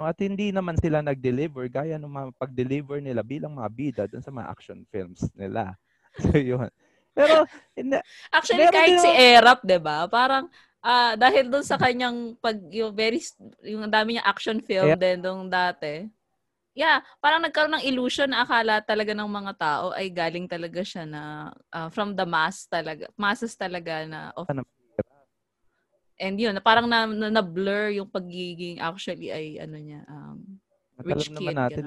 At 0.03 0.19
hindi 0.19 0.51
naman 0.51 0.75
sila 0.75 0.99
nag-deliver 0.99 1.69
gaya 1.71 1.95
ng 1.95 2.11
mga 2.11 2.27
pag-deliver 2.35 2.99
nila 2.99 3.23
bilang 3.23 3.55
mga 3.55 3.69
bida 3.71 4.03
dun 4.09 4.25
sa 4.25 4.33
mga 4.33 4.49
action 4.51 4.83
films 4.91 5.31
nila. 5.37 5.73
So, 6.13 6.37
yun. 6.37 6.69
Pero, 7.17 7.41
hindi, 7.73 7.97
Actually, 8.29 8.69
kahit 8.69 9.01
si 9.01 9.09
Erap, 9.09 9.65
di 9.65 9.81
ba? 9.81 10.05
Parang, 10.05 10.45
uh, 10.85 11.17
dahil 11.17 11.49
dun 11.49 11.65
sa 11.65 11.73
kanyang 11.73 12.37
pag, 12.37 12.61
yung 12.69 12.93
very, 12.93 13.17
yung 13.65 13.89
dami 13.89 14.13
niya 14.13 14.29
action 14.29 14.61
film 14.61 14.93
yeah. 14.93 14.99
din 14.99 15.25
nung 15.25 15.49
dati. 15.49 16.05
Yeah, 16.73 17.05
parang 17.21 17.45
nagkaroon 17.45 17.77
ng 17.77 17.85
illusion 17.85 18.33
na 18.33 18.41
akala 18.41 18.81
talaga 18.81 19.13
ng 19.13 19.29
mga 19.29 19.53
tao 19.61 19.85
ay 19.93 20.09
galing 20.09 20.49
talaga 20.49 20.81
siya 20.81 21.05
na 21.05 21.53
uh, 21.69 21.85
from 21.93 22.17
the 22.17 22.25
mass 22.25 22.65
talaga, 22.65 23.05
masses 23.13 23.53
talaga 23.53 24.09
na 24.09 24.33
of? 24.33 24.49
And 26.17 26.33
yun, 26.37 26.57
parang 26.65 26.89
na, 26.89 27.05
na, 27.05 27.29
na 27.29 27.43
blur 27.45 27.93
yung 27.93 28.09
pagiging 28.09 28.81
actually 28.81 29.29
ay 29.29 29.61
ano 29.61 29.77
niya, 29.77 30.01
um, 30.09 30.41
rich 31.05 31.29
kid. 31.29 31.37
naman 31.37 31.53
natin, 31.61 31.85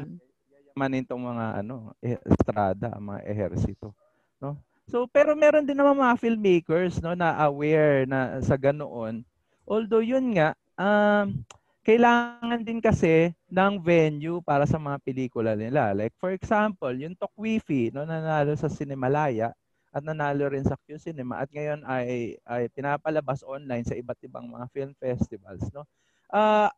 yayamanin 0.50 1.06
tong 1.06 1.22
mga 1.22 1.66
ano, 1.66 1.90
eh, 1.98 2.18
estrada, 2.22 2.94
mga 2.94 3.20
ehersito. 3.26 3.90
No? 4.38 4.54
So, 4.86 5.10
pero 5.10 5.34
meron 5.34 5.66
din 5.66 5.74
naman 5.74 5.98
mga 5.98 6.20
filmmakers 6.22 7.02
no, 7.02 7.18
na 7.18 7.34
aware 7.42 8.06
na 8.06 8.38
sa 8.38 8.54
ganoon. 8.54 9.26
Although 9.66 10.04
yun 10.04 10.30
nga, 10.38 10.54
um, 10.78 11.42
kailangan 11.86 12.66
din 12.66 12.82
kasi 12.82 13.30
ng 13.46 13.78
venue 13.78 14.42
para 14.42 14.66
sa 14.66 14.74
mga 14.74 14.98
pelikula 15.06 15.54
nila. 15.54 15.94
Like 15.94 16.18
for 16.18 16.34
example, 16.34 16.90
yung 16.90 17.14
Tokwifi, 17.14 17.94
no, 17.94 18.02
nanalo 18.02 18.58
sa 18.58 18.66
Cinemalaya, 18.66 19.54
at 19.96 20.04
nanalo 20.04 20.52
rin 20.52 20.60
sa 20.60 20.76
Q 20.76 21.00
Cinema 21.00 21.40
at 21.40 21.48
ngayon 21.48 21.80
ay 21.88 22.36
ay 22.44 22.68
pinapalabas 22.68 23.40
online 23.40 23.80
sa 23.88 23.96
iba't 23.96 24.20
ibang 24.28 24.44
mga 24.44 24.68
film 24.68 24.92
festivals 25.00 25.64
no? 25.72 25.88
Uh, 26.28 26.68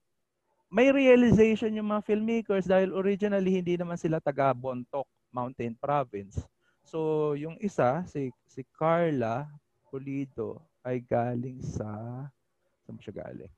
may 0.71 0.95
realization 0.95 1.75
yung 1.75 1.91
mga 1.91 2.07
filmmakers 2.07 2.71
dahil 2.71 2.95
originally 2.95 3.59
hindi 3.59 3.75
naman 3.75 3.99
sila 3.99 4.23
taga 4.23 4.55
Bontoc 4.55 5.09
Mountain 5.35 5.75
Province. 5.83 6.47
So 6.87 7.35
yung 7.35 7.59
isa 7.59 8.07
si 8.07 8.31
si 8.47 8.63
Carla 8.71 9.51
Pulido 9.91 10.63
ay 10.87 11.03
galing 11.03 11.59
sa 11.59 11.91
saan 12.87 13.03
siya 13.03 13.19
galing 13.19 13.58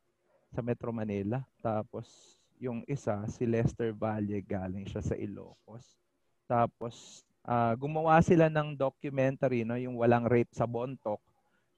sa 0.51 0.61
Metro 0.61 0.90
Manila. 0.90 1.42
Tapos 1.62 2.36
yung 2.61 2.84
isa 2.84 3.24
si 3.32 3.48
Lester 3.48 3.96
Valle 3.96 4.44
galing 4.44 4.84
siya 4.84 5.01
sa 5.01 5.16
Ilocos. 5.16 5.96
Tapos 6.44 7.24
uh, 7.46 7.72
gumawa 7.78 8.20
sila 8.20 8.53
ng 8.53 8.76
documentary, 8.76 9.64
no, 9.64 9.80
yung 9.80 9.96
walang 9.96 10.28
rape 10.28 10.53
sa 10.53 10.68
Bontok, 10.68 11.22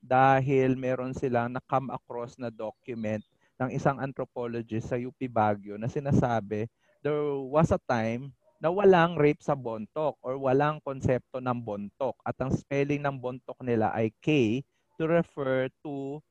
dahil 0.02 0.74
meron 0.74 1.14
silang 1.14 1.54
na-come 1.54 1.94
across 1.94 2.34
na 2.34 2.50
document 2.50 3.22
ng 3.62 3.70
isang 3.70 4.02
anthropologist 4.02 4.90
sa 4.90 4.98
UP 4.98 5.14
Baguio 5.30 5.78
na 5.78 5.86
sinasabi 5.86 6.66
there 7.06 7.38
was 7.46 7.70
a 7.70 7.78
time 7.86 8.34
na 8.62 8.70
walang 8.70 9.18
rape 9.18 9.42
sa 9.42 9.58
bontok 9.58 10.14
or 10.22 10.38
walang 10.38 10.78
konsepto 10.86 11.42
ng 11.42 11.58
bontok 11.62 12.14
at 12.22 12.34
ang 12.38 12.54
spelling 12.54 13.02
ng 13.02 13.18
bontok 13.18 13.58
nila 13.62 13.90
ay 13.90 14.14
K 14.22 14.62
to 14.94 15.10
refer 15.10 15.66
to 15.82 16.22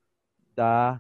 the 0.56 0.96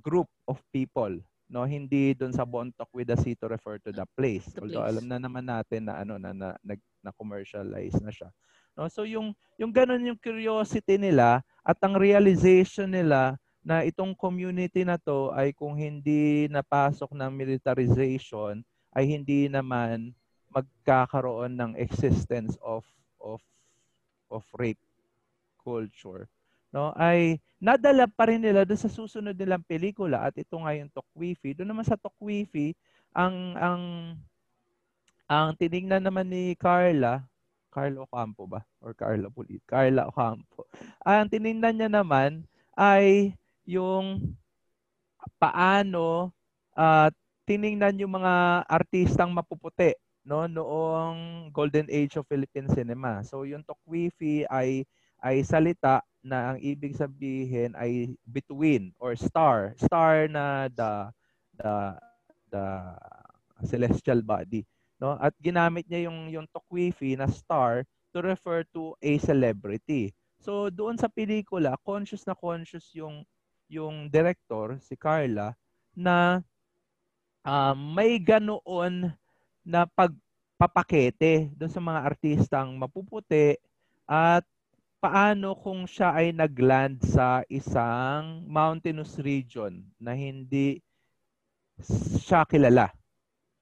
group 0.00 0.28
of 0.48 0.60
people 0.74 1.12
no 1.46 1.62
hindi 1.62 2.10
doon 2.12 2.34
sa 2.34 2.42
bontok 2.42 2.90
with 2.90 3.06
the 3.06 3.18
C 3.22 3.38
to 3.38 3.46
refer 3.46 3.78
to 3.78 3.94
the 3.94 4.02
place 4.18 4.50
the 4.50 4.66
although 4.66 4.82
place. 4.82 4.92
alam 4.98 5.06
na 5.06 5.18
naman 5.22 5.46
natin 5.46 5.86
na 5.86 6.02
ano 6.02 6.18
na, 6.18 6.34
na, 6.34 6.58
na 6.60 6.74
na 7.06 7.14
commercialize 7.14 7.94
na 8.02 8.10
siya. 8.10 8.26
No? 8.74 8.90
So 8.90 9.06
yung 9.06 9.30
yung 9.54 9.70
ganun 9.70 10.02
yung 10.02 10.18
curiosity 10.18 10.98
nila 10.98 11.46
at 11.62 11.78
ang 11.86 11.94
realization 11.94 12.90
nila 12.90 13.38
na 13.62 13.86
itong 13.86 14.14
community 14.18 14.82
na 14.82 14.98
to 14.98 15.30
ay 15.34 15.54
kung 15.54 15.78
hindi 15.78 16.50
napasok 16.50 17.14
ng 17.14 17.30
militarization 17.30 18.66
ay 18.90 19.06
hindi 19.06 19.46
naman 19.46 20.10
magkakaroon 20.50 21.54
ng 21.54 21.72
existence 21.78 22.58
of 22.58 22.82
of 23.22 23.38
of 24.30 24.42
rape 24.58 24.82
culture 25.62 26.26
no 26.76 26.92
ay 26.92 27.40
nadala 27.56 28.04
pa 28.04 28.28
rin 28.28 28.44
nila 28.44 28.68
doon 28.68 28.76
sa 28.76 28.92
susunod 28.92 29.32
nilang 29.32 29.64
pelikula 29.64 30.28
at 30.28 30.36
ito 30.36 30.60
nga 30.60 30.76
yung 30.76 30.92
Tokwifi 30.92 31.56
doon 31.56 31.72
naman 31.72 31.88
sa 31.88 31.96
Tokwifi 31.96 32.76
ang 33.16 33.56
ang 33.56 33.82
ang 35.26 35.58
tiningnan 35.58 36.06
naman 36.06 36.30
ni 36.30 36.54
Carla, 36.54 37.26
Carlo 37.66 38.06
Ocampo 38.06 38.46
ba? 38.46 38.62
Or 38.78 38.94
Carla 38.94 39.26
Pulit? 39.26 39.58
Carla 39.66 40.06
Ocampo. 40.06 40.70
Ang 41.02 41.26
tiningnan 41.26 41.74
niya 41.74 41.90
naman 41.90 42.46
ay 42.78 43.34
yung 43.66 44.22
paano 45.42 46.30
uh, 46.78 47.10
tiningnan 47.42 47.98
yung 47.98 48.22
mga 48.22 48.64
artistang 48.70 49.34
mapuputi 49.34 49.98
no 50.26 50.46
noong 50.50 51.50
golden 51.54 51.86
age 51.90 52.18
of 52.18 52.26
Philippine 52.30 52.70
cinema. 52.70 53.22
So 53.26 53.42
yung 53.42 53.66
Tokwifi 53.66 54.46
ay 54.46 54.86
ay 55.22 55.42
salita 55.42 56.06
na 56.26 56.52
ang 56.54 56.58
ibig 56.58 56.98
sabihin 56.98 57.78
ay 57.78 58.18
between 58.26 58.90
or 58.98 59.14
star, 59.14 59.78
star 59.78 60.26
na 60.26 60.66
the 60.74 60.90
the 61.54 61.74
the 62.50 62.64
celestial 63.62 64.20
body 64.20 64.66
no? 65.00 65.16
At 65.20 65.36
ginamit 65.40 65.86
niya 65.88 66.08
yung 66.08 66.32
yung 66.32 66.46
Tokwifi 66.48 67.16
na 67.16 67.28
star 67.28 67.84
to 68.12 68.18
refer 68.24 68.64
to 68.72 68.96
a 69.00 69.20
celebrity. 69.20 70.12
So 70.40 70.72
doon 70.72 70.96
sa 70.96 71.08
pelikula 71.10 71.76
conscious 71.84 72.24
na 72.24 72.36
conscious 72.36 72.88
yung 72.96 73.24
yung 73.66 74.06
director 74.08 74.78
si 74.80 74.94
Carla 74.94 75.52
na 75.92 76.40
um, 77.42 77.76
may 77.96 78.16
ganoon 78.20 79.10
na 79.66 79.84
pagpapakete 79.90 81.50
doon 81.58 81.72
sa 81.72 81.82
mga 81.82 82.00
artistang 82.06 82.78
mapuputi 82.78 83.58
at 84.06 84.46
paano 84.98 85.54
kung 85.58 85.84
siya 85.84 86.16
ay 86.16 86.32
nagland 86.32 87.00
sa 87.04 87.44
isang 87.52 88.44
mountainous 88.48 89.20
region 89.20 89.84
na 90.00 90.16
hindi 90.16 90.80
siya 92.20 92.48
kilala 92.48 92.88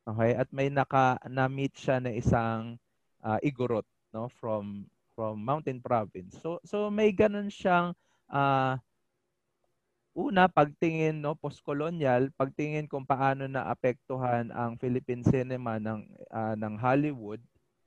Okay? 0.04 0.36
At 0.36 0.48
may 0.52 0.68
naka 0.68 1.16
na-meet 1.24 1.72
siya 1.74 1.96
na 2.00 2.12
isang 2.12 2.76
uh, 3.24 3.40
igorot 3.40 3.88
no 4.12 4.28
from 4.28 4.86
from 5.16 5.40
Mountain 5.40 5.80
Province. 5.80 6.36
So 6.38 6.60
so 6.62 6.92
may 6.92 7.10
ganun 7.10 7.48
siyang 7.48 7.96
uh, 8.28 8.76
una 10.14 10.46
pagtingin 10.46 11.18
no 11.18 11.34
post-colonial, 11.34 12.30
pagtingin 12.36 12.86
kung 12.86 13.08
paano 13.08 13.48
naapektuhan 13.48 14.52
ang 14.52 14.76
Philippine 14.78 15.24
cinema 15.24 15.80
ng 15.80 16.04
uh, 16.30 16.54
ng 16.54 16.74
Hollywood. 16.76 17.40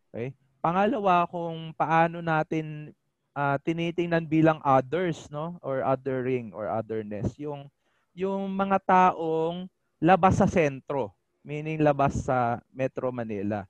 Okay? 0.09 0.33
Pangalawa 0.57 1.29
kung 1.29 1.71
paano 1.77 2.19
natin 2.19 2.91
uh, 3.37 3.61
tinitingnan 3.61 4.25
bilang 4.25 4.57
others 4.65 5.29
no 5.29 5.61
or 5.61 5.85
othering 5.85 6.49
or 6.57 6.65
otherness 6.65 7.37
yung 7.37 7.69
yung 8.17 8.49
mga 8.49 8.81
taong 8.81 9.69
labas 10.01 10.41
sa 10.41 10.49
sentro, 10.49 11.13
meaning 11.45 11.77
labas 11.77 12.25
sa 12.25 12.57
Metro 12.73 13.13
Manila. 13.13 13.61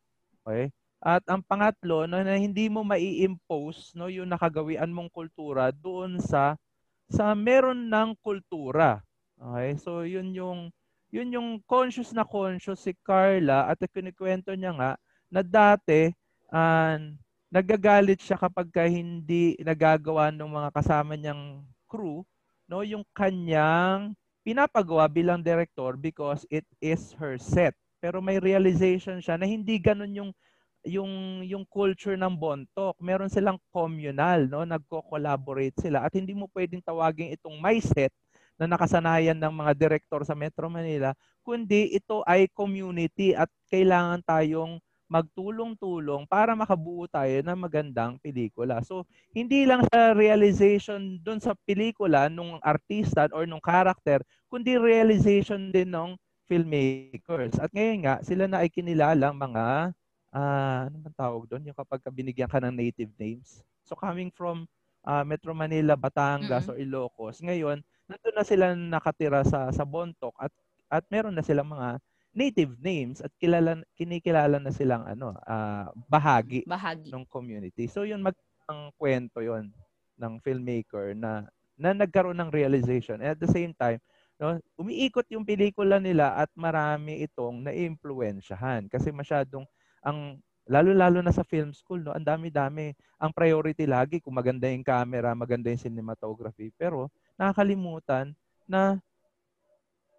Okay? 0.48 0.72
At 1.04 1.20
ang 1.28 1.44
pangatlo, 1.44 2.08
no, 2.08 2.24
na 2.24 2.40
hindi 2.40 2.72
mo 2.72 2.82
mai-impose 2.88 3.92
no, 4.00 4.08
yung 4.08 4.32
nakagawian 4.32 4.88
mong 4.88 5.12
kultura 5.12 5.76
doon 5.76 6.24
sa 6.24 6.56
sa 7.12 7.36
meron 7.36 7.92
ng 7.92 8.16
kultura. 8.24 9.04
Okay? 9.36 9.76
So 9.84 10.08
yun 10.08 10.32
yung 10.32 10.72
yun 11.12 11.36
yung 11.36 11.50
conscious 11.68 12.16
na 12.16 12.24
conscious 12.24 12.88
si 12.88 12.96
Carla 13.04 13.68
at 13.68 13.80
kinikwento 13.92 14.52
niya 14.56 14.72
nga 14.76 14.92
na 15.28 15.44
dati 15.44 16.12
uh, 16.52 16.96
nagagalit 17.48 18.20
siya 18.20 18.36
kapag 18.40 18.68
ka 18.72 18.84
hindi 18.88 19.56
nagagawa 19.64 20.32
ng 20.36 20.50
mga 20.52 20.70
kasama 20.76 21.16
niyang 21.16 21.64
crew 21.88 22.24
no 22.68 22.84
yung 22.84 23.08
kanyang 23.16 24.12
pinapagawa 24.44 25.08
bilang 25.12 25.44
director 25.44 26.00
because 26.00 26.48
it 26.48 26.64
is 26.80 27.12
her 27.20 27.36
set. 27.36 27.76
Pero 28.00 28.24
may 28.24 28.40
realization 28.40 29.20
siya 29.20 29.36
na 29.36 29.44
hindi 29.44 29.76
ganun 29.76 30.12
yung 30.16 30.32
yung 30.88 31.44
yung 31.44 31.64
culture 31.68 32.16
ng 32.16 32.32
Bontok. 32.32 32.96
Meron 33.04 33.28
silang 33.28 33.60
communal, 33.76 34.48
no? 34.48 34.64
Nagko-collaborate 34.64 35.76
sila 35.84 36.08
at 36.08 36.16
hindi 36.16 36.32
mo 36.32 36.48
pwedeng 36.56 36.80
tawagin 36.80 37.36
itong 37.36 37.60
my 37.60 37.76
set 37.84 38.12
na 38.56 38.66
nakasanayan 38.72 39.38
ng 39.38 39.54
mga 39.54 39.72
direktor 39.78 40.24
sa 40.26 40.34
Metro 40.34 40.66
Manila, 40.72 41.14
kundi 41.46 41.94
ito 41.94 42.26
ay 42.26 42.50
community 42.50 43.38
at 43.38 43.52
kailangan 43.70 44.24
tayong 44.26 44.82
magtulong-tulong 45.08 46.28
para 46.28 46.52
makabuo 46.52 47.08
tayo 47.08 47.32
ng 47.44 47.58
magandang 47.58 48.20
pelikula. 48.20 48.84
So, 48.84 49.08
hindi 49.32 49.64
lang 49.64 49.88
sa 49.88 50.12
realization 50.12 51.20
dun 51.24 51.40
sa 51.40 51.56
pelikula 51.64 52.28
nung 52.28 52.60
artista 52.60 53.28
or 53.32 53.48
nung 53.48 53.64
character, 53.64 54.20
kundi 54.52 54.76
realization 54.76 55.72
din 55.72 55.92
ng 55.92 56.20
filmmakers. 56.48 57.60
At 57.60 57.72
ngayon 57.72 58.00
nga, 58.04 58.16
sila 58.24 58.48
na 58.48 58.64
ay 58.64 58.72
kinilalang 58.72 59.36
mga 59.36 59.96
uh, 60.32 60.80
ano 60.88 60.96
man 61.00 61.14
tawag 61.16 61.44
doon? 61.48 61.68
Yung 61.72 61.78
kapag 61.78 62.04
binigyan 62.12 62.52
ka 62.52 62.60
ng 62.64 62.76
native 62.76 63.12
names. 63.20 63.64
So 63.84 63.96
coming 63.96 64.32
from 64.32 64.68
uh, 65.08 65.24
Metro 65.24 65.56
Manila, 65.56 65.96
Batangas, 65.96 66.68
mm-hmm. 66.68 66.76
or 66.76 66.78
Ilocos, 66.80 67.40
ngayon, 67.44 67.80
nandun 68.08 68.36
na 68.36 68.46
sila 68.48 68.66
nakatira 68.76 69.44
sa, 69.44 69.72
sa 69.72 69.84
Bontok 69.84 70.36
at, 70.40 70.52
at 70.88 71.04
meron 71.12 71.36
na 71.36 71.44
silang 71.44 71.68
mga 71.68 72.00
native 72.36 72.78
names 72.80 73.24
at 73.24 73.32
kilala, 73.38 73.82
kinikilala 73.98 74.62
na 74.62 74.72
silang 74.72 75.04
ano, 75.08 75.34
uh, 75.46 75.90
bahagi, 76.10 76.68
bahagi 76.68 77.10
ng 77.10 77.26
community. 77.28 77.88
So 77.90 78.04
yun 78.04 78.22
mag 78.24 78.36
ang 78.68 78.92
kwento 79.00 79.40
yon 79.40 79.72
ng 80.20 80.44
filmmaker 80.44 81.16
na 81.16 81.48
na 81.78 81.94
nagkaroon 81.94 82.36
ng 82.36 82.52
realization. 82.52 83.22
And 83.22 83.38
at 83.38 83.40
the 83.40 83.48
same 83.48 83.72
time, 83.78 84.02
no, 84.42 84.58
umiikot 84.76 85.30
yung 85.30 85.46
pelikula 85.46 86.02
nila 86.02 86.34
at 86.36 86.50
marami 86.58 87.22
itong 87.24 87.64
naiimpluwensyahan 87.70 88.90
kasi 88.90 89.14
masyadong 89.14 89.64
ang 90.02 90.42
lalo-lalo 90.68 91.24
na 91.24 91.32
sa 91.32 91.48
film 91.48 91.72
school, 91.72 92.04
no, 92.04 92.12
ang 92.12 92.28
dami-dami. 92.28 92.92
Ang 93.18 93.32
priority 93.32 93.88
lagi 93.88 94.20
kung 94.20 94.36
maganda 94.36 94.68
yung 94.68 94.84
camera, 94.84 95.32
maganda 95.32 95.72
yung 95.72 95.80
cinematography. 95.80 96.76
Pero 96.76 97.08
nakakalimutan 97.40 98.36
na 98.68 99.00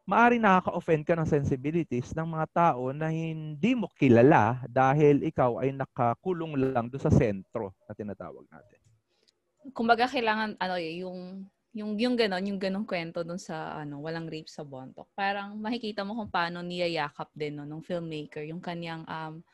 maari 0.09 0.41
nakaka-offend 0.41 1.05
ka 1.05 1.13
ng 1.13 1.29
sensibilities 1.29 2.17
ng 2.17 2.25
mga 2.25 2.47
tao 2.49 2.97
na 2.97 3.13
hindi 3.13 3.77
mo 3.77 3.93
kilala 3.93 4.65
dahil 4.65 5.21
ikaw 5.21 5.61
ay 5.61 5.77
nakakulong 5.77 6.57
lang 6.57 6.89
doon 6.89 7.05
sa 7.05 7.13
sentro 7.13 7.77
na 7.85 7.93
tinatawag 7.93 8.49
natin. 8.49 8.81
Kumbaga 9.77 10.09
kailangan 10.09 10.57
ano 10.57 10.75
eh, 10.81 11.05
yung 11.05 11.45
yung 11.77 12.01
yung 12.01 12.17
ganon, 12.17 12.41
yung 12.41 12.57
ganong 12.57 12.89
kwento 12.89 13.21
dun 13.21 13.37
sa 13.37 13.77
ano, 13.85 14.01
walang 14.01 14.25
rape 14.33 14.49
sa 14.49 14.65
Bontok. 14.65 15.13
Parang 15.13 15.61
makikita 15.61 16.01
mo 16.09 16.17
kung 16.17 16.33
paano 16.33 16.65
niyayakap 16.65 17.29
din 17.37 17.61
no 17.61 17.69
nung 17.69 17.85
filmmaker 17.85 18.49
yung 18.49 18.65
kanyang 18.65 19.05
um 19.05 19.45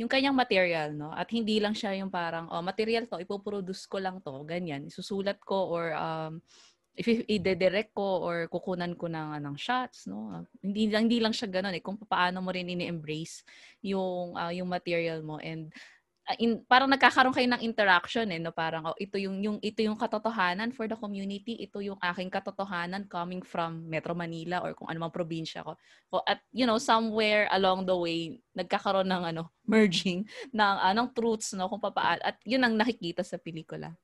yung 0.00 0.08
kanyang 0.08 0.32
material, 0.32 0.96
no? 0.96 1.12
At 1.12 1.28
hindi 1.28 1.60
lang 1.60 1.76
siya 1.76 1.92
yung 2.00 2.08
parang, 2.08 2.48
oh, 2.48 2.64
material 2.64 3.04
to, 3.04 3.20
ipoproduce 3.20 3.84
ko 3.84 4.00
lang 4.00 4.24
to, 4.24 4.32
ganyan. 4.48 4.88
Isusulat 4.88 5.36
ko 5.44 5.68
or 5.68 5.92
um, 5.92 6.40
if 6.98 7.06
i-direct 7.06 7.94
ko 7.94 8.20
or 8.20 8.50
kukunan 8.50 8.92
ko 8.98 9.06
ng 9.06 9.38
ng 9.40 9.56
shots 9.56 10.10
no? 10.10 10.44
Hindi 10.58 10.90
lang 10.90 11.06
hindi 11.06 11.22
lang 11.22 11.32
siya 11.32 11.48
ganoon 11.48 11.78
eh. 11.78 11.82
Kung 11.84 11.96
paano 12.02 12.42
mo 12.42 12.50
rin 12.50 12.68
ini-embrace 12.68 13.46
yung 13.86 14.34
uh, 14.34 14.50
yung 14.50 14.66
material 14.66 15.22
mo. 15.22 15.38
And 15.38 15.70
uh, 16.26 16.36
in, 16.42 16.60
parang 16.66 16.90
nagkakaroon 16.90 17.32
kayo 17.32 17.46
ng 17.46 17.62
interaction 17.62 18.26
eh 18.34 18.42
no? 18.42 18.50
Parang 18.50 18.90
oh, 18.90 18.98
ito 18.98 19.16
yung 19.16 19.38
yung 19.38 19.56
ito 19.62 19.80
yung 19.86 19.94
katotohanan 19.94 20.74
for 20.74 20.90
the 20.90 20.98
community. 20.98 21.62
Ito 21.62 21.78
yung 21.78 21.96
aking 22.02 22.28
katotohanan 22.28 23.06
coming 23.06 23.40
from 23.46 23.86
Metro 23.86 24.12
Manila 24.12 24.60
or 24.60 24.74
kung 24.74 24.90
anumang 24.90 25.14
probinsya 25.14 25.62
ko. 25.62 25.78
So, 26.10 26.26
at 26.26 26.42
you 26.50 26.66
know 26.66 26.82
somewhere 26.82 27.46
along 27.54 27.86
the 27.86 27.94
way 27.94 28.42
nagkakaroon 28.58 29.08
ng 29.08 29.22
ano 29.30 29.42
merging 29.70 30.26
ng 30.50 30.76
anong 30.90 31.10
uh, 31.10 31.14
truths 31.14 31.54
no? 31.54 31.70
Kung 31.70 31.80
papaano 31.80 32.18
at 32.26 32.36
yun 32.42 32.66
ang 32.66 32.74
nakikita 32.74 33.22
sa 33.22 33.38
pelikula. 33.38 33.94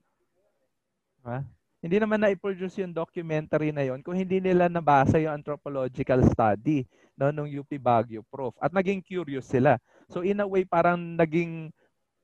Huh? 1.26 1.42
Hindi 1.86 2.02
naman 2.02 2.18
na-produce 2.18 2.82
yung 2.82 2.90
documentary 2.90 3.70
na 3.70 3.86
yon 3.86 4.02
kung 4.02 4.18
hindi 4.18 4.42
nila 4.42 4.66
nabasa 4.66 5.22
yung 5.22 5.38
anthropological 5.38 6.26
study 6.26 6.82
no 7.14 7.30
nung 7.30 7.48
UP 7.48 7.70
Baguio 7.78 8.26
prof 8.26 8.52
at 8.58 8.74
naging 8.74 9.00
curious 9.00 9.46
sila 9.46 9.78
so 10.10 10.20
in 10.26 10.42
a 10.42 10.46
way 10.46 10.66
parang 10.66 11.14
naging 11.16 11.70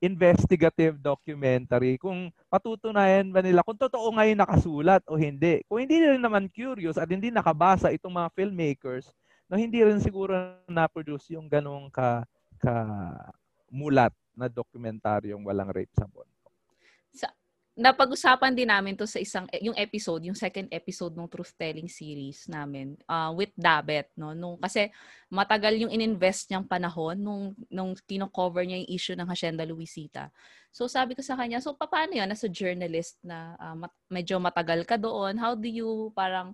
investigative 0.02 0.98
documentary 0.98 1.94
kung 1.94 2.34
patutunayan 2.50 3.30
ba 3.30 3.38
nila 3.38 3.62
kung 3.62 3.78
totoo 3.78 4.10
nga 4.18 4.26
yung 4.26 4.42
nakasulat 4.42 5.02
o 5.06 5.14
hindi. 5.14 5.62
Kung 5.70 5.78
hindi 5.78 6.02
rin 6.02 6.18
naman 6.18 6.50
curious 6.50 6.98
at 6.98 7.06
hindi 7.06 7.30
nakabasa 7.30 7.94
itong 7.94 8.10
mga 8.10 8.34
filmmakers, 8.34 9.14
no, 9.46 9.54
hindi 9.54 9.78
rin 9.78 10.02
siguro 10.02 10.58
na-produce 10.66 11.38
yung 11.38 11.46
ganong 11.46 11.86
ka, 11.94 12.26
ka 12.58 12.74
mulat 13.70 14.10
na 14.34 14.50
dokumentaryong 14.50 15.46
walang 15.46 15.70
rape 15.70 15.94
sa 15.94 16.10
Bonto. 16.10 16.31
Sa, 17.72 17.80
napag-usapan 17.80 18.52
din 18.52 18.68
namin 18.68 18.92
to 18.92 19.08
sa 19.08 19.16
isang 19.16 19.48
yung 19.64 19.72
episode, 19.80 20.28
yung 20.28 20.36
second 20.36 20.68
episode 20.68 21.16
ng 21.16 21.24
truth 21.24 21.56
telling 21.56 21.88
series 21.88 22.44
namin 22.44 23.00
uh, 23.08 23.32
with 23.32 23.48
Dabet 23.56 24.12
no 24.12 24.36
nung 24.36 24.60
kasi 24.60 24.92
matagal 25.32 25.80
yung 25.80 25.88
ininvest 25.88 26.52
niyang 26.52 26.68
panahon 26.68 27.16
nung 27.16 27.56
nung 27.72 27.96
kino-cover 28.04 28.68
niya 28.68 28.84
yung 28.84 28.92
issue 28.92 29.16
ng 29.16 29.24
Hacienda 29.24 29.64
Luisita. 29.64 30.28
So 30.68 30.84
sabi 30.84 31.16
ko 31.16 31.24
sa 31.24 31.32
kanya, 31.32 31.64
so 31.64 31.72
paano 31.72 32.12
'yan 32.12 32.28
as 32.28 32.44
a 32.44 32.50
journalist 32.52 33.16
na 33.24 33.56
uh, 33.56 33.76
medyo 34.12 34.36
matagal 34.36 34.84
ka 34.84 35.00
doon, 35.00 35.40
how 35.40 35.56
do 35.56 35.68
you 35.68 36.12
parang 36.12 36.52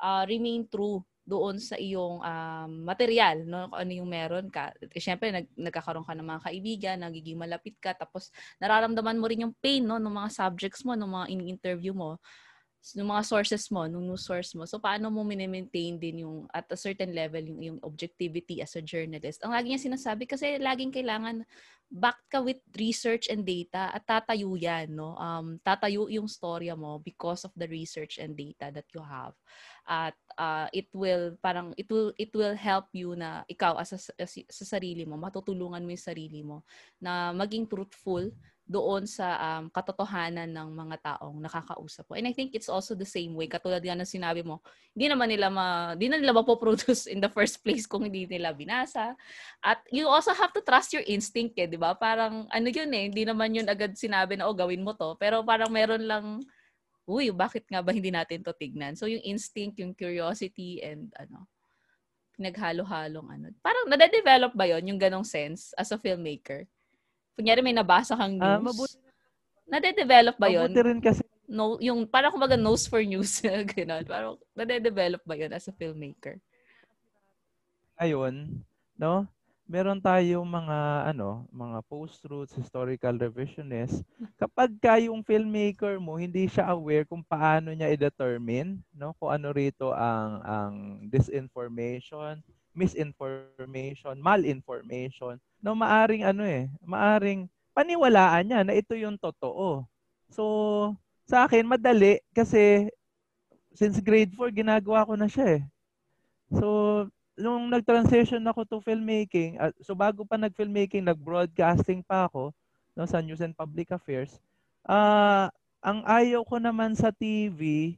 uh, 0.00 0.24
remain 0.24 0.64
true 0.64 1.04
doon 1.24 1.56
sa 1.56 1.80
iyong 1.80 2.20
um, 2.20 2.70
material, 2.84 3.48
no? 3.48 3.72
Kung 3.72 3.80
ano 3.80 3.92
yung 3.96 4.08
meron 4.08 4.46
ka. 4.52 4.76
At 4.76 4.92
syempre, 5.00 5.32
nag, 5.32 5.48
nagkakaroon 5.56 6.04
ka 6.04 6.12
ng 6.12 6.28
mga 6.28 6.44
kaibigan, 6.44 6.96
nagiging 7.00 7.40
malapit 7.40 7.80
ka, 7.80 7.96
tapos 7.96 8.28
nararamdaman 8.60 9.16
mo 9.16 9.26
rin 9.26 9.48
yung 9.48 9.56
pain, 9.56 9.80
no? 9.80 9.96
ng 9.96 10.12
mga 10.12 10.30
subjects 10.30 10.84
mo, 10.84 10.92
ng 10.92 11.08
mga 11.08 11.26
in-interview 11.32 11.96
mo 11.96 12.20
ng 12.92 13.08
mga 13.08 13.24
sources 13.24 13.64
mo, 13.72 13.88
nung 13.88 14.04
news 14.04 14.28
source 14.28 14.52
mo. 14.52 14.68
So, 14.68 14.76
paano 14.76 15.08
mo 15.08 15.24
mini-maintain 15.24 15.96
din 15.96 16.28
yung, 16.28 16.44
at 16.52 16.68
a 16.68 16.76
certain 16.76 17.16
level, 17.16 17.40
yung, 17.40 17.60
yung 17.64 17.78
objectivity 17.80 18.60
as 18.60 18.76
a 18.76 18.84
journalist. 18.84 19.40
Ang 19.40 19.56
lagi 19.56 19.72
niya 19.72 19.88
sinasabi, 19.88 20.28
kasi 20.28 20.60
laging 20.60 20.92
kailangan 20.92 21.48
backed 21.88 22.28
ka 22.28 22.44
with 22.44 22.60
research 22.76 23.32
and 23.32 23.46
data 23.48 23.88
at 23.94 24.04
tatayo 24.04 24.52
yan, 24.58 24.92
no? 24.92 25.16
Um, 25.16 25.56
tatayo 25.64 26.12
yung 26.12 26.28
storya 26.28 26.76
mo 26.76 27.00
because 27.00 27.48
of 27.48 27.54
the 27.56 27.70
research 27.70 28.20
and 28.20 28.36
data 28.36 28.68
that 28.68 28.88
you 28.92 29.00
have. 29.00 29.32
At 29.88 30.16
uh, 30.36 30.68
it 30.74 30.92
will, 30.92 31.40
parang, 31.40 31.72
it 31.80 31.88
will, 31.88 32.12
it 32.20 32.34
will 32.36 32.56
help 32.56 32.92
you 32.92 33.16
na 33.16 33.48
ikaw 33.48 33.80
as, 33.80 33.96
a, 33.96 34.00
as 34.20 34.36
sa 34.50 34.76
sarili 34.76 35.08
mo, 35.08 35.16
matutulungan 35.16 35.80
mo 35.80 35.90
yung 35.92 36.08
sarili 36.08 36.40
mo 36.44 36.66
na 37.00 37.32
maging 37.32 37.64
truthful 37.64 38.28
doon 38.64 39.04
sa 39.04 39.36
um, 39.36 39.68
katotohanan 39.68 40.48
ng 40.48 40.68
mga 40.72 40.96
taong 41.04 41.36
nakakausap 41.36 42.08
mo. 42.08 42.16
And 42.16 42.24
I 42.24 42.32
think 42.32 42.56
it's 42.56 42.72
also 42.72 42.96
the 42.96 43.04
same 43.04 43.36
way. 43.36 43.44
Katulad 43.44 43.84
yan 43.84 44.00
ng 44.00 44.08
sinabi 44.08 44.40
mo, 44.40 44.64
hindi 44.96 45.12
naman 45.12 45.28
nila 45.28 45.52
ma, 45.52 45.92
hindi 45.92 46.08
na 46.08 46.16
nila 46.16 46.32
mapoproduce 46.32 47.04
in 47.12 47.20
the 47.20 47.28
first 47.28 47.60
place 47.60 47.84
kung 47.84 48.08
hindi 48.08 48.24
nila 48.24 48.56
binasa. 48.56 49.12
At 49.60 49.84
you 49.92 50.08
also 50.08 50.32
have 50.32 50.48
to 50.56 50.64
trust 50.64 50.96
your 50.96 51.04
instinct 51.04 51.60
eh, 51.60 51.68
di 51.68 51.76
ba? 51.76 51.92
Parang 51.92 52.48
ano 52.48 52.68
yun 52.72 52.88
eh, 52.96 53.12
hindi 53.12 53.28
naman 53.28 53.52
yun 53.52 53.68
agad 53.68 54.00
sinabi 54.00 54.40
na, 54.40 54.48
oh, 54.48 54.56
gawin 54.56 54.80
mo 54.80 54.96
to. 54.96 55.12
Pero 55.20 55.44
parang 55.44 55.68
meron 55.68 56.00
lang, 56.00 56.40
uy, 57.04 57.28
bakit 57.36 57.68
nga 57.68 57.84
ba 57.84 57.92
hindi 57.92 58.08
natin 58.08 58.40
to 58.40 58.56
tignan? 58.56 58.96
So 58.96 59.04
yung 59.04 59.20
instinct, 59.28 59.76
yung 59.76 59.92
curiosity, 59.92 60.80
and 60.80 61.12
ano, 61.20 61.44
pinaghalo-halong 62.40 63.28
ano. 63.28 63.44
Parang 63.60 63.92
nade-develop 63.92 64.56
ba 64.56 64.66
yon 64.66 64.88
yung 64.88 65.00
ganong 65.00 65.28
sense 65.28 65.76
as 65.76 65.92
a 65.92 66.00
filmmaker? 66.00 66.64
Kunyari 67.34 67.60
may 67.60 67.74
nabasa 67.74 68.14
kang 68.14 68.38
ah, 68.38 68.58
news. 68.58 68.62
Uh, 68.62 68.66
mabuti, 68.70 68.96
Nade-develop 69.64 70.36
ba 70.38 70.48
yon? 70.52 70.70
Mabuti 70.70 70.82
rin 70.84 71.00
kasi 71.00 71.22
no, 71.48 71.76
yung 71.80 72.08
parang 72.08 72.32
kumbaga 72.32 72.56
nose 72.56 72.88
for 72.88 73.00
news, 73.04 73.40
gano'n. 73.76 74.04
Parang 74.04 74.34
nade-develop 74.56 75.20
ba 75.24 75.36
yun 75.36 75.52
as 75.52 75.68
a 75.68 75.74
filmmaker? 75.76 76.40
Ayun, 78.00 78.64
no? 78.98 79.28
Meron 79.64 79.96
tayong 79.96 80.44
mga 80.44 81.08
ano, 81.14 81.48
mga 81.48 81.80
post-truths, 81.88 82.52
historical 82.52 83.16
revisionists. 83.16 84.04
Kapag 84.36 84.76
ka 84.76 85.00
yung 85.00 85.24
filmmaker 85.24 85.96
mo 85.96 86.20
hindi 86.20 86.44
siya 86.44 86.68
aware 86.76 87.08
kung 87.08 87.24
paano 87.24 87.72
niya 87.72 87.88
i-determine, 87.88 88.76
no, 88.92 89.16
kung 89.16 89.32
ano 89.32 89.56
rito 89.56 89.88
ang 89.96 90.44
ang 90.44 90.74
disinformation, 91.08 92.44
misinformation, 92.76 94.20
malinformation, 94.20 95.40
no, 95.64 95.72
maaring 95.72 96.28
ano 96.28 96.44
eh, 96.44 96.68
maaring 96.84 97.48
paniwalaan 97.72 98.44
niya 98.44 98.60
na 98.62 98.76
ito 98.76 98.92
yung 98.92 99.16
totoo. 99.16 99.88
So, 100.28 100.44
sa 101.24 101.48
akin, 101.48 101.64
madali 101.64 102.20
kasi 102.36 102.92
since 103.72 103.98
grade 104.04 104.36
4, 104.36 104.52
ginagawa 104.52 105.08
ko 105.08 105.16
na 105.16 105.26
siya 105.26 105.58
eh. 105.58 105.62
So, 106.52 106.68
nung 107.34 107.72
nag-transition 107.72 108.44
ako 108.46 108.60
to 108.68 108.78
filmmaking, 108.84 109.58
uh, 109.58 109.74
so 109.82 109.96
bago 109.96 110.22
pa 110.22 110.38
nag-filmmaking, 110.38 111.02
nag-broadcasting 111.02 112.04
pa 112.04 112.28
ako 112.30 112.54
no, 112.94 113.08
sa 113.08 113.24
News 113.24 113.42
and 113.42 113.56
Public 113.56 113.90
Affairs. 113.90 114.38
Uh, 114.86 115.50
ang 115.82 116.04
ayaw 116.06 116.46
ko 116.46 116.60
naman 116.62 116.94
sa 116.94 117.10
TV, 117.10 117.96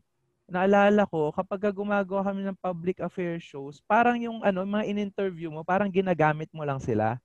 naalala 0.49 1.05
ko, 1.05 1.35
kapag 1.35 1.75
gumagawa 1.75 2.33
kami 2.33 2.47
ng 2.47 2.57
public 2.63 3.03
affairs 3.03 3.43
shows, 3.43 3.83
parang 3.85 4.17
yung 4.17 4.41
ano, 4.41 4.63
mga 4.63 4.87
in-interview 4.89 5.51
mo, 5.51 5.67
parang 5.67 5.91
ginagamit 5.91 6.49
mo 6.55 6.63
lang 6.65 6.81
sila. 6.81 7.19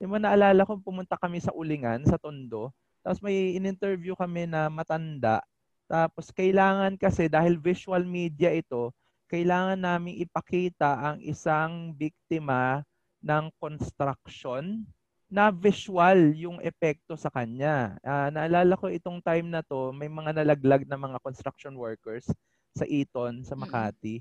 Yung 0.00 0.16
mga 0.16 0.32
naalala 0.32 0.64
ko, 0.64 0.80
pumunta 0.80 1.20
kami 1.20 1.44
sa 1.44 1.52
Ulingan, 1.52 2.08
sa 2.08 2.16
Tondo, 2.16 2.72
tapos 3.04 3.20
may 3.20 3.56
in-interview 3.56 4.16
kami 4.16 4.48
na 4.48 4.72
matanda. 4.72 5.44
Tapos 5.84 6.32
kailangan 6.32 6.96
kasi 6.96 7.28
dahil 7.28 7.60
visual 7.60 8.00
media 8.08 8.48
ito, 8.48 8.96
kailangan 9.28 9.78
namin 9.78 10.18
ipakita 10.24 11.12
ang 11.12 11.16
isang 11.20 11.92
biktima 11.94 12.80
ng 13.20 13.52
construction 13.60 14.82
na 15.30 15.54
visual 15.54 16.34
yung 16.34 16.58
epekto 16.58 17.14
sa 17.14 17.30
kanya. 17.30 17.94
Uh, 18.02 18.32
naalala 18.34 18.74
ko 18.74 18.90
itong 18.90 19.22
time 19.22 19.46
na 19.46 19.62
to, 19.62 19.94
may 19.94 20.10
mga 20.10 20.42
nalaglag 20.42 20.82
na 20.90 20.98
mga 20.98 21.22
construction 21.22 21.78
workers 21.78 22.26
sa 22.74 22.82
Eton, 22.88 23.46
sa 23.46 23.54
Makati. 23.54 24.18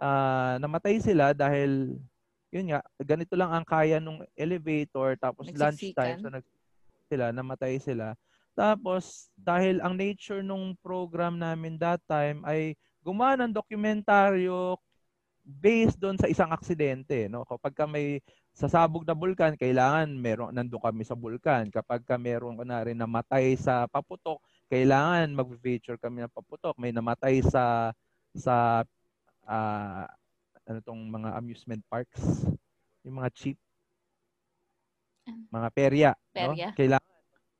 Uh, 0.00 0.56
namatay 0.60 0.96
sila 1.00 1.36
dahil 1.36 2.00
yun 2.50 2.70
nga, 2.70 2.80
ganito 3.02 3.34
lang 3.34 3.50
ang 3.50 3.66
kaya 3.66 3.98
nung 3.98 4.22
elevator 4.38 5.18
tapos 5.18 5.50
lunchtime 5.50 6.18
so 6.22 6.30
nag 6.30 6.46
sila, 7.06 7.30
namatay 7.30 7.78
sila. 7.78 8.18
Tapos, 8.56 9.30
dahil 9.36 9.78
ang 9.84 9.94
nature 9.94 10.42
nung 10.42 10.74
program 10.80 11.38
namin 11.38 11.78
that 11.78 12.02
time 12.08 12.42
ay 12.42 12.74
gumawa 13.04 13.38
ng 13.38 13.54
dokumentaryo 13.54 14.74
based 15.46 16.02
doon 16.02 16.18
sa 16.18 16.26
isang 16.26 16.50
aksidente. 16.50 17.30
No? 17.30 17.46
Kapag 17.46 17.72
ka 17.76 17.86
may 17.86 18.18
sasabog 18.50 19.06
na 19.06 19.14
bulkan, 19.14 19.54
kailangan 19.54 20.10
meron, 20.10 20.50
nandun 20.50 20.82
kami 20.82 21.06
sa 21.06 21.14
bulkan. 21.14 21.70
Kapag 21.70 22.02
ka 22.02 22.18
meron 22.18 22.58
na 22.66 22.82
rin 22.82 22.98
namatay 22.98 23.54
sa 23.54 23.86
paputok, 23.86 24.42
kailangan 24.66 25.30
mag-feature 25.30 26.00
kami 26.00 26.26
ng 26.26 26.34
paputok. 26.34 26.74
May 26.80 26.90
namatay 26.90 27.44
sa 27.46 27.94
sa 28.34 28.82
uh, 29.46 30.04
ano 30.66 30.78
tong 30.82 31.00
mga 31.06 31.38
amusement 31.38 31.82
parks, 31.86 32.50
yung 33.06 33.22
mga 33.22 33.30
cheap 33.32 33.58
mga 35.50 35.68
perya, 35.72 36.10
perya. 36.30 36.70
no? 36.70 36.74
Kailangan 36.74 37.14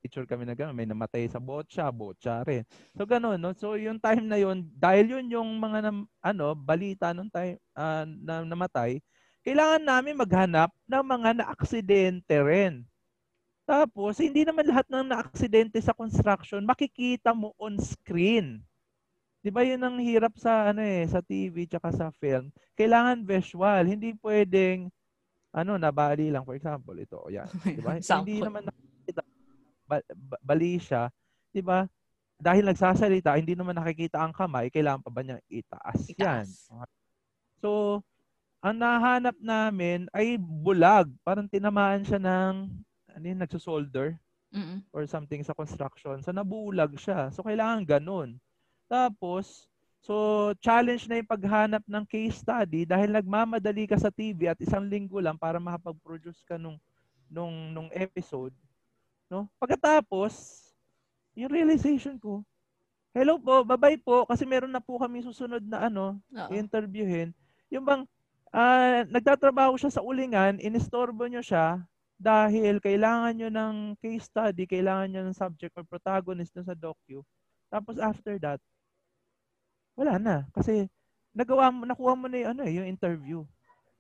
picture 0.07 0.29
kami 0.29 0.47
na 0.47 0.55
gano'n, 0.55 0.77
may 0.77 0.87
namatay 0.87 1.27
sa 1.27 1.43
botcha, 1.43 1.91
botcha 1.91 2.47
rin. 2.47 2.63
So 2.95 3.03
gano'n, 3.03 3.43
no? 3.43 3.51
So 3.59 3.75
yung 3.75 3.99
time 3.99 4.31
na 4.31 4.39
yon 4.39 4.63
dahil 4.71 5.19
yun 5.19 5.27
yung 5.27 5.51
mga 5.59 5.79
na, 5.83 5.91
ano, 6.23 6.55
balita 6.55 7.11
nung 7.11 7.27
time 7.27 7.59
uh, 7.75 8.07
na 8.07 8.47
namatay, 8.47 9.03
kailangan 9.43 9.83
namin 9.83 10.15
maghanap 10.15 10.71
ng 10.87 11.05
mga 11.07 11.31
na-aksidente 11.43 12.39
rin. 12.43 12.87
Tapos, 13.67 14.23
hindi 14.23 14.47
naman 14.47 14.63
lahat 14.63 14.87
ng 14.87 15.11
na-aksidente 15.11 15.83
sa 15.83 15.91
construction 15.91 16.63
makikita 16.63 17.35
mo 17.35 17.51
on 17.59 17.75
screen. 17.83 18.63
'Di 19.47 19.55
ba 19.55 19.63
'yun 19.63 19.79
ang 19.79 20.03
hirap 20.03 20.35
sa 20.43 20.75
ano 20.75 20.83
eh, 20.83 21.07
sa 21.07 21.23
TV 21.23 21.71
tsaka 21.71 21.95
sa 21.95 22.11
film. 22.19 22.51
Kailangan 22.75 23.23
visual, 23.23 23.87
hindi 23.87 24.11
pwedeng 24.19 24.91
ano, 25.55 25.79
nabali 25.79 26.35
lang 26.35 26.43
for 26.43 26.59
example, 26.59 26.99
ito, 26.99 27.23
yan, 27.31 27.47
'di 27.79 27.79
ba? 27.79 27.95
hindi 27.95 28.43
naman 28.43 28.67
nakikita 28.67 29.23
bali 30.43 30.83
siya, 30.83 31.15
'di 31.55 31.63
ba? 31.63 31.87
Dahil 32.43 32.67
nagsasalita, 32.67 33.39
hindi 33.39 33.55
naman 33.55 33.79
nakikita 33.79 34.19
ang 34.19 34.35
kamay, 34.35 34.67
kailangan 34.67 35.07
pa 35.07 35.15
ba 35.15 35.23
niya 35.23 35.39
itaas, 35.47 36.11
itaas. 36.11 36.19
yan. 36.19 36.83
So, 37.63 38.03
ang 38.61 38.77
nahanap 38.83 39.39
namin 39.39 40.11
ay 40.11 40.35
bulag. 40.43 41.07
Parang 41.23 41.47
tinamaan 41.47 42.03
siya 42.03 42.19
ng, 42.19 42.67
ano 43.15 43.25
yun, 43.25 43.39
nagsusolder 43.41 44.19
Mm-mm. 44.53 44.83
or 44.91 45.07
something 45.07 45.41
sa 45.47 45.55
construction. 45.55 46.19
So, 46.21 46.35
nabulag 46.35 46.99
siya. 46.99 47.31
So, 47.31 47.47
kailangan 47.47 47.87
ganun. 47.87 48.43
Tapos, 48.87 49.67
so, 49.99 50.15
challenge 50.63 51.11
na 51.11 51.19
yung 51.19 51.29
paghanap 51.29 51.83
ng 51.87 52.05
case 52.07 52.39
study 52.39 52.87
dahil 52.87 53.11
nagmamadali 53.11 53.91
ka 53.91 53.99
sa 53.99 54.11
TV 54.15 54.47
at 54.47 54.59
isang 54.63 54.87
linggo 54.87 55.19
lang 55.19 55.35
para 55.35 55.59
makapag-produce 55.59 56.43
ka 56.47 56.55
nung, 56.55 56.79
nung, 57.27 57.75
nung 57.75 57.91
episode. 57.91 58.55
No? 59.27 59.51
Pagkatapos, 59.59 60.63
yung 61.35 61.51
realization 61.51 62.15
ko, 62.17 62.47
hello 63.11 63.43
po, 63.43 63.67
bye-bye 63.67 64.01
po, 64.01 64.23
kasi 64.25 64.47
meron 64.47 64.71
na 64.71 64.81
po 64.81 65.03
kami 65.03 65.27
susunod 65.27 65.61
na 65.67 65.91
ano, 65.91 66.23
Uh-oh. 66.31 66.55
interviewin. 66.55 67.35
Yung 67.69 67.83
bang, 67.83 68.07
uh, 68.55 69.03
nagtatrabaho 69.11 69.75
siya 69.75 69.91
sa 69.91 70.05
ulingan, 70.07 70.63
inistorbo 70.63 71.27
nyo 71.27 71.43
siya, 71.43 71.83
dahil 72.17 72.81
kailangan 72.81 73.37
nyo 73.37 73.49
ng 73.53 73.75
case 74.01 74.25
study, 74.25 74.65
kailangan 74.65 75.13
nyo 75.13 75.23
ng 75.29 75.37
subject 75.37 75.77
or 75.77 75.85
protagonist 75.85 76.57
sa 76.57 76.73
docu. 76.73 77.21
Tapos 77.69 78.01
after 78.01 78.41
that, 78.41 78.61
wala 79.97 80.21
na. 80.21 80.37
Kasi 80.53 80.87
nagawa 81.33 81.73
mo, 81.73 81.89
nakuha 81.89 82.15
mo 82.15 82.29
na 82.29 82.37
yung, 82.41 82.51
ano, 82.57 82.63
eh, 82.65 82.73
yung 82.77 82.89
interview. 82.89 83.43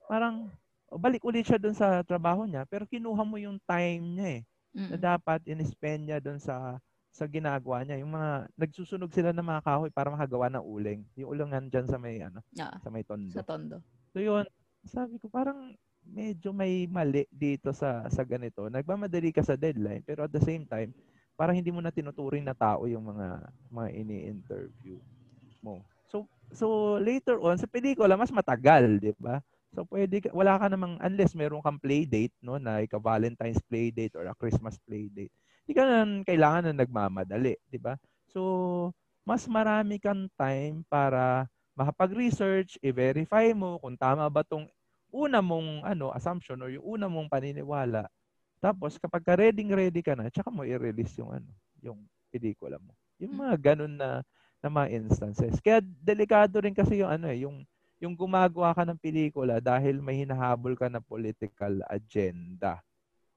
Parang, 0.06 0.52
balik 0.92 1.24
ulit 1.26 1.44
siya 1.48 1.58
dun 1.58 1.74
sa 1.74 2.04
trabaho 2.06 2.46
niya, 2.46 2.62
pero 2.68 2.86
kinuha 2.86 3.26
mo 3.26 3.36
yung 3.36 3.58
time 3.66 4.04
niya 4.14 4.28
eh 4.40 4.42
mm 4.76 4.92
na 4.92 5.16
dapat 5.16 5.40
in-spend 5.48 6.04
niya 6.04 6.20
doon 6.20 6.36
sa 6.36 6.76
sa 7.08 7.24
ginagawa 7.24 7.80
niya. 7.80 7.96
Yung 8.04 8.12
mga 8.12 8.44
nagsusunog 8.60 9.08
sila 9.08 9.32
ng 9.32 9.40
mga 9.40 9.64
kahoy 9.64 9.88
para 9.88 10.12
makagawa 10.12 10.52
ng 10.52 10.60
uling. 10.60 11.00
Yung 11.16 11.32
ulangan 11.32 11.72
diyan 11.72 11.88
sa 11.88 11.96
may 11.96 12.20
ano, 12.20 12.44
yeah, 12.52 12.76
sa 12.84 12.92
may 12.92 13.00
tondo. 13.00 13.32
Sa 13.32 13.40
tondo. 13.40 13.80
So 14.12 14.20
yun, 14.20 14.44
sabi 14.84 15.16
ko 15.16 15.32
parang 15.32 15.72
medyo 16.04 16.52
may 16.52 16.84
mali 16.92 17.24
dito 17.32 17.72
sa 17.72 18.04
sa 18.12 18.20
ganito. 18.20 18.68
Nagmamadali 18.68 19.32
ka 19.32 19.40
sa 19.40 19.56
deadline 19.56 20.04
pero 20.04 20.28
at 20.28 20.32
the 20.36 20.44
same 20.44 20.68
time, 20.68 20.92
parang 21.40 21.56
hindi 21.56 21.72
mo 21.72 21.80
na 21.80 21.88
tinuturing 21.88 22.44
na 22.44 22.52
tao 22.52 22.84
yung 22.84 23.16
mga 23.16 23.48
mga 23.72 23.88
ini-interview 23.96 25.00
mo. 25.62 25.84
So 26.06 26.26
so 26.54 26.96
later 27.02 27.40
on 27.42 27.58
sa 27.58 27.68
pelikula 27.68 28.14
mas 28.14 28.32
matagal, 28.32 29.00
'di 29.00 29.12
ba? 29.18 29.42
So 29.74 29.84
pwede 29.88 30.24
wala 30.32 30.56
ka 30.56 30.72
namang 30.72 30.96
unless 31.04 31.36
meron 31.36 31.60
kang 31.60 31.80
play 31.80 32.08
date 32.08 32.32
no 32.40 32.56
na 32.56 32.80
ika 32.80 32.96
Valentine's 32.96 33.60
play 33.66 33.92
date 33.92 34.16
or 34.16 34.24
a 34.24 34.38
Christmas 34.38 34.80
play 34.86 35.12
date. 35.12 35.32
Hindi 35.66 35.74
ka 35.76 35.84
na 35.84 35.98
kailangan 36.24 36.62
na 36.70 36.80
nagmamadali, 36.80 37.58
'di 37.68 37.78
ba? 37.82 37.98
So 38.30 38.92
mas 39.26 39.44
marami 39.50 39.98
kang 39.98 40.30
time 40.38 40.86
para 40.86 41.50
makapag-research, 41.76 42.80
i-verify 42.80 43.52
mo 43.52 43.76
kung 43.82 43.98
tama 43.98 44.24
ba 44.32 44.40
tong 44.46 44.64
una 45.12 45.44
mong 45.44 45.84
ano 45.84 46.08
assumption 46.14 46.56
or 46.62 46.72
yung 46.72 46.86
una 46.96 47.06
mong 47.10 47.28
paniniwala. 47.28 48.08
Tapos 48.62 48.96
kapag 48.96 49.22
ka 49.26 49.34
ready 49.36 49.66
ready 49.68 50.00
ka 50.00 50.16
na, 50.16 50.32
tsaka 50.32 50.48
mo 50.48 50.64
i-release 50.64 51.20
yung 51.20 51.36
ano, 51.36 51.50
yung 51.84 52.00
pelikula 52.32 52.80
mo. 52.80 52.96
Yung 53.20 53.36
mga 53.36 53.74
ganun 53.74 53.94
na 53.98 54.24
na 54.60 54.68
mga 54.72 54.88
instances. 54.96 55.58
Kaya 55.60 55.80
delikado 55.82 56.60
rin 56.60 56.74
kasi 56.74 57.00
yung 57.00 57.12
ano 57.12 57.26
eh, 57.28 57.44
yung 57.44 57.62
yung 57.96 58.12
gumagawa 58.12 58.76
ka 58.76 58.84
ng 58.84 59.00
pelikula 59.00 59.56
dahil 59.56 60.04
may 60.04 60.20
hinahabol 60.20 60.76
ka 60.76 60.92
na 60.92 61.00
political 61.00 61.80
agenda 61.88 62.84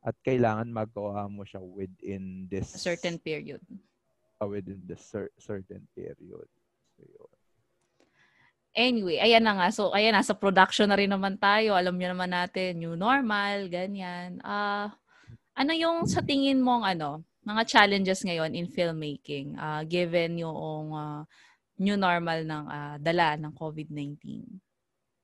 at 0.03 0.15
kailangan 0.23 0.67
magawa 0.67 1.27
mo 1.31 1.47
siya 1.47 1.63
within 1.63 2.47
this 2.47 2.75
A 2.75 2.79
certain 2.79 3.19
period. 3.19 3.63
Uh, 4.39 4.47
within 4.47 4.79
this 4.87 5.03
cer- 5.03 5.31
certain 5.39 5.83
period. 5.95 6.47
So, 6.95 7.03
yun. 7.03 7.31
Anyway, 8.75 9.19
ayan 9.19 9.43
na 9.43 9.59
nga. 9.59 9.67
So, 9.75 9.91
ayan, 9.91 10.15
nasa 10.15 10.31
production 10.31 10.87
na 10.87 10.95
rin 10.95 11.11
naman 11.11 11.35
tayo. 11.35 11.75
Alam 11.75 11.99
niyo 11.99 12.15
naman 12.15 12.31
natin, 12.31 12.79
new 12.79 12.95
normal, 12.95 13.67
ganyan. 13.67 14.39
Ah, 14.39 14.87
uh, 14.87 14.87
ano 15.59 15.75
yung 15.75 16.07
sa 16.07 16.23
tingin 16.23 16.63
mong 16.63 16.87
ano, 16.87 17.19
mga 17.43 17.63
challenges 17.67 18.21
ngayon 18.23 18.51
in 18.55 18.67
filmmaking, 18.67 19.55
uh, 19.55 19.81
given 19.87 20.39
yung 20.39 20.91
uh, 20.91 21.23
new 21.79 21.95
normal 21.95 22.43
ng 22.43 22.65
uh, 22.67 22.95
dala 22.99 23.39
ng 23.39 23.53
COVID-19? 23.55 24.43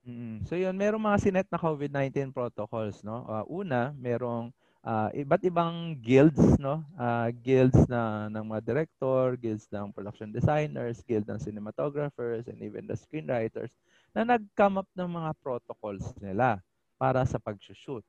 Mm. 0.06 0.46
So 0.46 0.54
yun, 0.54 0.78
merong 0.78 1.02
mga 1.02 1.18
sinet 1.18 1.48
na 1.50 1.58
COVID-19 1.58 2.30
protocols, 2.30 3.02
no? 3.02 3.26
Uh, 3.26 3.44
una, 3.50 3.90
merong 3.98 4.54
uh, 4.86 5.10
iba't 5.10 5.42
ibang 5.42 5.98
guilds, 5.98 6.38
no? 6.62 6.86
Uh, 6.94 7.34
guilds 7.42 7.76
na 7.90 8.30
ng 8.30 8.46
mga 8.46 8.62
director, 8.62 9.34
guilds 9.34 9.66
ng 9.74 9.90
production 9.90 10.30
designers, 10.30 11.02
guild 11.02 11.26
ng 11.26 11.42
cinematographers, 11.42 12.46
and 12.46 12.62
even 12.62 12.86
the 12.86 12.94
screenwriters 12.94 13.74
na 14.14 14.22
nag-come 14.22 14.80
up 14.80 14.88
ng 14.94 15.10
mga 15.10 15.30
protocols 15.42 16.14
nila 16.22 16.62
para 16.96 17.26
sa 17.26 17.36
pag-shoot. 17.36 18.06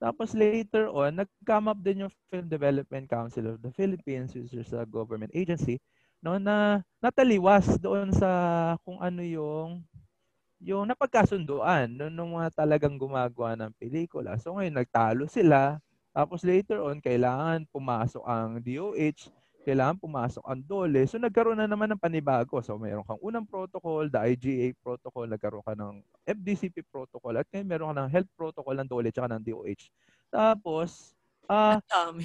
Tapos 0.00 0.32
later 0.32 0.88
on, 0.88 1.12
nag-come 1.12 1.68
up 1.68 1.76
din 1.84 2.08
yung 2.08 2.12
Film 2.32 2.48
Development 2.48 3.04
Council 3.04 3.52
of 3.52 3.60
the 3.60 3.68
Philippines, 3.76 4.32
which 4.32 4.56
is 4.56 4.72
a 4.72 4.88
government 4.88 5.28
agency, 5.36 5.76
no, 6.24 6.40
na 6.40 6.80
nataliwas 7.04 7.76
doon 7.76 8.08
sa 8.08 8.28
kung 8.80 8.96
ano 8.96 9.20
yung 9.20 9.84
yung 10.60 10.84
napagkasunduan 10.88 11.88
no, 11.88 12.08
nung 12.08 12.36
mga 12.36 12.52
talagang 12.64 12.96
gumagawa 12.96 13.56
ng 13.56 13.72
pelikula. 13.76 14.40
So 14.40 14.56
ngayon, 14.56 14.80
nagtalo 14.80 15.24
sila. 15.28 15.80
Tapos 16.16 16.44
later 16.44 16.80
on, 16.80 17.00
kailangan 17.00 17.68
pumasok 17.68 18.24
ang 18.24 18.60
DOH, 18.60 19.28
kailangan 19.64 20.00
pumasok 20.00 20.44
ang 20.44 20.60
DOLE. 20.64 21.04
So 21.04 21.20
nagkaroon 21.20 21.60
na 21.60 21.68
naman 21.68 21.92
ng 21.92 22.00
panibago. 22.00 22.60
So 22.64 22.80
mayroon 22.80 23.04
kang 23.04 23.20
unang 23.20 23.44
protocol, 23.44 24.08
the 24.08 24.20
IGA 24.20 24.72
protocol, 24.80 25.28
nagkaroon 25.28 25.64
ka 25.64 25.76
ng 25.76 26.00
FDCP 26.24 26.80
protocol, 26.88 27.36
at 27.36 27.46
ngayon 27.52 27.68
meron 27.68 27.90
ka 27.92 27.96
ng 28.00 28.10
health 28.12 28.30
protocol 28.36 28.74
ng 28.80 28.88
DOLE 28.88 29.12
at 29.12 29.32
ng 29.36 29.44
DOH. 29.44 29.82
Tapos, 30.30 31.12
ah, 31.50 31.82
uh, 31.92 32.16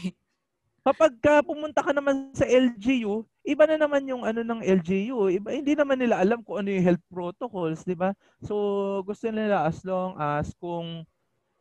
kapag 0.86 1.18
ka 1.18 1.42
pumunta 1.42 1.82
ka 1.82 1.90
naman 1.90 2.30
sa 2.38 2.46
LGU, 2.46 3.26
iba 3.42 3.66
na 3.66 3.78
naman 3.82 4.06
yung 4.06 4.22
ano 4.22 4.46
ng 4.46 4.62
LGU. 4.62 5.34
Iba, 5.34 5.50
hindi 5.50 5.74
naman 5.74 5.98
nila 5.98 6.22
alam 6.22 6.46
kung 6.46 6.62
ano 6.62 6.70
yung 6.70 6.86
health 6.86 7.06
protocols, 7.10 7.82
di 7.82 7.98
ba? 7.98 8.14
So, 8.46 9.02
gusto 9.02 9.26
nila 9.34 9.66
as 9.66 9.82
long 9.82 10.14
as 10.22 10.54
kung 10.62 11.02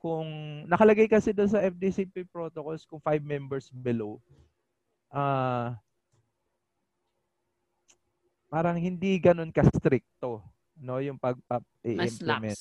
kung 0.04 0.28
nakalagay 0.68 1.08
kasi 1.08 1.32
doon 1.32 1.48
sa 1.48 1.64
FDCP 1.64 2.28
protocols 2.28 2.84
kung 2.84 3.00
five 3.00 3.24
members 3.24 3.72
below, 3.72 4.20
uh, 5.14 5.78
parang 8.50 8.76
hindi 8.78 9.18
ganun 9.22 9.54
ka-stricto 9.54 10.42
no 10.78 10.98
yung 10.98 11.18
pag 11.18 11.38
implement 11.86 12.58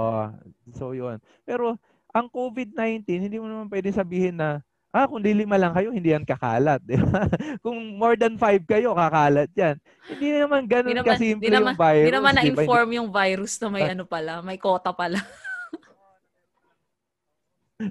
Oh, 0.00 0.32
so 0.72 0.96
yun. 0.96 1.20
Pero 1.44 1.76
ang 2.08 2.32
COVID-19, 2.32 3.04
hindi 3.04 3.36
mo 3.36 3.44
naman 3.52 3.68
pwede 3.68 3.92
sabihin 3.92 4.40
na 4.40 4.64
Ah, 4.90 5.06
kung 5.06 5.22
lima 5.22 5.54
lang 5.54 5.70
kayo, 5.70 5.94
hindi 5.94 6.10
yan 6.10 6.26
kakalat. 6.26 6.82
Di 6.90 6.98
ba? 6.98 7.22
kung 7.62 7.78
more 7.94 8.18
than 8.18 8.34
five 8.34 8.58
kayo, 8.66 8.90
kakalat 8.90 9.46
yan. 9.54 9.78
Hindi 10.10 10.28
naman 10.34 10.66
ganun 10.66 10.98
naman, 10.98 11.14
kasimple 11.14 11.46
di 11.46 11.54
naman, 11.54 11.70
yung 11.70 11.78
virus. 11.78 12.02
Hindi 12.02 12.16
naman 12.18 12.32
na-inform 12.34 12.88
diba? 12.90 12.98
yung 12.98 13.10
virus 13.14 13.52
na 13.62 13.68
may 13.70 13.84
ano 13.86 14.02
pala, 14.02 14.32
may 14.42 14.58
quota 14.58 14.90
pala. 14.90 15.22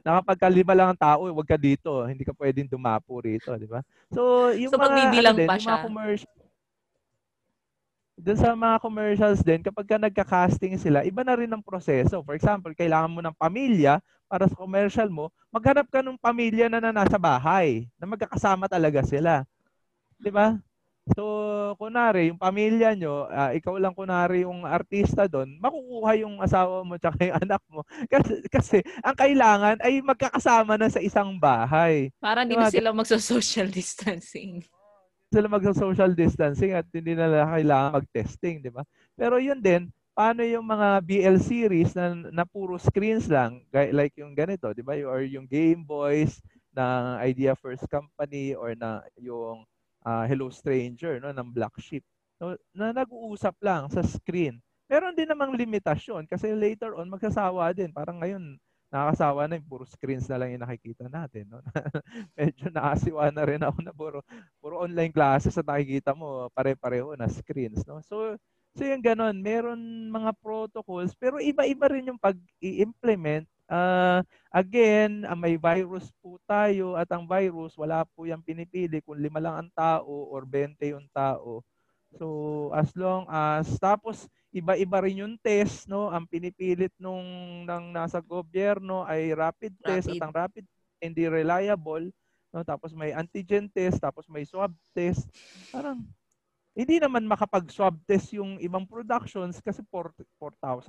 Nakapagkalima 0.06 0.74
lang 0.78 0.94
ang 0.94 1.00
tao, 1.00 1.26
huwag 1.30 1.50
ka 1.50 1.58
dito. 1.58 2.06
Hindi 2.06 2.22
ka 2.22 2.34
pwedeng 2.38 2.70
dumapo 2.70 3.18
rito, 3.22 3.50
di 3.58 3.66
ba? 3.66 3.82
So, 4.14 4.54
yung 4.54 4.74
so, 4.74 4.78
mga, 4.78 4.98
ano 5.18 5.30
din, 5.34 5.48
pa 5.50 5.58
yung 5.58 5.68
mga 5.70 5.82
commercial, 5.82 6.32
doon 8.20 8.36
sa 8.36 8.52
mga 8.52 8.78
commercials 8.84 9.40
din, 9.40 9.64
kapag 9.64 9.88
ka 9.88 9.96
nagka-casting 9.96 10.76
sila, 10.76 11.08
iba 11.08 11.24
na 11.24 11.40
rin 11.40 11.48
ang 11.48 11.64
proseso. 11.64 12.20
For 12.28 12.36
example, 12.36 12.76
kailangan 12.76 13.08
mo 13.08 13.24
ng 13.24 13.36
pamilya 13.40 14.04
para 14.28 14.46
sa 14.46 14.60
commercial 14.60 15.08
mo, 15.08 15.32
maghanap 15.50 15.88
ka 15.88 16.04
ng 16.04 16.20
pamilya 16.20 16.68
na, 16.68 16.84
na 16.84 16.92
nasa 16.92 17.16
bahay, 17.16 17.88
na 17.96 18.06
magkakasama 18.06 18.68
talaga 18.68 19.02
sila. 19.08 19.48
'Di 20.20 20.30
ba? 20.30 20.60
So, 21.16 21.24
kunari, 21.80 22.30
yung 22.30 22.38
pamilya 22.38 22.94
nyo, 22.94 23.26
uh, 23.30 23.52
ikaw 23.56 23.80
lang 23.82 23.96
kunari 23.98 24.46
yung 24.46 24.68
artista 24.68 25.26
doon, 25.26 25.58
makukuha 25.58 26.12
yung 26.22 26.38
asawa 26.44 26.86
mo 26.86 27.00
tsaka 27.02 27.30
yung 27.30 27.38
anak 27.40 27.62
mo. 27.72 27.82
Kasi, 28.14 28.34
kasi 28.52 28.78
ang 29.02 29.16
kailangan 29.18 29.78
ay 29.82 30.02
magkakasama 30.06 30.78
na 30.78 30.90
sa 30.92 31.02
isang 31.02 31.38
bahay. 31.38 32.14
Para 32.22 32.44
hindi 32.46 32.58
na 32.58 32.70
sila 32.70 32.94
magso-social 32.94 33.70
distancing 33.80 34.62
sila 35.30 35.46
mag-social 35.46 36.12
distancing 36.18 36.74
at 36.74 36.90
hindi 36.90 37.14
na 37.14 37.46
kailangan 37.46 38.02
mag-testing, 38.02 38.66
di 38.66 38.74
ba? 38.74 38.82
Pero 39.14 39.38
yun 39.38 39.62
din, 39.62 39.86
paano 40.18 40.42
yung 40.42 40.66
mga 40.66 41.06
BL 41.06 41.38
series 41.38 41.94
na, 41.94 42.18
na 42.34 42.44
puro 42.50 42.82
screens 42.82 43.30
lang, 43.30 43.62
like 43.72 44.18
yung 44.18 44.34
ganito, 44.34 44.74
di 44.74 44.82
ba? 44.82 44.98
Or 45.06 45.22
yung 45.22 45.46
Game 45.46 45.86
Boys 45.86 46.42
ng 46.74 47.22
Idea 47.22 47.54
First 47.54 47.86
Company 47.88 48.58
or 48.58 48.74
na 48.74 49.06
yung 49.22 49.64
uh, 50.04 50.26
Hello 50.28 50.48
Stranger 50.52 51.20
no 51.20 51.34
ng 51.34 51.50
Black 51.52 51.76
Sheep. 51.80 52.04
No, 52.40 52.56
na 52.72 52.96
nag-uusap 52.96 53.60
lang 53.60 53.92
sa 53.92 54.00
screen. 54.00 54.64
Meron 54.88 55.14
din 55.14 55.28
namang 55.28 55.54
limitasyon 55.54 56.26
kasi 56.26 56.56
later 56.56 56.96
on 56.96 57.12
magsasawa 57.12 57.76
din. 57.76 57.92
Parang 57.92 58.18
ngayon 58.24 58.58
nakakasawa 58.90 59.46
na 59.46 59.62
yung 59.62 59.70
puro 59.70 59.86
screens 59.86 60.26
na 60.26 60.42
lang 60.42 60.58
yung 60.58 60.66
nakikita 60.66 61.06
natin. 61.06 61.46
No? 61.46 61.62
Medyo 62.38 62.74
nakasiwa 62.74 63.30
na 63.30 63.44
rin 63.46 63.62
ako 63.62 63.78
na 63.86 63.94
puro, 63.94 64.20
puro 64.58 64.82
online 64.82 65.14
classes 65.14 65.54
at 65.54 65.66
nakikita 65.66 66.18
mo 66.18 66.50
pare-pareho 66.58 67.14
na 67.14 67.30
screens. 67.30 67.86
No? 67.86 68.02
So, 68.02 68.34
so 68.74 68.82
yung 68.82 69.06
ganun, 69.06 69.38
meron 69.46 69.78
mga 70.10 70.34
protocols 70.42 71.14
pero 71.14 71.38
iba-iba 71.38 71.86
rin 71.86 72.10
yung 72.10 72.20
pag-i-implement. 72.22 73.46
Uh, 73.70 74.26
again, 74.50 75.30
uh, 75.30 75.38
may 75.38 75.54
virus 75.54 76.10
po 76.18 76.42
tayo 76.50 76.98
at 76.98 77.06
ang 77.14 77.30
virus, 77.30 77.78
wala 77.78 78.02
po 78.02 78.26
yung 78.26 78.42
pinipili 78.42 78.98
kung 79.06 79.22
lima 79.22 79.38
lang 79.38 79.56
ang 79.62 79.70
tao 79.78 80.10
or 80.10 80.42
20 80.42 80.74
yung 80.90 81.06
tao. 81.14 81.62
So, 82.18 82.26
as 82.74 82.90
long 82.98 83.30
as, 83.30 83.78
tapos, 83.78 84.26
iba-iba 84.50 85.06
rin 85.06 85.22
yung 85.22 85.36
test, 85.38 85.86
no? 85.86 86.10
Ang 86.10 86.26
pinipilit 86.26 86.90
nung 86.98 87.22
ng 87.70 87.86
nasa 87.94 88.18
gobyerno 88.18 89.06
ay 89.06 89.30
rapid 89.38 89.78
test 89.78 90.10
rapid. 90.10 90.18
at 90.18 90.24
ang 90.26 90.34
rapid 90.34 90.66
hindi 90.98 91.30
reliable, 91.30 92.10
no? 92.50 92.66
Tapos 92.66 92.98
may 92.98 93.14
antigen 93.14 93.70
test, 93.70 94.02
tapos 94.02 94.26
may 94.26 94.42
swab 94.50 94.74
test. 94.98 95.30
Parang 95.70 96.02
hindi 96.74 96.98
naman 96.98 97.30
makapag-swab 97.30 98.02
test 98.10 98.34
yung 98.34 98.58
ibang 98.58 98.90
productions 98.90 99.62
kasi 99.62 99.86
4,000 99.86 100.26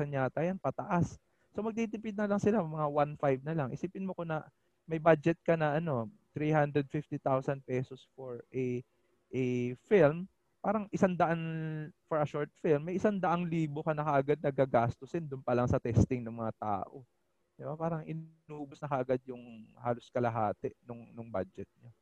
yata 0.09 0.41
yan 0.41 0.57
pataas. 0.57 1.21
So 1.51 1.67
magtitipid 1.67 2.15
na 2.15 2.31
lang 2.31 2.39
sila, 2.39 2.63
mga 2.63 2.89
1.5 3.19 3.47
na 3.47 3.55
lang. 3.57 3.69
Isipin 3.75 4.07
mo 4.07 4.15
ko 4.15 4.23
na 4.23 4.47
may 4.87 5.03
budget 5.03 5.39
ka 5.43 5.55
na 5.59 5.79
ano, 5.79 6.11
350,000 6.35 7.63
pesos 7.67 8.07
for 8.15 8.43
a 8.55 8.83
a 9.31 9.75
film, 9.87 10.27
parang 10.59 10.91
isang 10.91 11.15
daan 11.15 11.41
for 12.11 12.19
a 12.19 12.27
short 12.27 12.51
film, 12.59 12.87
may 12.87 12.99
isang 12.99 13.17
daang 13.17 13.47
libo 13.47 13.81
ka 13.81 13.95
na 13.95 14.03
kaagad 14.03 14.39
nagagastusin 14.43 15.25
doon 15.25 15.43
pa 15.43 15.55
lang 15.55 15.71
sa 15.71 15.79
testing 15.79 16.21
ng 16.27 16.35
mga 16.35 16.53
tao. 16.59 17.07
Di 17.55 17.63
ba? 17.63 17.79
Parang 17.79 18.03
inubos 18.05 18.83
na 18.83 18.91
kaagad 18.91 19.23
yung 19.25 19.65
halos 19.81 20.11
kalahati 20.11 20.75
nung, 20.85 21.07
nung 21.15 21.31
budget 21.31 21.69
niya. 21.79 21.93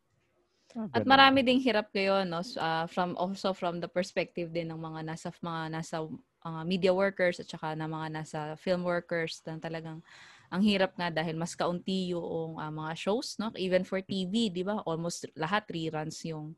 Ah, 0.76 1.00
At 1.00 1.08
marami 1.08 1.40
ding 1.40 1.64
hirap 1.64 1.88
kayo 1.88 2.28
no 2.28 2.44
uh, 2.44 2.84
from 2.92 3.16
also 3.16 3.56
from 3.56 3.80
the 3.80 3.88
perspective 3.88 4.52
din 4.52 4.68
ng 4.68 4.76
mga 4.76 5.00
nasa 5.00 5.32
mga 5.40 5.72
nasa 5.72 6.04
uh, 6.44 6.62
media 6.62 6.92
workers 6.92 7.40
at 7.42 7.48
saka 7.48 7.74
na 7.74 7.90
mga 7.90 8.08
nasa 8.12 8.40
film 8.58 8.84
workers 8.84 9.42
na 9.46 9.58
talagang 9.58 10.02
ang 10.48 10.62
hirap 10.64 10.96
nga 10.96 11.12
dahil 11.12 11.36
mas 11.36 11.52
kaunti 11.52 12.16
yung 12.16 12.56
uh, 12.56 12.72
mga 12.72 12.92
shows 12.96 13.36
no 13.36 13.52
even 13.60 13.84
for 13.84 14.00
TV 14.00 14.48
di 14.48 14.64
ba 14.64 14.80
almost 14.88 15.28
lahat 15.36 15.68
reruns 15.68 16.24
yung 16.24 16.56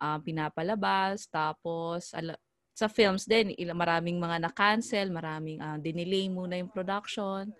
uh, 0.00 0.18
pinapalabas. 0.22 1.26
Tapos, 1.28 2.14
ala- 2.14 2.38
sa 2.72 2.86
films 2.86 3.26
din, 3.26 3.52
il- 3.58 3.74
maraming 3.74 4.16
mga 4.22 4.38
na-cancel, 4.48 5.10
maraming 5.10 5.58
uh, 5.58 5.76
dinelay 5.82 6.30
muna 6.30 6.54
yung 6.56 6.70
production. 6.70 7.50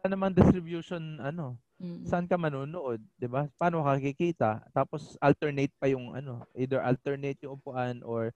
Wala 0.00 0.06
naman 0.06 0.30
distribution, 0.30 1.18
ano, 1.18 1.58
mm-hmm. 1.82 2.06
saan 2.06 2.30
ka 2.30 2.38
manonood, 2.38 3.02
di 3.18 3.26
ba? 3.26 3.50
Paano 3.58 3.82
ka 3.82 3.98
kikita? 3.98 4.62
Tapos, 4.70 5.18
alternate 5.18 5.74
pa 5.82 5.90
yung, 5.90 6.14
ano, 6.14 6.46
either 6.54 6.78
alternate 6.78 7.42
yung 7.42 7.58
upuan 7.58 8.06
or 8.06 8.30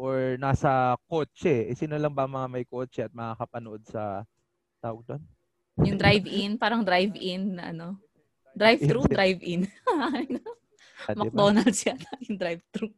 or 0.00 0.40
nasa 0.40 0.96
kotse. 1.04 1.68
Eh, 1.68 1.76
sino 1.76 2.00
lang 2.00 2.16
ba 2.16 2.24
mga 2.24 2.48
may 2.48 2.64
kotse 2.64 3.04
at 3.04 3.12
makakapanood 3.12 3.84
sa 3.84 4.24
tawag 4.80 5.04
doon? 5.04 5.22
Yung 5.84 6.00
drive-in, 6.00 6.56
parang 6.56 6.80
drive-in, 6.80 7.60
ano? 7.60 8.00
Drive-thru, 8.56 9.04
drive-in. 9.16 9.68
Ah, 11.08 11.16
McDonald's 11.16 11.80
yata 11.80 12.12
yung 12.28 12.36
drive-thru. 12.36 12.92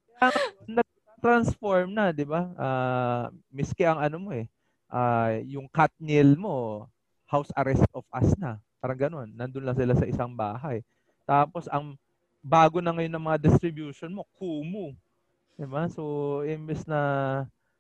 Nag-transform 0.66 1.94
na, 1.94 2.10
di 2.10 2.26
ba? 2.26 2.50
Uh, 2.58 3.30
miski 3.46 3.86
ang 3.86 4.02
ano 4.02 4.18
mo 4.18 4.34
eh, 4.34 4.50
uh, 4.90 5.38
yung 5.46 5.70
Katniel 5.70 6.34
mo, 6.34 6.90
house 7.30 7.54
arrest 7.54 7.86
of 7.94 8.02
us 8.10 8.34
na. 8.34 8.58
Parang 8.82 8.98
ganun. 8.98 9.30
Nandun 9.38 9.62
lang 9.62 9.78
sila 9.78 9.94
sa 9.94 10.02
isang 10.02 10.34
bahay. 10.34 10.82
Tapos 11.22 11.70
ang 11.70 11.94
bago 12.42 12.82
na 12.82 12.90
ngayon 12.90 13.14
ng 13.14 13.26
mga 13.30 13.38
distribution 13.38 14.10
mo, 14.10 14.26
Kumu. 14.34 14.98
Di 15.56 15.66
ba? 15.68 15.88
So, 15.88 16.42
imbes 16.46 16.84
na 16.88 17.00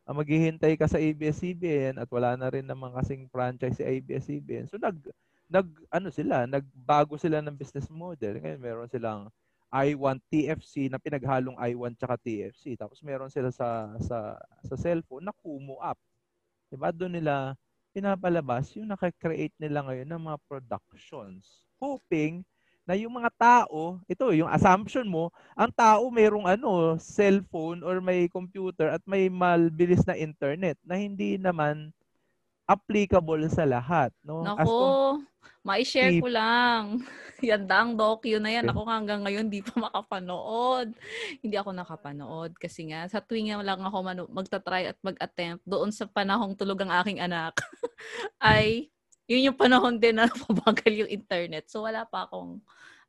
uh, 0.04 0.14
maghihintay 0.14 0.76
ka 0.76 0.86
sa 0.88 1.00
ABS-CBN 1.00 2.00
at 2.00 2.08
wala 2.12 2.36
na 2.36 2.48
rin 2.52 2.66
naman 2.66 2.92
kasing 2.96 3.28
franchise 3.32 3.80
si 3.80 3.84
ABS-CBN. 3.84 4.68
So, 4.68 4.76
nag, 4.76 4.98
nag, 5.48 5.68
ano 5.88 6.08
sila, 6.12 6.44
nagbago 6.48 7.16
sila 7.16 7.40
ng 7.40 7.56
business 7.56 7.88
model. 7.88 8.40
Ngayon, 8.40 8.60
meron 8.60 8.88
silang 8.90 9.32
I1 9.72 10.20
TFC 10.28 10.92
na 10.92 11.00
pinaghalong 11.00 11.56
I1 11.56 11.96
tsaka 11.96 12.20
TFC. 12.20 12.76
Tapos 12.76 13.00
meron 13.00 13.32
sila 13.32 13.48
sa 13.48 13.96
sa 14.04 14.36
sa 14.60 14.76
cellphone 14.76 15.24
na 15.24 15.32
Kumu 15.32 15.80
app. 15.80 15.96
'Di 16.68 16.76
ba? 16.76 16.92
Doon 16.92 17.16
nila 17.16 17.56
pinapalabas 17.96 18.68
yung 18.76 18.92
naka-create 18.92 19.56
nila 19.56 19.80
ngayon 19.88 20.08
ng 20.12 20.22
mga 20.28 20.38
productions 20.44 21.64
hoping 21.80 22.44
na 22.82 22.98
yung 22.98 23.14
mga 23.14 23.30
tao, 23.38 24.02
ito 24.10 24.24
yung 24.34 24.50
assumption 24.50 25.06
mo, 25.06 25.30
ang 25.54 25.70
tao 25.70 26.10
mayroong 26.10 26.50
ano, 26.50 26.98
cellphone 26.98 27.86
or 27.86 28.02
may 28.02 28.26
computer 28.26 28.90
at 28.90 29.02
may 29.06 29.30
mabilis 29.30 30.02
na 30.02 30.18
internet 30.18 30.74
na 30.82 30.98
hindi 30.98 31.38
naman 31.38 31.94
applicable 32.66 33.42
sa 33.50 33.66
lahat, 33.66 34.14
no? 34.22 34.42
Nako, 34.42 35.18
mai-share 35.66 36.18
ko 36.18 36.30
lang. 36.30 37.02
Yan 37.42 37.66
daang 37.66 37.98
docu 37.98 38.38
na 38.38 38.54
yan. 38.54 38.70
Ako 38.70 38.86
hanggang 38.86 39.26
ngayon 39.26 39.50
di 39.50 39.66
pa 39.66 39.74
makapanood. 39.74 40.94
Hindi 41.42 41.58
ako 41.58 41.74
nakapanood 41.74 42.54
kasi 42.54 42.86
nga 42.86 43.10
sa 43.10 43.18
tuwing 43.18 43.50
lang 43.66 43.82
ako 43.82 43.98
manu- 43.98 44.30
magta-try 44.30 44.94
at 44.94 44.98
mag-attempt 45.02 45.58
doon 45.66 45.90
sa 45.90 46.06
panahong 46.06 46.54
tulog 46.54 46.78
ang 46.86 46.94
aking 47.02 47.18
anak 47.18 47.58
ay 48.38 48.91
yun 49.26 49.52
yung 49.52 49.58
panahon 49.58 49.96
din 49.98 50.18
na 50.18 50.26
pabagal 50.46 50.92
yung 50.92 51.10
internet. 51.10 51.68
So 51.70 51.86
wala 51.86 52.06
pa 52.06 52.26
akong 52.26 52.58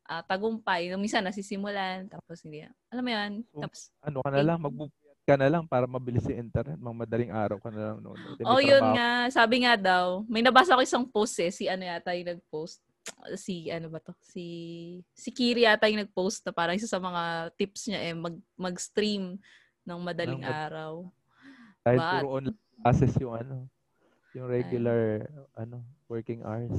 uh, 0.08 0.22
tagumpay. 0.24 0.92
Minsan 0.94 1.26
nasisimulan 1.26 2.06
tapos 2.08 2.44
hindi. 2.44 2.64
Alam 2.92 3.04
mo 3.04 3.10
yan? 3.10 3.32
So, 3.50 3.60
tapos 3.64 3.80
ano 4.04 4.18
ka 4.22 4.30
na 4.30 4.42
lang 4.44 4.58
magbu 4.62 4.86
ka 5.24 5.40
na 5.40 5.48
lang 5.48 5.64
para 5.64 5.88
mabilis 5.88 6.28
yung 6.28 6.44
internet. 6.48 6.76
Mga 6.76 6.96
madaling 7.00 7.32
araw 7.32 7.56
ka 7.56 7.72
na 7.72 7.80
lang. 7.80 7.96
No, 8.04 8.12
no. 8.12 8.36
Oh, 8.44 8.60
yun 8.60 8.84
nga. 8.92 9.32
Sabi 9.32 9.64
nga 9.64 9.72
daw, 9.72 10.20
may 10.28 10.44
nabasa 10.44 10.76
ko 10.76 10.84
isang 10.84 11.08
post 11.08 11.40
eh. 11.40 11.48
Si 11.48 11.64
ano 11.64 11.80
yata 11.80 12.12
yung 12.12 12.36
nag-post. 12.36 12.84
Si 13.40 13.72
ano 13.72 13.88
ba 13.88 14.04
to? 14.04 14.12
Si 14.20 14.44
si 15.16 15.32
Kiri 15.32 15.64
yata 15.64 15.88
yung 15.88 16.04
nag-post 16.04 16.44
na 16.44 16.52
parang 16.52 16.76
isa 16.76 16.84
sa 16.84 17.00
mga 17.00 17.56
tips 17.56 17.88
niya 17.88 18.00
eh 18.04 18.12
mag 18.12 18.36
mag-stream 18.52 19.40
ng 19.84 20.00
madaling 20.04 20.44
ng, 20.44 20.48
araw. 20.48 21.08
Dahil 21.84 21.98
But, 22.00 22.12
puro 22.20 22.28
online 22.40 22.60
classes 22.84 23.12
yung 23.16 23.34
ano, 23.36 23.56
yung 24.34 24.50
regular 24.50 25.24
ay, 25.30 25.64
ano, 25.64 25.80
working 26.10 26.42
hours. 26.42 26.74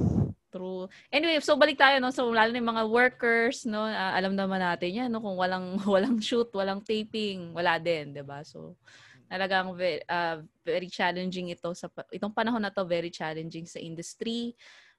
True. 0.52 0.86
Anyway, 1.08 1.40
so 1.40 1.56
balik 1.56 1.80
tayo 1.80 1.98
no. 1.98 2.12
So 2.12 2.28
lalo 2.28 2.52
na 2.52 2.60
yung 2.60 2.72
mga 2.76 2.84
workers 2.86 3.64
no, 3.64 3.88
uh, 3.88 4.12
alam 4.12 4.36
naman 4.36 4.60
natin 4.60 4.92
'yan 4.92 5.08
no 5.08 5.24
kung 5.24 5.36
walang 5.36 5.80
walang 5.88 6.20
shoot, 6.20 6.52
walang 6.52 6.84
taping, 6.84 7.56
wala 7.56 7.80
din, 7.80 8.12
'di 8.12 8.22
ba? 8.22 8.44
So 8.44 8.76
talagang 9.26 9.74
very, 9.74 10.00
uh, 10.06 10.38
very 10.62 10.86
challenging 10.86 11.50
ito 11.50 11.74
sa 11.74 11.90
itong 12.14 12.30
panahon 12.30 12.62
na 12.62 12.70
to, 12.70 12.86
very 12.86 13.10
challenging 13.10 13.66
sa 13.66 13.82
industry 13.82 14.54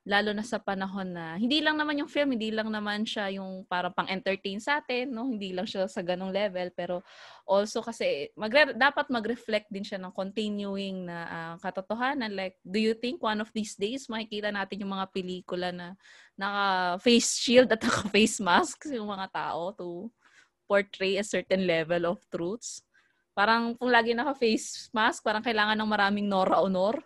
lalo 0.07 0.31
na 0.31 0.39
sa 0.39 0.55
panahon 0.55 1.11
na 1.11 1.35
hindi 1.35 1.59
lang 1.59 1.75
naman 1.75 1.99
yung 1.99 2.07
film, 2.07 2.31
hindi 2.31 2.47
lang 2.47 2.71
naman 2.71 3.03
siya 3.03 3.27
yung 3.35 3.67
parang 3.67 3.91
pang-entertain 3.91 4.55
sa 4.63 4.79
atin, 4.79 5.11
no? 5.11 5.27
Hindi 5.27 5.51
lang 5.51 5.67
siya 5.67 5.83
sa 5.91 5.99
ganong 5.99 6.31
level, 6.31 6.71
pero 6.71 7.03
also 7.43 7.83
kasi 7.83 8.31
magre- 8.39 8.71
dapat 8.71 9.11
mag-reflect 9.11 9.67
din 9.67 9.83
siya 9.83 9.99
ng 9.99 10.15
continuing 10.15 11.11
na 11.11 11.17
uh, 11.27 11.55
katotohanan. 11.59 12.31
Like, 12.31 12.55
do 12.63 12.79
you 12.79 12.95
think 12.95 13.19
one 13.19 13.43
of 13.43 13.51
these 13.51 13.75
days 13.75 14.07
makikita 14.07 14.47
natin 14.47 14.87
yung 14.87 14.95
mga 14.95 15.11
pelikula 15.11 15.75
na 15.75 15.99
naka-face 16.39 17.35
shield 17.43 17.67
at 17.67 17.83
naka-face 17.87 18.39
mask 18.39 18.87
yung 18.87 19.11
mga 19.11 19.27
tao 19.27 19.75
to 19.75 20.07
portray 20.71 21.19
a 21.19 21.25
certain 21.27 21.67
level 21.67 22.15
of 22.15 22.23
truths? 22.31 22.79
Parang 23.35 23.75
kung 23.75 23.91
lagi 23.91 24.15
naka-face 24.15 24.87
mask, 24.95 25.19
parang 25.19 25.43
kailangan 25.43 25.75
ng 25.75 25.91
maraming 25.91 26.31
Nora 26.31 26.63
Honor 26.63 27.03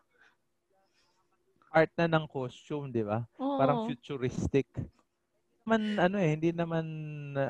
art 1.72 1.92
na 1.96 2.08
ng 2.08 2.28
costume, 2.28 2.92
di 2.92 3.02
ba? 3.02 3.24
Parang 3.40 3.88
futuristic. 3.88 4.68
Man, 5.62 5.96
ano 6.02 6.18
eh, 6.18 6.34
hindi 6.34 6.50
naman 6.52 6.84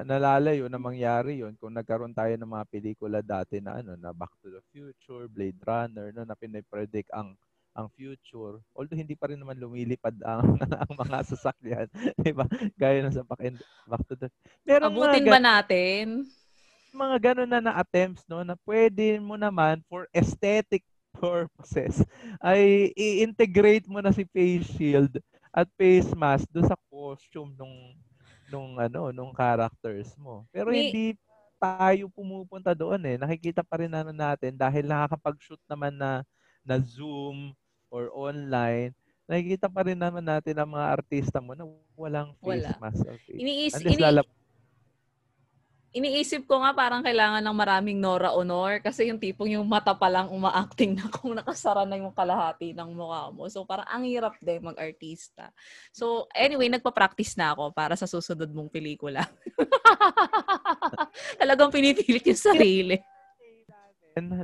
nalalayo 0.03 0.67
na 0.67 0.77
mangyari 0.77 1.41
yon 1.41 1.55
kung 1.55 1.71
nagkaroon 1.73 2.11
tayo 2.11 2.35
ng 2.35 2.53
mga 2.53 2.65
pelikula 2.69 3.19
dati 3.23 3.63
na 3.63 3.79
ano 3.79 3.95
na 3.95 4.11
Back 4.11 4.35
to 4.43 4.51
the 4.51 4.61
Future, 4.69 5.31
Blade 5.31 5.57
Runner, 5.63 6.11
no, 6.11 6.27
na 6.27 6.35
pinipredict 6.35 7.09
ang 7.15 7.33
ang 7.71 7.87
future. 7.95 8.59
Although 8.75 8.99
hindi 8.99 9.15
pa 9.15 9.31
rin 9.31 9.39
naman 9.39 9.55
lumilipad 9.55 10.11
ang, 10.27 10.43
ang 10.83 10.91
mga 10.91 11.17
sasakyan, 11.23 11.87
'di 12.19 12.35
ba? 12.35 12.43
Gaya 12.75 12.99
ng 13.07 13.15
sa 13.15 13.23
Back, 13.23 13.41
back 13.87 14.03
to 14.11 14.15
the 14.19 14.27
Pero 14.67 14.91
Abutin 14.91 15.23
mga, 15.23 15.31
ba 15.31 15.39
natin? 15.39 16.27
Mga 16.91 17.15
ganun 17.31 17.49
na 17.49 17.63
na 17.63 17.73
attempts 17.79 18.27
no 18.27 18.43
na 18.43 18.59
pwede 18.67 19.23
mo 19.23 19.39
naman 19.39 19.79
for 19.87 20.11
aesthetic 20.11 20.83
purposes 21.13 22.01
ay 22.39 22.91
i-integrate 22.95 23.85
mo 23.85 23.99
na 23.99 24.15
si 24.15 24.23
face 24.25 24.67
shield 24.75 25.13
at 25.51 25.67
face 25.75 26.11
mask 26.15 26.47
do 26.49 26.63
sa 26.63 26.79
costume 26.87 27.51
nung 27.59 27.75
nung 28.51 28.75
ano 28.79 29.11
nung 29.15 29.31
characters 29.31 30.15
mo. 30.19 30.47
Pero 30.51 30.71
May... 30.71 30.89
hindi 30.89 31.05
tayo 31.61 32.09
pumupunta 32.09 32.73
doon 32.73 32.99
eh. 33.05 33.15
Nakikita 33.21 33.61
pa 33.61 33.79
rin 33.79 33.93
ano 33.93 34.09
natin 34.09 34.57
dahil 34.57 34.89
nakakapag-shoot 34.89 35.61
naman 35.69 35.93
na 35.93 36.25
na 36.65 36.81
Zoom 36.81 37.53
or 37.93 38.09
online. 38.11 38.95
Nakikita 39.29 39.69
pa 39.69 39.85
rin 39.85 39.95
naman 39.95 40.25
natin 40.25 40.57
ang 40.57 40.73
mga 40.73 40.87
artista 40.89 41.37
mo 41.39 41.53
na 41.53 41.63
walang 41.95 42.33
face 42.41 42.65
Wala. 42.65 42.81
mask 42.81 43.05
face. 43.05 43.39
Iniis, 43.39 43.77
ini, 43.79 43.95
lalap- 43.95 44.40
iniisip 45.91 46.47
ko 46.47 46.63
nga 46.63 46.71
parang 46.71 47.03
kailangan 47.03 47.43
ng 47.43 47.55
maraming 47.55 47.99
Nora 47.99 48.31
Honor 48.31 48.79
kasi 48.79 49.11
yung 49.11 49.19
tipong 49.19 49.51
yung 49.59 49.67
mata 49.67 49.91
pa 49.91 50.07
lang 50.07 50.31
umaacting 50.31 50.95
na 50.97 51.11
kung 51.11 51.35
nakasara 51.35 51.83
na 51.83 51.99
yung 51.99 52.15
kalahati 52.15 52.71
ng 52.71 52.89
mukha 52.95 53.27
mo. 53.31 53.51
So 53.51 53.67
parang 53.67 53.87
ang 53.91 54.07
hirap 54.07 54.39
din 54.39 54.63
mag-artista. 54.63 55.51
So 55.91 56.31
anyway, 56.31 56.71
nagpa-practice 56.71 57.35
na 57.35 57.51
ako 57.51 57.75
para 57.75 57.99
sa 57.99 58.07
susunod 58.07 58.47
mong 58.55 58.71
pelikula. 58.71 59.27
Talagang 61.41 61.71
pinipilit 61.71 62.23
yung 62.23 62.39
sarili. 62.39 62.95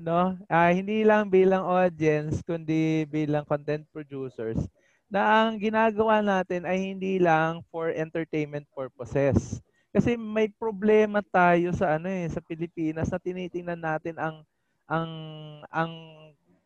No? 0.04 0.36
Uh, 0.48 0.72
hindi 0.72 1.04
lang 1.04 1.28
bilang 1.28 1.64
audience, 1.64 2.40
kundi 2.44 3.04
bilang 3.08 3.44
content 3.44 3.84
producers 3.92 4.60
na 5.08 5.48
ang 5.48 5.60
ginagawa 5.60 6.20
natin 6.20 6.68
ay 6.68 6.92
hindi 6.92 7.20
lang 7.20 7.64
for 7.72 7.92
entertainment 7.96 8.68
purposes 8.76 9.64
kasi 9.98 10.14
may 10.14 10.46
problema 10.46 11.26
tayo 11.26 11.74
sa 11.74 11.98
ano 11.98 12.06
eh 12.06 12.30
sa 12.30 12.38
Pilipinas 12.38 13.10
na 13.10 13.18
tinitingnan 13.18 13.82
natin 13.82 14.14
ang 14.22 14.46
ang 14.86 15.12
ang 15.74 15.94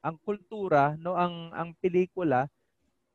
ang 0.03 0.15
kultura 0.19 0.99
no 0.99 1.15
ang 1.15 1.47
ang 1.55 1.71
pelikula 1.79 2.51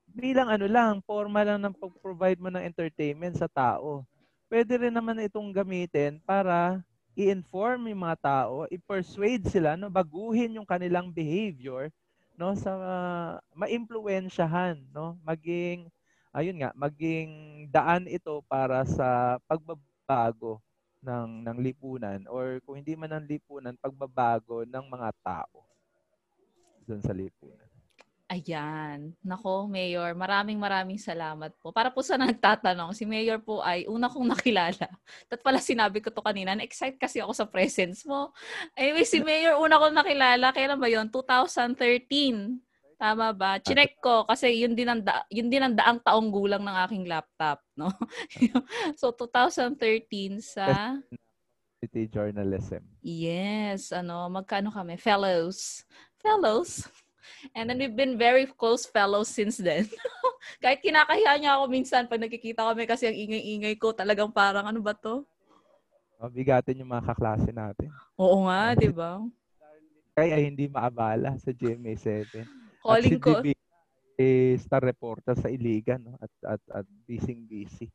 bilang 0.09 0.49
ano 0.49 0.65
lang 0.65 1.05
forma 1.05 1.45
lang 1.45 1.61
ng 1.61 1.77
pag-provide 1.77 2.41
mo 2.41 2.49
ng 2.49 2.65
entertainment 2.65 3.37
sa 3.37 3.45
tao. 3.45 4.09
Pwede 4.49 4.81
rin 4.81 4.97
naman 4.97 5.21
itong 5.21 5.53
gamitin 5.53 6.17
para 6.25 6.81
i-inform 7.13 7.93
yung 7.93 8.09
mga 8.09 8.17
tao, 8.25 8.65
i-persuade 8.73 9.45
sila 9.53 9.77
no 9.77 9.93
baguhin 9.93 10.57
yung 10.57 10.65
kanilang 10.65 11.13
behavior 11.13 11.93
no 12.41 12.57
sa 12.57 12.73
uh, 12.73 13.33
maimpluwensyahan 13.53 14.81
no 14.97 15.21
maging 15.29 15.93
ayun 16.33 16.57
nga 16.57 16.73
maging 16.73 17.69
daan 17.69 18.09
ito 18.09 18.41
para 18.49 18.81
sa 18.89 19.37
pagbab 19.45 19.77
pagbabago 20.07 20.63
ng 21.03 21.43
ng 21.43 21.59
lipunan 21.59 22.23
or 22.31 22.63
kung 22.63 22.79
hindi 22.79 22.95
man 22.95 23.11
ng 23.11 23.27
lipunan, 23.27 23.75
pagbabago 23.75 24.63
ng 24.63 24.87
mga 24.87 25.11
tao 25.19 25.67
doon 26.87 27.03
sa 27.03 27.11
lipunan. 27.11 27.67
Ayan. 28.27 29.15
Nako, 29.23 29.71
Mayor, 29.71 30.11
maraming 30.19 30.59
maraming 30.59 30.99
salamat 30.99 31.55
po. 31.63 31.71
Para 31.71 31.95
po 31.95 32.03
sa 32.03 32.19
nagtatanong, 32.23 32.91
si 32.91 33.07
Mayor 33.07 33.39
po 33.39 33.63
ay 33.63 33.87
una 33.87 34.11
kong 34.11 34.35
nakilala. 34.35 34.91
At 35.31 35.43
pala 35.43 35.63
sinabi 35.63 36.03
ko 36.03 36.11
to 36.11 36.23
kanina, 36.27 36.59
na-excite 36.59 36.99
kasi 36.99 37.23
ako 37.23 37.31
sa 37.35 37.47
presence 37.47 38.03
mo. 38.03 38.35
Anyway, 38.75 39.07
si 39.07 39.23
Mayor, 39.23 39.63
una 39.63 39.79
kong 39.79 39.95
nakilala, 39.95 40.51
kailan 40.51 40.79
ba 40.79 40.91
yon 40.91 41.07
2013. 41.07 42.66
Tama 42.97 43.29
ba? 43.37 43.61
Chinek 43.61 44.01
ko 44.01 44.25
kasi 44.25 44.65
yun 44.65 44.73
din 44.73 44.89
ang 44.89 45.05
da- 45.05 45.29
yun 45.29 45.53
din 45.53 45.61
ang 45.61 45.77
daang 45.77 46.01
taong 46.01 46.33
gulang 46.33 46.65
ng 46.65 46.77
aking 46.89 47.05
laptop, 47.05 47.61
no? 47.77 47.93
so 49.01 49.13
2013 49.13 50.41
sa 50.41 50.97
City 51.85 52.09
Journalism. 52.09 52.81
Yes, 53.05 53.93
ano, 53.93 54.33
magkano 54.33 54.73
kami? 54.73 54.97
Fellows. 54.97 55.85
Fellows. 56.25 56.89
And 57.53 57.69
then 57.69 57.77
we've 57.77 57.95
been 57.95 58.17
very 58.17 58.49
close 58.49 58.89
fellows 58.89 59.29
since 59.29 59.61
then. 59.61 59.85
Kahit 60.65 60.81
kinakahiya 60.81 61.37
niya 61.37 61.61
ako 61.61 61.65
minsan 61.69 62.09
pag 62.09 62.23
nakikita 62.23 62.65
kami 62.65 62.89
kasi 62.89 63.13
ang 63.13 63.19
ingay-ingay 63.19 63.77
ko, 63.77 63.93
talagang 63.93 64.33
parang 64.33 64.65
ano 64.65 64.81
ba 64.81 64.97
to? 64.97 65.21
Mabigatin 66.17 66.81
yung 66.81 66.97
mga 66.97 67.13
kaklase 67.13 67.53
natin. 67.53 67.93
Oo 68.17 68.49
nga, 68.49 68.73
di 68.73 68.89
ba? 68.89 69.21
Kaya 70.17 70.41
hindi 70.41 70.65
maabala 70.65 71.37
sa 71.37 71.53
GMA 71.53 71.93
7. 71.93 72.66
Calling 72.87 73.19
ko. 73.19 73.43
Si 73.43 73.53
eh, 74.17 74.57
star 74.57 74.81
reporter 74.81 75.37
sa 75.37 75.53
Iligan 75.53 76.01
no? 76.01 76.17
at 76.17 76.57
at 76.57 76.63
at 76.83 76.87
busy 77.05 77.37
busy. 77.37 77.89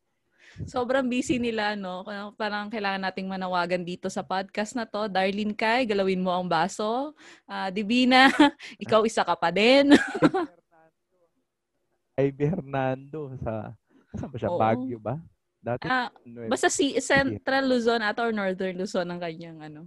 Sobrang 0.68 1.08
busy 1.08 1.40
nila, 1.40 1.80
no? 1.80 2.04
Parang 2.36 2.68
kailangan 2.68 3.08
nating 3.08 3.30
manawagan 3.30 3.88
dito 3.88 4.12
sa 4.12 4.20
podcast 4.20 4.76
na 4.76 4.84
to. 4.84 5.08
Darlene 5.08 5.56
Kai, 5.56 5.88
galawin 5.88 6.20
mo 6.20 6.36
ang 6.36 6.44
baso. 6.44 7.16
Uh, 7.48 7.72
Divina, 7.72 8.28
ikaw 8.84 9.00
isa 9.08 9.24
ka 9.24 9.32
pa 9.40 9.48
din. 9.48 9.96
Ay, 12.20 12.36
Bernardo 12.36 13.32
sa 13.40 13.72
saan 14.20 14.28
ba 14.28 14.38
siya? 14.38 14.52
Oo. 14.52 14.60
Baguio 14.60 15.00
ba? 15.00 15.16
Dati, 15.62 15.86
uh, 15.88 16.10
basta 16.50 16.74
si 16.74 16.98
Central 17.00 17.70
Luzon 17.70 18.02
at 18.02 18.18
or 18.18 18.34
Northern 18.34 18.82
Luzon 18.82 19.08
ang 19.08 19.22
kanyang 19.22 19.62
ano, 19.62 19.82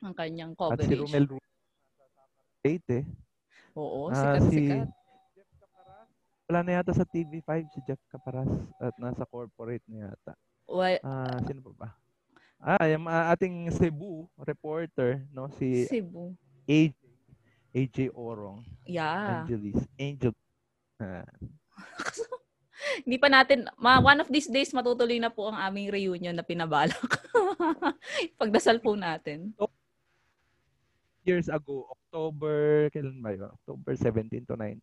ang 0.00 0.16
kanyang 0.16 0.56
coverage. 0.56 0.80
At 0.80 0.90
si 0.90 0.96
Romel 0.96 1.24
State 2.58 2.88
eh. 2.90 3.04
Oo, 3.78 4.10
sikat-sikat. 4.10 4.90
wala 6.48 6.60
na 6.64 6.72
yata 6.80 6.90
sa 6.90 7.04
TV5 7.04 7.68
si 7.70 7.78
Jeff 7.84 8.00
Caparas 8.08 8.48
at 8.80 8.96
nasa 8.96 9.22
corporate 9.22 9.84
na 9.86 10.10
yata. 10.10 10.32
Well, 10.66 10.98
Ah, 11.04 11.38
sino 11.44 11.60
pa 11.62 11.72
ba? 11.76 11.88
Ah, 12.58 12.88
yung 12.88 13.06
ah, 13.06 13.30
ating 13.30 13.70
Cebu 13.70 14.26
reporter, 14.34 15.22
no, 15.30 15.46
si 15.54 15.86
Cebu. 15.86 16.34
AJ, 16.66 16.96
AJ 17.70 17.96
Orong, 18.10 18.64
Yeah. 18.82 19.44
Angelis, 19.44 19.78
Angel. 19.94 20.32
Ah, 20.98 21.22
Hindi 23.04 23.18
pa 23.18 23.28
natin, 23.28 23.68
ma, 23.76 24.00
one 24.00 24.18
of 24.18 24.26
these 24.26 24.48
days 24.48 24.72
matutuloy 24.72 25.20
na 25.20 25.28
po 25.28 25.46
ang 25.46 25.58
aming 25.60 25.92
reunion 25.92 26.32
na 26.32 26.42
pinabalak. 26.42 26.98
Pagdasal 28.40 28.80
po 28.80 28.94
natin. 28.94 29.52
Years 31.28 31.52
ago, 31.52 31.84
October, 31.92 32.88
kailan 32.88 33.20
ba 33.20 33.36
yun? 33.36 33.52
October 33.52 33.92
17 33.92 34.48
to 34.48 34.56
19. 34.56 34.80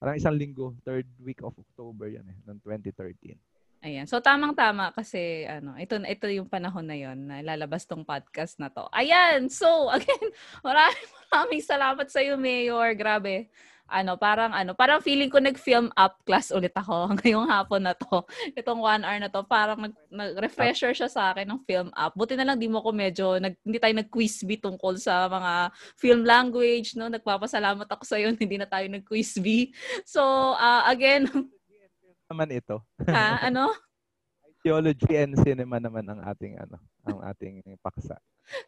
Parang 0.00 0.16
isang 0.16 0.36
linggo, 0.36 0.72
third 0.84 1.04
week 1.20 1.44
of 1.44 1.52
October 1.56 2.08
yan 2.08 2.24
eh, 2.24 2.38
ng 2.48 2.58
2013. 2.64 3.36
Ayan. 3.84 4.08
So 4.08 4.16
tamang-tama 4.16 4.96
kasi 4.96 5.44
ano, 5.44 5.76
ito 5.76 6.00
ito 6.00 6.24
yung 6.32 6.48
panahon 6.48 6.88
na 6.88 6.96
'yon 6.96 7.28
na 7.28 7.44
lalabas 7.44 7.84
tong 7.84 8.00
podcast 8.00 8.56
na 8.56 8.72
to. 8.72 8.88
Ayan. 8.88 9.52
So 9.52 9.68
again, 9.96 10.32
maraming 10.64 11.08
maraming 11.28 11.60
salamat 11.60 12.08
sa 12.08 12.24
iyo, 12.24 12.40
Mayor. 12.40 12.96
Grabe. 12.96 13.52
Ano, 13.94 14.18
parang 14.18 14.50
ano, 14.50 14.74
parang 14.74 14.98
feeling 14.98 15.30
ko 15.30 15.38
nag-film 15.38 15.94
up 15.94 16.18
class 16.26 16.50
ulit 16.50 16.74
ako 16.74 17.06
ngayong 17.22 17.46
hapon 17.46 17.86
na 17.86 17.94
to. 17.94 18.26
Itong 18.58 18.82
one 18.82 19.06
hour 19.06 19.18
na 19.22 19.30
to, 19.30 19.46
parang 19.46 19.86
nag, 19.86 19.94
nag-refresher 20.10 20.90
siya 20.90 21.06
sa 21.06 21.30
akin 21.30 21.46
ng 21.46 21.62
film 21.62 21.94
up. 21.94 22.10
Buti 22.18 22.34
na 22.34 22.42
lang 22.42 22.58
di 22.58 22.66
mo 22.66 22.82
ko 22.82 22.90
medyo, 22.90 23.38
nag, 23.38 23.54
hindi 23.62 23.78
tayo 23.78 23.94
nag-quiz 23.94 24.42
bee 24.42 24.58
tungkol 24.58 24.98
sa 24.98 25.30
mga 25.30 25.70
film 25.94 26.26
language, 26.26 26.98
no? 26.98 27.06
Nagpapasalamat 27.06 27.86
ako 27.86 28.02
sa 28.02 28.18
iyo, 28.18 28.34
hindi 28.34 28.58
na 28.58 28.66
tayo 28.66 28.90
nag-quiz 28.90 29.38
bee. 29.38 29.70
So, 30.02 30.22
uh, 30.58 30.82
again, 30.90 31.30
Naman 32.34 32.50
ito. 32.50 32.82
ha, 33.06 33.46
ano? 33.46 33.70
Theology 34.64 35.12
and 35.14 35.36
cinema 35.44 35.76
naman 35.76 36.08
ang 36.08 36.24
ating 36.24 36.56
ano, 36.56 36.80
ang 37.04 37.20
ating 37.30 37.62
paksa. 37.84 38.16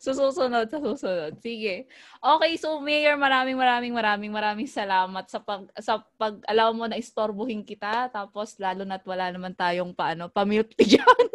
So, 0.01 0.17
susunod, 0.17 0.67
sa 0.73 0.79
susunod. 0.81 1.37
Sige. 1.41 1.85
Okay, 2.19 2.53
so 2.57 2.81
Mayor, 2.81 3.15
maraming 3.21 3.57
maraming 3.57 3.93
maraming 3.93 4.33
maraming 4.33 4.69
salamat 4.69 5.25
sa 5.29 5.39
pag 5.39 5.69
sa 5.79 6.01
pag 6.17 6.41
allow 6.49 6.73
mo 6.73 6.89
na 6.89 6.97
istorbohin 6.97 7.63
kita 7.63 8.09
tapos 8.09 8.57
lalo 8.57 8.89
na't 8.89 9.05
wala 9.05 9.29
naman 9.29 9.53
tayong 9.53 9.93
paano, 9.93 10.33
pa-mute 10.33 10.73
diyan. 10.81 11.27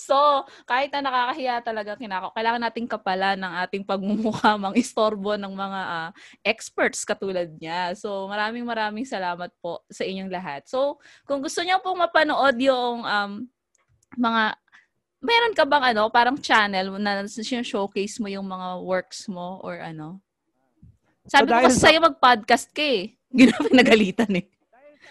so, 0.00 0.44
kahit 0.64 0.88
na 0.96 1.04
nakakahiya 1.04 1.60
talaga 1.60 1.94
kinako, 1.94 2.32
kailangan 2.32 2.62
nating 2.66 2.88
kapalan 2.88 3.38
ng 3.38 3.52
ating 3.68 3.84
pagmumukha 3.84 4.56
mang 4.56 4.74
istorbo 4.74 5.36
ng 5.36 5.52
mga 5.52 5.80
ah, 5.84 6.10
experts 6.42 7.04
katulad 7.04 7.52
niya. 7.60 7.92
So, 7.94 8.26
maraming 8.26 8.64
maraming 8.64 9.04
salamat 9.04 9.52
po 9.60 9.84
sa 9.92 10.02
inyong 10.08 10.32
lahat. 10.32 10.66
So, 10.66 10.98
kung 11.28 11.44
gusto 11.44 11.60
niyo 11.62 11.78
pong 11.84 12.00
mapanood 12.00 12.56
yung 12.58 13.04
um, 13.04 13.32
mga 14.16 14.56
meron 15.18 15.54
ka 15.54 15.66
bang 15.66 15.94
ano, 15.94 16.06
parang 16.10 16.38
channel 16.38 16.94
na 16.98 17.26
showcase 17.62 18.22
mo 18.22 18.30
yung 18.30 18.46
mga 18.46 18.68
works 18.82 19.26
mo 19.26 19.58
or 19.62 19.78
ano? 19.78 20.22
Sabi 21.28 21.52
ko 21.52 21.60
dahil 21.60 21.64
kasi 21.68 21.78
sa- 21.78 21.84
sa'yo 21.90 22.00
mag-podcast 22.00 22.66
ka 22.72 22.82
eh. 22.82 23.12
Ginawa 23.38 23.68
nagalitan 23.70 24.32
eh. 24.32 24.46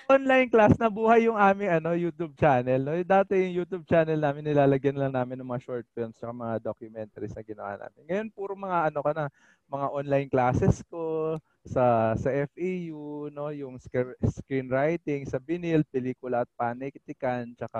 Online 0.08 0.48
class 0.48 0.80
na 0.80 0.88
buhay 0.88 1.28
yung 1.28 1.36
aming 1.36 1.68
ano 1.68 1.92
YouTube 1.92 2.32
channel. 2.40 2.80
No? 2.80 2.96
Dati 3.04 3.36
yung 3.44 3.62
YouTube 3.62 3.84
channel 3.84 4.16
namin 4.16 4.48
nilalagyan 4.48 4.96
lang 4.96 5.12
namin 5.12 5.36
ng 5.44 5.50
mga 5.52 5.64
short 5.68 5.86
films 5.92 6.16
at 6.24 6.32
mga 6.32 6.64
documentaries 6.64 7.36
na 7.36 7.44
ginawa 7.44 7.76
namin. 7.76 8.02
Ngayon 8.08 8.28
puro 8.32 8.56
mga 8.56 8.88
ano 8.88 9.00
ka 9.04 9.12
na, 9.12 9.24
mga 9.68 9.88
online 9.92 10.30
classes 10.32 10.80
ko 10.88 11.36
sa 11.68 12.16
sa 12.16 12.30
FEU, 12.56 13.28
no, 13.36 13.52
yung 13.52 13.76
scr- 13.76 14.16
screenwriting 14.32 15.28
sa 15.28 15.44
Binil, 15.44 15.84
pelikula 15.84 16.48
at 16.48 16.52
panitikan, 16.56 17.52
tsaka 17.52 17.80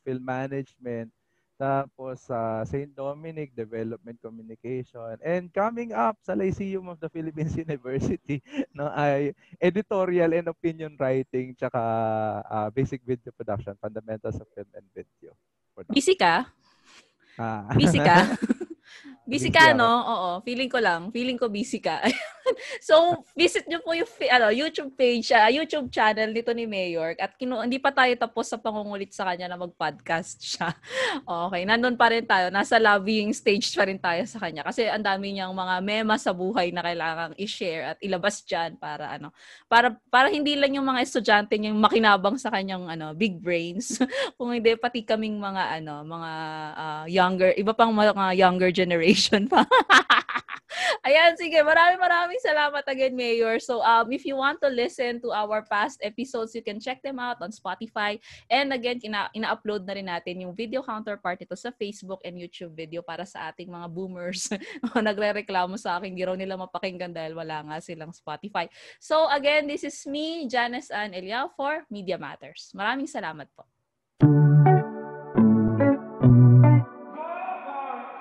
film 0.00 0.24
management. 0.24 1.12
Tapos 1.56 2.20
sa 2.20 2.62
St. 2.68 2.92
Dominic, 2.92 3.56
Development 3.56 4.16
Communication. 4.20 5.16
And 5.24 5.48
coming 5.50 5.96
up 5.96 6.20
sa 6.20 6.36
Lyceum 6.36 6.92
of 6.92 7.00
the 7.00 7.08
Philippines 7.08 7.56
University, 7.66 8.44
no, 8.76 8.92
ay 8.92 9.32
editorial 9.56 10.36
and 10.36 10.52
opinion 10.52 10.94
writing 11.00 11.56
tsaka 11.56 11.80
ah, 12.44 12.68
basic 12.68 13.00
video 13.02 13.32
production, 13.32 13.72
fundamentals 13.80 14.36
of 14.36 14.48
film 14.52 14.68
and 14.76 14.84
video. 14.92 15.32
production. 15.76 15.96
Busy 15.96 16.14
ka? 16.16 16.34
Ah. 17.36 17.68
Busy 17.76 18.00
ka? 18.00 18.16
busy 19.26 19.50
ka, 19.50 19.74
no? 19.74 19.90
Oo. 19.90 20.30
Feeling 20.46 20.70
ko 20.70 20.78
lang. 20.78 21.10
Feeling 21.10 21.34
ko 21.34 21.50
busy 21.50 21.82
ka. 21.82 21.98
so, 22.88 23.26
visit 23.34 23.66
nyo 23.66 23.82
po 23.82 23.90
yung 23.90 24.06
ano, 24.30 24.54
YouTube 24.54 24.94
page, 24.94 25.34
ah, 25.34 25.50
YouTube 25.50 25.90
channel 25.90 26.30
nito 26.30 26.54
ni 26.54 26.64
Mayor. 26.64 27.18
At 27.18 27.34
kinu- 27.34 27.66
hindi 27.66 27.82
pa 27.82 27.90
tayo 27.90 28.14
tapos 28.14 28.46
sa 28.46 28.56
pangungulit 28.56 29.10
sa 29.10 29.26
kanya 29.26 29.50
na 29.50 29.58
mag-podcast 29.58 30.38
siya. 30.38 30.70
okay. 31.50 31.66
Nandun 31.66 31.98
pa 31.98 32.14
rin 32.14 32.22
tayo. 32.22 32.54
Nasa 32.54 32.78
lobbying 32.78 33.34
stage 33.34 33.74
pa 33.74 33.90
rin 33.90 33.98
tayo 33.98 34.22
sa 34.30 34.38
kanya. 34.38 34.62
Kasi 34.62 34.86
ang 34.86 35.02
dami 35.02 35.34
niyang 35.34 35.52
mga 35.52 35.74
mema 35.82 36.14
sa 36.16 36.30
buhay 36.30 36.70
na 36.70 36.86
kailangang 36.86 37.34
i-share 37.42 37.94
at 37.94 37.98
ilabas 37.98 38.46
dyan 38.46 38.78
para 38.78 39.10
ano. 39.10 39.34
Para, 39.66 39.98
para 40.06 40.30
hindi 40.30 40.54
lang 40.54 40.78
yung 40.78 40.86
mga 40.86 41.02
estudyante 41.02 41.58
niya 41.58 41.74
yung 41.74 41.82
makinabang 41.82 42.38
sa 42.38 42.54
kanyang 42.54 42.86
ano, 42.86 43.10
big 43.10 43.42
brains. 43.42 43.98
Kung 44.38 44.54
hindi, 44.54 44.78
pati 44.78 45.02
kaming 45.02 45.42
mga 45.42 45.82
ano, 45.82 46.06
mga 46.06 46.32
ah, 46.78 47.04
younger, 47.10 47.50
iba 47.58 47.74
pang 47.74 47.90
mga 47.90 48.38
younger 48.38 48.70
generation 48.70 49.15
pa. 49.48 49.64
Ayan, 51.06 51.38
sige. 51.38 51.56
Maraming 51.62 52.00
maraming 52.02 52.40
salamat 52.42 52.84
again, 52.84 53.14
Mayor. 53.16 53.56
So, 53.62 53.80
um, 53.80 54.12
if 54.12 54.28
you 54.28 54.36
want 54.36 54.60
to 54.60 54.68
listen 54.68 55.22
to 55.24 55.32
our 55.32 55.64
past 55.64 56.02
episodes, 56.04 56.52
you 56.52 56.60
can 56.60 56.76
check 56.82 57.00
them 57.00 57.16
out 57.16 57.40
on 57.40 57.54
Spotify. 57.54 58.20
And 58.50 58.74
again, 58.74 59.00
ina- 59.00 59.32
ina-upload 59.32 59.88
na 59.88 59.94
rin 59.96 60.10
natin 60.10 60.44
yung 60.44 60.52
video 60.52 60.84
counterpart 60.84 61.40
ito 61.40 61.56
sa 61.56 61.72
Facebook 61.72 62.20
and 62.26 62.36
YouTube 62.36 62.76
video 62.76 63.00
para 63.00 63.24
sa 63.24 63.48
ating 63.48 63.70
mga 63.70 63.88
boomers 63.88 64.52
na 64.92 65.00
nagre-reklamo 65.00 65.80
sa 65.80 65.96
akin. 65.96 66.12
Hindi 66.12 66.26
raw 66.26 66.36
nila 66.36 66.60
mapakinggan 66.60 67.14
dahil 67.14 67.32
wala 67.38 67.64
nga 67.64 67.76
silang 67.80 68.12
Spotify. 68.12 68.68
So, 69.00 69.30
again, 69.32 69.64
this 69.70 69.86
is 69.86 69.96
me, 70.04 70.44
Janice 70.50 70.92
Ann 70.92 71.16
Eliao 71.16 71.54
for 71.56 71.88
Media 71.88 72.20
Matters. 72.20 72.74
Maraming 72.76 73.08
salamat 73.08 73.48
po. 73.56 73.64